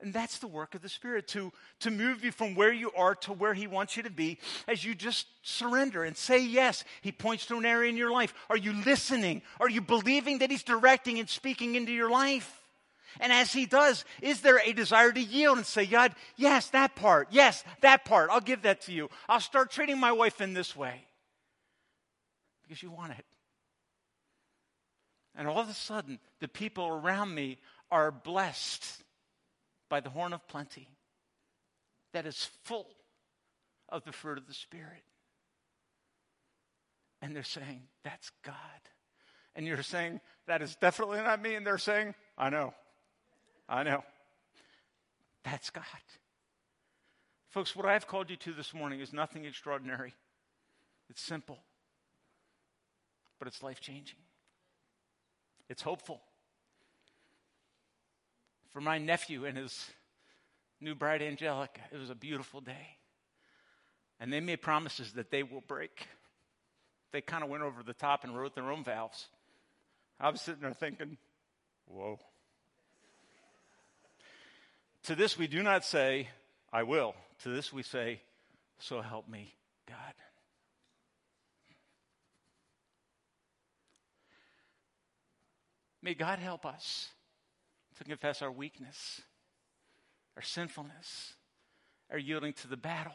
And 0.01 0.13
that's 0.13 0.39
the 0.39 0.49
work 0.49 0.75
of 0.75 0.83
the 0.83 0.89
Spirit 0.89 1.29
to, 1.29 1.53
to 1.81 1.91
move 1.91 2.25
you 2.25 2.33
from 2.33 2.55
where 2.55 2.73
you 2.73 2.91
are 2.97 3.15
to 3.17 3.33
where 3.33 3.55
He 3.55 3.67
wants 3.67 3.97
you 3.97 4.03
to 4.03 4.11
be 4.11 4.39
as 4.67 4.85
you 4.85 4.95
just 4.95 5.27
surrender 5.43 6.05
and 6.05 6.17
say 6.17 6.45
yes. 6.45 6.85
He 7.01 7.13
points 7.13 7.47
to 7.47 7.57
an 7.57 7.65
area 7.65 7.91
in 7.91 7.97
your 7.97 8.11
life. 8.11 8.35
Are 8.51 8.57
you 8.57 8.73
listening? 8.73 9.43
Are 9.61 9.69
you 9.69 9.81
believing 9.81 10.39
that 10.39 10.51
He's 10.51 10.63
directing 10.63 11.19
and 11.19 11.29
speaking 11.29 11.75
into 11.75 11.93
your 11.93 12.11
life? 12.11 12.61
And 13.21 13.33
as 13.33 13.53
He 13.53 13.67
does, 13.67 14.05
is 14.21 14.41
there 14.41 14.59
a 14.59 14.73
desire 14.73 15.13
to 15.13 15.21
yield 15.21 15.59
and 15.59 15.67
say, 15.67 15.87
God, 15.87 16.15
yes, 16.37 16.69
that 16.71 16.97
part, 16.97 17.29
yes, 17.31 17.63
that 17.81 18.05
part, 18.05 18.31
I'll 18.31 18.41
give 18.41 18.63
that 18.63 18.83
to 18.83 18.93
you. 18.93 19.09
I'll 19.29 19.41
start 19.41 19.71
treating 19.71 20.01
my 20.01 20.13
wife 20.13 20.41
in 20.41 20.53
this 20.53 20.75
way 20.75 21.07
because 22.63 22.83
you 22.83 22.91
want 22.91 23.13
it. 23.13 23.25
And 25.37 25.49
all 25.49 25.61
of 25.61 25.69
a 25.69 25.75
sudden, 25.75 26.19
the 26.41 26.49
people 26.49 26.89
around 26.89 27.35
me 27.35 27.59
are 27.91 28.11
blessed 28.11 29.04
by 29.95 30.01
the 30.01 30.11
horn 30.11 30.33
of 30.33 30.45
plenty 30.49 30.89
that 32.13 32.27
is 32.27 32.51
full 32.65 32.89
of 33.89 34.03
the 34.03 34.11
fruit 34.11 34.39
of 34.39 34.49
the 34.49 34.53
Spirit. 34.53 35.05
And 37.23 37.37
they're 37.37 37.45
saying, 37.45 37.83
That's 38.03 38.33
God. 38.45 38.57
And 39.55 39.65
you're 39.65 39.81
saying, 39.85 40.21
That 40.49 40.63
is 40.63 40.75
definitely 40.75 41.19
not 41.19 41.41
me. 41.41 41.55
And 41.55 41.65
they're 41.65 41.79
saying, 41.79 42.17
I 42.37 42.51
know. 42.51 42.75
I 43.69 43.85
know. 43.85 44.03
That's 45.45 45.71
God. 45.71 45.85
Folks, 47.51 47.77
what 47.77 47.87
I've 47.87 48.09
called 48.09 48.31
you 48.31 48.37
to 48.39 48.53
this 48.53 48.75
morning 48.75 48.99
is 48.99 49.13
nothing 49.13 49.45
extraordinary. 49.45 50.13
It's 51.09 51.23
simple, 51.23 51.61
but 53.39 53.47
it's 53.47 53.63
life 53.63 53.81
changing. 53.81 54.19
It's 55.69 55.83
hopeful 55.83 56.21
for 58.75 58.81
my 58.81 58.99
nephew 58.99 59.47
and 59.47 59.57
his 59.57 59.89
new 60.81 60.97
bride, 60.97 61.23
Angelica. 61.23 61.81
It 61.93 61.97
was 61.97 62.11
a 62.11 62.15
beautiful 62.15 62.61
day. 62.61 62.99
And 64.19 64.33
they 64.33 64.41
made 64.41 64.61
promises 64.61 65.13
that 65.13 65.31
they 65.31 65.45
will 65.45 65.63
break. 65.67 66.09
They 67.13 67.21
kind 67.21 67.45
of 67.45 67.49
went 67.49 67.63
over 67.63 67.85
the 67.85 67.95
top 67.95 68.25
and 68.25 68.37
wrote 68.37 68.57
their 68.57 68.71
own 68.71 68.83
vows. 68.83 69.29
I 70.19 70.29
was 70.29 70.41
sitting 70.41 70.63
there 70.63 70.73
thinking, 70.73 71.17
whoa. 71.87 72.19
to 75.05 75.15
this, 75.15 75.39
we 75.39 75.47
do 75.47 75.63
not 75.63 75.85
say, 75.85 76.29
I 76.73 76.83
will. 76.83 77.15
To 77.45 77.51
this, 77.51 77.73
we 77.73 77.85
say, 77.85 78.21
so 78.79 79.01
help 79.01 79.29
me, 79.29 79.55
God. 79.87 80.15
May 86.03 86.15
God 86.15 86.41
help 86.41 86.67
us 86.67 87.09
to 87.99 88.05
confess 88.05 88.43
our 88.43 88.51
weakness, 88.51 89.23
our 90.37 90.43
sinfulness, 90.43 91.35
our 92.11 92.19
yielding 92.19 92.53
to 92.55 92.69
the 92.69 92.77
battle. 92.77 93.15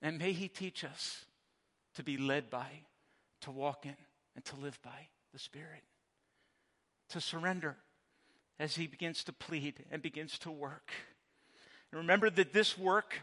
And 0.00 0.18
may 0.18 0.32
He 0.32 0.48
teach 0.48 0.84
us 0.84 1.24
to 1.94 2.02
be 2.02 2.16
led 2.16 2.50
by, 2.50 2.66
to 3.42 3.50
walk 3.50 3.86
in, 3.86 3.96
and 4.34 4.44
to 4.46 4.56
live 4.56 4.78
by 4.82 5.08
the 5.32 5.38
Spirit, 5.38 5.82
to 7.10 7.20
surrender 7.20 7.76
as 8.58 8.76
He 8.76 8.86
begins 8.86 9.24
to 9.24 9.32
plead 9.32 9.84
and 9.90 10.02
begins 10.02 10.38
to 10.40 10.50
work. 10.50 10.90
And 11.90 12.00
remember 12.00 12.30
that 12.30 12.52
this 12.52 12.76
work 12.76 13.14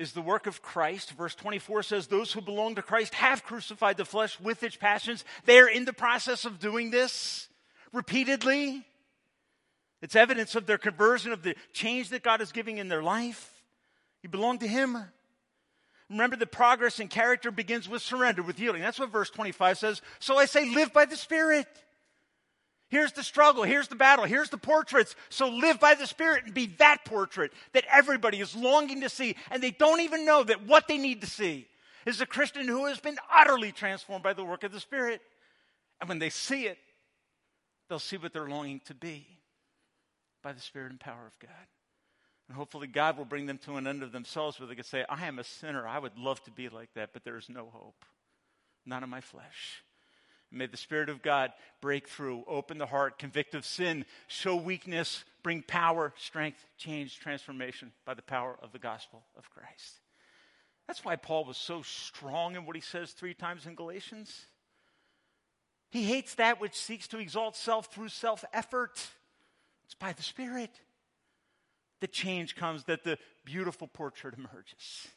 is 0.00 0.12
the 0.12 0.22
work 0.22 0.46
of 0.46 0.62
Christ. 0.62 1.12
Verse 1.12 1.34
24 1.34 1.82
says, 1.82 2.06
Those 2.06 2.32
who 2.32 2.40
belong 2.40 2.74
to 2.76 2.82
Christ 2.82 3.14
have 3.14 3.44
crucified 3.44 3.98
the 3.98 4.06
flesh 4.06 4.40
with 4.40 4.62
its 4.62 4.74
passions. 4.74 5.24
They 5.44 5.58
are 5.60 5.68
in 5.68 5.84
the 5.84 5.92
process 5.92 6.46
of 6.46 6.58
doing 6.58 6.90
this 6.90 7.49
repeatedly. 7.92 8.84
It's 10.02 10.16
evidence 10.16 10.54
of 10.54 10.66
their 10.66 10.78
conversion, 10.78 11.32
of 11.32 11.42
the 11.42 11.54
change 11.72 12.08
that 12.10 12.22
God 12.22 12.40
is 12.40 12.52
giving 12.52 12.78
in 12.78 12.88
their 12.88 13.02
life. 13.02 13.62
You 14.22 14.28
belong 14.28 14.58
to 14.58 14.68
Him. 14.68 14.96
Remember, 16.08 16.36
the 16.36 16.46
progress 16.46 16.98
in 16.98 17.08
character 17.08 17.50
begins 17.50 17.88
with 17.88 18.02
surrender, 18.02 18.42
with 18.42 18.58
yielding. 18.58 18.82
That's 18.82 18.98
what 18.98 19.12
verse 19.12 19.30
25 19.30 19.78
says. 19.78 20.02
So 20.18 20.36
I 20.36 20.46
say, 20.46 20.68
live 20.74 20.92
by 20.92 21.04
the 21.04 21.16
Spirit. 21.16 21.66
Here's 22.88 23.12
the 23.12 23.22
struggle. 23.22 23.62
Here's 23.62 23.86
the 23.86 23.94
battle. 23.94 24.24
Here's 24.24 24.50
the 24.50 24.58
portraits. 24.58 25.14
So 25.28 25.48
live 25.48 25.78
by 25.78 25.94
the 25.94 26.08
Spirit 26.08 26.46
and 26.46 26.54
be 26.54 26.66
that 26.78 27.04
portrait 27.04 27.52
that 27.72 27.84
everybody 27.90 28.40
is 28.40 28.56
longing 28.56 29.02
to 29.02 29.08
see. 29.08 29.36
And 29.52 29.62
they 29.62 29.70
don't 29.70 30.00
even 30.00 30.26
know 30.26 30.42
that 30.42 30.66
what 30.66 30.88
they 30.88 30.98
need 30.98 31.20
to 31.20 31.28
see 31.28 31.68
is 32.04 32.20
a 32.20 32.26
Christian 32.26 32.66
who 32.66 32.86
has 32.86 32.98
been 32.98 33.16
utterly 33.32 33.70
transformed 33.70 34.24
by 34.24 34.32
the 34.32 34.44
work 34.44 34.64
of 34.64 34.72
the 34.72 34.80
Spirit. 34.80 35.20
And 36.00 36.08
when 36.08 36.18
they 36.18 36.30
see 36.30 36.66
it, 36.66 36.78
they'll 37.90 37.98
see 37.98 38.16
what 38.16 38.32
they're 38.32 38.48
longing 38.48 38.80
to 38.86 38.94
be 38.94 39.26
by 40.42 40.52
the 40.52 40.60
Spirit 40.60 40.92
and 40.92 41.00
power 41.00 41.26
of 41.26 41.38
God. 41.40 41.66
And 42.48 42.56
hopefully, 42.56 42.86
God 42.86 43.18
will 43.18 43.26
bring 43.26 43.46
them 43.46 43.58
to 43.66 43.76
an 43.76 43.86
end 43.86 44.02
of 44.02 44.12
themselves 44.12 44.58
where 44.58 44.66
they 44.66 44.74
can 44.74 44.84
say, 44.84 45.04
I 45.08 45.26
am 45.26 45.38
a 45.38 45.44
sinner. 45.44 45.86
I 45.86 45.98
would 45.98 46.16
love 46.16 46.42
to 46.44 46.50
be 46.50 46.68
like 46.68 46.94
that, 46.94 47.10
but 47.12 47.24
there 47.24 47.36
is 47.36 47.48
no 47.48 47.68
hope. 47.72 48.04
Not 48.86 49.02
in 49.02 49.10
my 49.10 49.20
flesh. 49.20 49.82
May 50.50 50.66
the 50.66 50.76
Spirit 50.76 51.08
of 51.10 51.22
God 51.22 51.52
break 51.80 52.08
through, 52.08 52.44
open 52.48 52.78
the 52.78 52.86
heart, 52.86 53.18
convict 53.18 53.54
of 53.54 53.64
sin, 53.64 54.04
show 54.26 54.56
weakness, 54.56 55.24
bring 55.42 55.62
power, 55.62 56.12
strength, 56.16 56.64
change, 56.76 57.20
transformation 57.20 57.92
by 58.04 58.14
the 58.14 58.22
power 58.22 58.56
of 58.62 58.72
the 58.72 58.78
gospel 58.78 59.22
of 59.36 59.50
Christ. 59.50 60.00
That's 60.88 61.04
why 61.04 61.14
Paul 61.16 61.44
was 61.44 61.56
so 61.56 61.82
strong 61.82 62.56
in 62.56 62.66
what 62.66 62.74
he 62.74 62.82
says 62.82 63.12
three 63.12 63.34
times 63.34 63.66
in 63.66 63.76
Galatians. 63.76 64.46
He 65.90 66.04
hates 66.04 66.36
that 66.36 66.60
which 66.60 66.74
seeks 66.74 67.08
to 67.08 67.18
exalt 67.18 67.56
self 67.56 67.86
through 67.92 68.08
self 68.08 68.44
effort. 68.52 69.04
It's 69.84 69.94
by 69.94 70.12
the 70.12 70.22
Spirit 70.22 70.70
that 72.00 72.12
change 72.12 72.56
comes, 72.56 72.84
that 72.84 73.04
the 73.04 73.18
beautiful 73.44 73.88
portrait 73.88 74.34
emerges. 74.34 75.08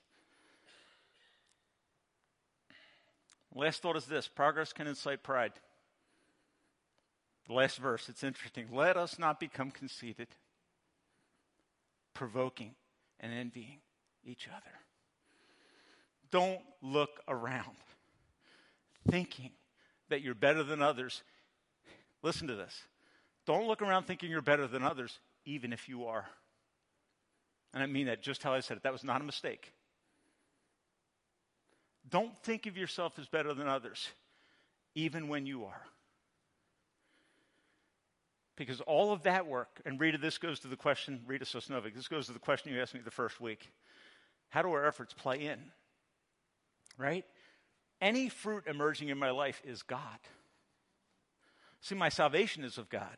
Last 3.56 3.82
thought 3.84 3.96
is 3.96 4.06
this 4.06 4.28
progress 4.28 4.74
can 4.74 4.88
incite 4.88 5.22
pride. 5.22 5.54
Last 7.48 7.78
verse, 7.78 8.10
it's 8.10 8.24
interesting. 8.24 8.68
Let 8.72 8.98
us 8.98 9.20
not 9.20 9.40
become 9.40 9.70
conceited, 9.70 10.30
provoking 12.14 12.74
and 13.20 13.32
envying 13.32 13.80
each 14.24 14.48
other. 14.48 14.72
Don't 16.32 16.62
look 16.82 17.22
around 17.28 17.76
thinking 19.10 19.52
that 20.10 20.22
you're 20.22 20.36
better 20.36 20.64
than 20.64 20.82
others. 20.82 21.24
Listen 22.22 22.48
to 22.48 22.56
this. 22.56 22.74
Don't 23.46 23.68
look 23.68 23.82
around 23.82 24.06
thinking 24.06 24.30
you're 24.30 24.42
better 24.42 24.68
than 24.68 24.84
others, 24.84 25.20
even 25.46 25.74
if 25.74 25.90
you 25.90 26.06
are. 26.06 26.26
And 27.74 27.84
I 27.84 27.88
mean 27.88 28.06
that 28.08 28.22
just 28.22 28.44
how 28.44 28.54
I 28.54 28.60
said 28.60 28.78
it. 28.78 28.84
That 28.84 28.94
was 28.94 29.04
not 29.04 29.22
a 29.22 29.24
mistake. 29.24 29.74
Don't 32.10 32.36
think 32.44 32.68
of 32.68 32.78
yourself 32.78 33.18
as 33.18 33.28
better 33.28 33.54
than 33.54 33.68
others, 33.68 34.10
even 34.96 35.28
when 35.28 35.46
you 35.46 35.66
are. 35.66 35.82
Because 38.56 38.82
all 38.82 39.12
of 39.12 39.24
that 39.24 39.48
work, 39.48 39.82
and 39.86 40.00
Rita, 40.00 40.20
this 40.20 40.38
goes 40.38 40.60
to 40.60 40.68
the 40.68 40.76
question, 40.76 41.22
Rita 41.26 41.46
Sosnovic, 41.46 41.96
this 41.96 42.08
goes 42.08 42.28
to 42.28 42.34
the 42.34 42.40
question 42.40 42.72
you 42.72 42.80
asked 42.80 42.94
me 42.94 43.00
the 43.04 43.10
first 43.10 43.42
week. 43.42 43.72
How 44.50 44.62
do 44.62 44.72
our 44.72 44.86
efforts 44.86 45.14
play 45.14 45.48
in? 45.48 45.60
Right? 46.98 47.26
Any 48.04 48.28
fruit 48.28 48.66
emerging 48.68 49.08
in 49.08 49.18
my 49.18 49.32
life 49.32 49.62
is 49.64 49.82
God. 49.82 50.20
See, 51.80 51.96
my 51.96 52.10
salvation 52.10 52.66
is 52.66 52.78
of 52.78 52.90
God, 52.90 53.16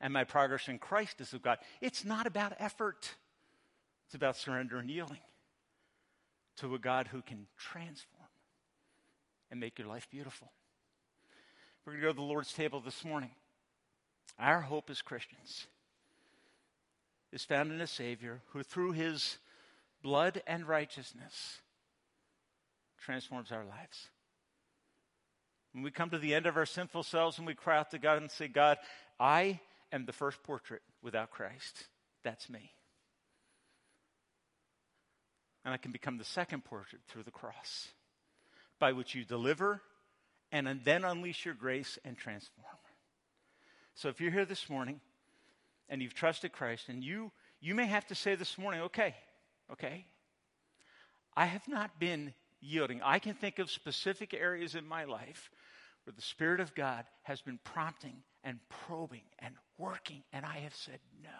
and 0.00 0.10
my 0.10 0.24
progress 0.24 0.68
in 0.68 0.78
Christ 0.78 1.20
is 1.20 1.34
of 1.34 1.42
God. 1.42 1.58
It's 1.82 2.02
not 2.02 2.26
about 2.26 2.54
effort, 2.58 3.14
it's 4.06 4.14
about 4.14 4.38
surrender 4.38 4.78
and 4.78 4.88
yielding 4.88 5.20
to 6.56 6.74
a 6.74 6.78
God 6.78 7.08
who 7.08 7.20
can 7.20 7.46
transform 7.58 8.30
and 9.50 9.60
make 9.60 9.78
your 9.78 9.88
life 9.88 10.08
beautiful. 10.10 10.50
We're 11.84 11.92
going 11.92 12.00
to 12.00 12.06
go 12.06 12.12
to 12.12 12.16
the 12.16 12.22
Lord's 12.22 12.54
table 12.54 12.80
this 12.80 13.04
morning. 13.04 13.32
Our 14.38 14.62
hope 14.62 14.88
as 14.88 15.02
Christians 15.02 15.66
is 17.32 17.44
found 17.44 17.70
in 17.70 17.82
a 17.82 17.86
Savior 17.86 18.40
who, 18.46 18.62
through 18.62 18.92
his 18.92 19.36
blood 20.02 20.40
and 20.46 20.66
righteousness, 20.66 21.60
transforms 23.04 23.52
our 23.52 23.64
lives. 23.64 24.08
When 25.72 25.84
we 25.84 25.90
come 25.90 26.10
to 26.10 26.18
the 26.18 26.34
end 26.34 26.46
of 26.46 26.56
our 26.56 26.66
sinful 26.66 27.02
selves 27.02 27.38
and 27.38 27.46
we 27.46 27.54
cry 27.54 27.78
out 27.78 27.90
to 27.90 27.98
God 27.98 28.18
and 28.18 28.30
say, 28.30 28.48
God, 28.48 28.78
I 29.18 29.60
am 29.92 30.06
the 30.06 30.12
first 30.12 30.42
portrait 30.42 30.82
without 31.02 31.30
Christ. 31.30 31.84
That's 32.22 32.48
me. 32.48 32.72
And 35.64 35.74
I 35.74 35.76
can 35.76 35.92
become 35.92 36.18
the 36.18 36.24
second 36.24 36.64
portrait 36.64 37.02
through 37.08 37.24
the 37.24 37.30
cross, 37.30 37.88
by 38.78 38.92
which 38.92 39.14
you 39.14 39.24
deliver 39.24 39.80
and 40.52 40.80
then 40.84 41.04
unleash 41.04 41.44
your 41.44 41.54
grace 41.54 41.98
and 42.04 42.16
transform. 42.16 42.66
So 43.94 44.08
if 44.08 44.20
you're 44.20 44.30
here 44.30 44.44
this 44.44 44.70
morning 44.70 45.00
and 45.88 46.00
you've 46.00 46.14
trusted 46.14 46.52
Christ, 46.52 46.88
and 46.88 47.02
you, 47.02 47.32
you 47.60 47.74
may 47.74 47.86
have 47.86 48.06
to 48.06 48.14
say 48.14 48.34
this 48.34 48.56
morning, 48.56 48.82
okay, 48.82 49.14
okay, 49.72 50.06
I 51.36 51.46
have 51.46 51.66
not 51.66 51.98
been 51.98 52.34
yielding. 52.64 53.02
I 53.02 53.18
can 53.18 53.34
think 53.34 53.58
of 53.58 53.70
specific 53.70 54.34
areas 54.34 54.74
in 54.74 54.86
my 54.86 55.04
life 55.04 55.50
where 56.04 56.14
the 56.14 56.22
Spirit 56.22 56.60
of 56.60 56.74
God 56.74 57.04
has 57.22 57.40
been 57.40 57.58
prompting 57.64 58.16
and 58.42 58.58
probing 58.86 59.24
and 59.38 59.54
working, 59.78 60.22
and 60.32 60.44
I 60.44 60.58
have 60.58 60.74
said 60.74 60.98
no. 61.22 61.30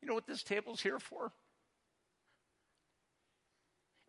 You 0.00 0.08
know 0.08 0.14
what 0.14 0.26
this 0.26 0.42
table's 0.42 0.80
here 0.80 0.98
for? 0.98 1.32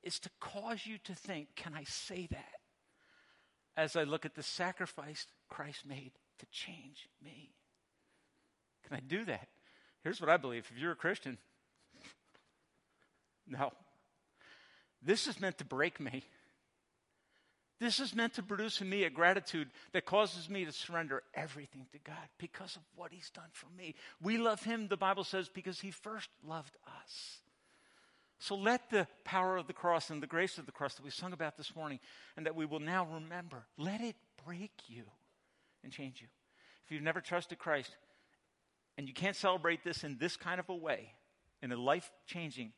Is 0.03 0.19
to 0.19 0.29
cause 0.39 0.85
you 0.85 0.97
to 1.03 1.13
think, 1.13 1.49
can 1.55 1.73
I 1.75 1.83
say 1.83 2.27
that? 2.31 2.55
As 3.77 3.95
I 3.95 4.03
look 4.03 4.25
at 4.25 4.35
the 4.35 4.43
sacrifice 4.43 5.27
Christ 5.49 5.85
made 5.85 6.13
to 6.39 6.45
change 6.47 7.07
me. 7.23 7.51
Can 8.87 8.97
I 8.97 8.99
do 9.01 9.25
that? 9.25 9.47
Here's 10.03 10.19
what 10.19 10.29
I 10.29 10.37
believe. 10.37 10.65
If 10.71 10.77
you're 10.81 10.93
a 10.93 10.95
Christian, 10.95 11.37
no. 13.47 13.71
This 15.01 15.27
is 15.27 15.39
meant 15.39 15.57
to 15.59 15.65
break 15.65 15.99
me. 15.99 16.23
This 17.79 17.99
is 17.99 18.13
meant 18.13 18.35
to 18.35 18.43
produce 18.43 18.79
in 18.79 18.89
me 18.89 19.05
a 19.05 19.09
gratitude 19.09 19.71
that 19.91 20.05
causes 20.05 20.47
me 20.47 20.65
to 20.65 20.71
surrender 20.71 21.23
everything 21.33 21.87
to 21.91 21.97
God 21.97 22.29
because 22.37 22.75
of 22.75 22.83
what 22.95 23.11
He's 23.11 23.31
done 23.31 23.49
for 23.53 23.65
me. 23.75 23.95
We 24.21 24.37
love 24.37 24.61
Him, 24.61 24.87
the 24.87 24.97
Bible 24.97 25.23
says, 25.23 25.49
because 25.49 25.79
He 25.79 25.89
first 25.89 26.29
loved 26.47 26.77
us. 26.85 27.39
So 28.37 28.55
let 28.55 28.91
the 28.91 29.07
power 29.23 29.57
of 29.57 29.65
the 29.65 29.73
cross 29.73 30.11
and 30.11 30.21
the 30.21 30.27
grace 30.27 30.59
of 30.59 30.67
the 30.67 30.71
cross 30.71 30.93
that 30.93 31.03
we 31.03 31.09
sung 31.09 31.33
about 31.33 31.57
this 31.57 31.75
morning 31.75 31.99
and 32.37 32.45
that 32.45 32.55
we 32.55 32.67
will 32.67 32.79
now 32.79 33.07
remember, 33.11 33.65
let 33.77 34.01
it 34.01 34.15
break 34.45 34.71
you 34.87 35.03
and 35.83 35.91
change 35.91 36.21
you. 36.21 36.27
If 36.85 36.91
you've 36.91 37.03
never 37.03 37.21
trusted 37.21 37.57
Christ 37.57 37.95
and 38.97 39.07
you 39.07 39.13
can't 39.13 39.35
celebrate 39.35 39.83
this 39.83 40.03
in 40.03 40.17
this 40.19 40.37
kind 40.37 40.59
of 40.59 40.69
a 40.69 40.75
way, 40.75 41.13
in 41.63 41.71
a 41.71 41.77
life 41.77 42.11
changing, 42.27 42.73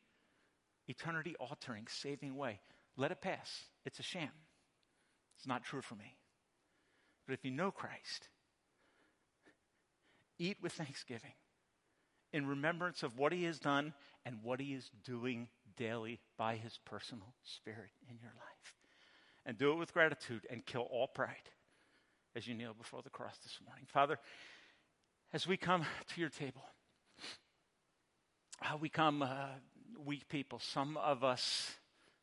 eternity 0.88 1.34
altering, 1.38 1.86
saving 1.88 2.36
way, 2.36 2.60
let 2.96 3.10
it 3.10 3.20
pass. 3.20 3.64
It's 3.84 3.98
a 3.98 4.02
sham. 4.02 4.30
It's 5.36 5.46
not 5.46 5.64
true 5.64 5.82
for 5.82 5.94
me. 5.94 6.16
But 7.26 7.34
if 7.34 7.44
you 7.44 7.50
know 7.50 7.70
Christ, 7.70 8.28
eat 10.38 10.58
with 10.62 10.72
thanksgiving 10.72 11.32
in 12.32 12.46
remembrance 12.46 13.02
of 13.02 13.18
what 13.18 13.32
he 13.32 13.44
has 13.44 13.58
done 13.58 13.94
and 14.26 14.38
what 14.42 14.60
he 14.60 14.74
is 14.74 14.90
doing 15.04 15.48
daily 15.76 16.20
by 16.36 16.56
his 16.56 16.78
personal 16.84 17.34
spirit 17.42 17.90
in 18.08 18.16
your 18.20 18.32
life. 18.32 18.74
And 19.46 19.58
do 19.58 19.72
it 19.72 19.76
with 19.76 19.92
gratitude 19.92 20.46
and 20.50 20.64
kill 20.64 20.88
all 20.90 21.06
pride 21.06 21.50
as 22.34 22.46
you 22.46 22.54
kneel 22.54 22.74
before 22.74 23.02
the 23.02 23.10
cross 23.10 23.36
this 23.42 23.58
morning. 23.64 23.84
Father, 23.86 24.18
as 25.32 25.46
we 25.46 25.56
come 25.56 25.84
to 26.14 26.20
your 26.20 26.30
table, 26.30 26.64
we 28.80 28.88
come 28.88 29.22
uh, 29.22 29.46
weak 30.04 30.28
people, 30.28 30.58
some 30.58 30.96
of 30.96 31.24
us 31.24 31.72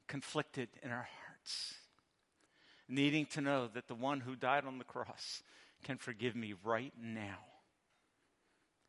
conflicted 0.08 0.70
in 0.84 0.92
our 0.92 1.08
hearts, 1.26 1.76
needing 2.88 3.26
to 3.28 3.42
know 3.42 3.68
that 3.74 3.88
the 3.88 3.96
one 3.96 4.22
who 4.22 4.36
died 4.36 4.66
on 4.66 4.78
the 4.78 4.84
cross 4.84 5.44
can 5.84 5.98
forgive 5.98 6.36
me 6.36 6.54
right 6.64 6.94
now 7.02 7.38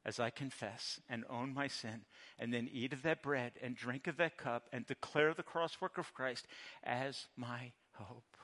as 0.04 0.18
I 0.18 0.30
confess 0.30 1.00
and 1.08 1.24
own 1.30 1.54
my 1.54 1.68
sin, 1.68 2.02
and 2.38 2.52
then 2.52 2.68
eat 2.72 2.92
of 2.92 3.02
that 3.02 3.22
bread 3.22 3.52
and 3.62 3.76
drink 3.76 4.08
of 4.08 4.16
that 4.16 4.36
cup 4.36 4.68
and 4.72 4.84
declare 4.86 5.32
the 5.32 5.44
cross 5.44 5.80
work 5.80 5.96
of 5.96 6.12
Christ 6.12 6.46
as 6.82 7.26
my 7.36 7.70
hope. 7.92 8.36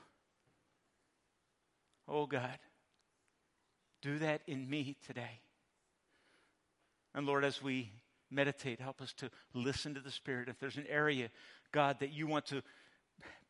Oh 2.07 2.25
God, 2.25 2.57
do 4.01 4.17
that 4.19 4.41
in 4.47 4.69
me 4.69 4.95
today. 5.05 5.41
And 7.13 7.27
Lord, 7.27 7.43
as 7.43 7.61
we 7.61 7.91
meditate, 8.31 8.79
help 8.79 9.01
us 9.01 9.13
to 9.13 9.29
listen 9.53 9.93
to 9.93 9.99
the 9.99 10.11
Spirit. 10.11 10.49
If 10.49 10.59
there's 10.59 10.77
an 10.77 10.87
area, 10.89 11.29
God, 11.71 11.99
that 11.99 12.13
you 12.13 12.27
want 12.27 12.45
to 12.47 12.61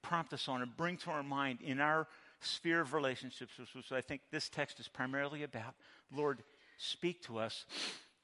prompt 0.01 0.33
us 0.33 0.47
on 0.47 0.61
and 0.61 0.75
bring 0.77 0.97
to 0.97 1.11
our 1.11 1.23
mind 1.23 1.59
in 1.61 1.79
our 1.79 2.07
sphere 2.41 2.81
of 2.81 2.93
relationships, 2.93 3.53
which 3.73 3.91
I 3.91 4.01
think 4.01 4.21
this 4.31 4.49
text 4.49 4.79
is 4.79 4.87
primarily 4.87 5.43
about, 5.43 5.75
Lord, 6.11 6.43
speak 6.77 7.21
to 7.23 7.37
us. 7.37 7.65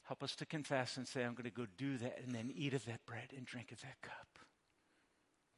Help 0.03 0.21
us 0.21 0.35
to 0.35 0.45
confess 0.45 0.97
and 0.97 1.07
say, 1.07 1.23
I'm 1.23 1.33
going 1.33 1.45
to 1.45 1.49
go 1.49 1.65
do 1.77 1.97
that, 1.97 2.19
and 2.23 2.33
then 2.33 2.53
eat 2.55 2.73
of 2.73 2.85
that 2.85 3.05
bread 3.05 3.33
and 3.35 3.45
drink 3.45 3.71
of 3.71 3.81
that 3.81 4.01
cup, 4.01 4.27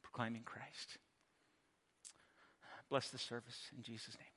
proclaiming 0.01 0.43
Christ. 0.43 0.97
Bless 2.89 3.09
the 3.09 3.17
service 3.17 3.67
in 3.75 3.83
Jesus' 3.83 4.15
name. 4.17 4.36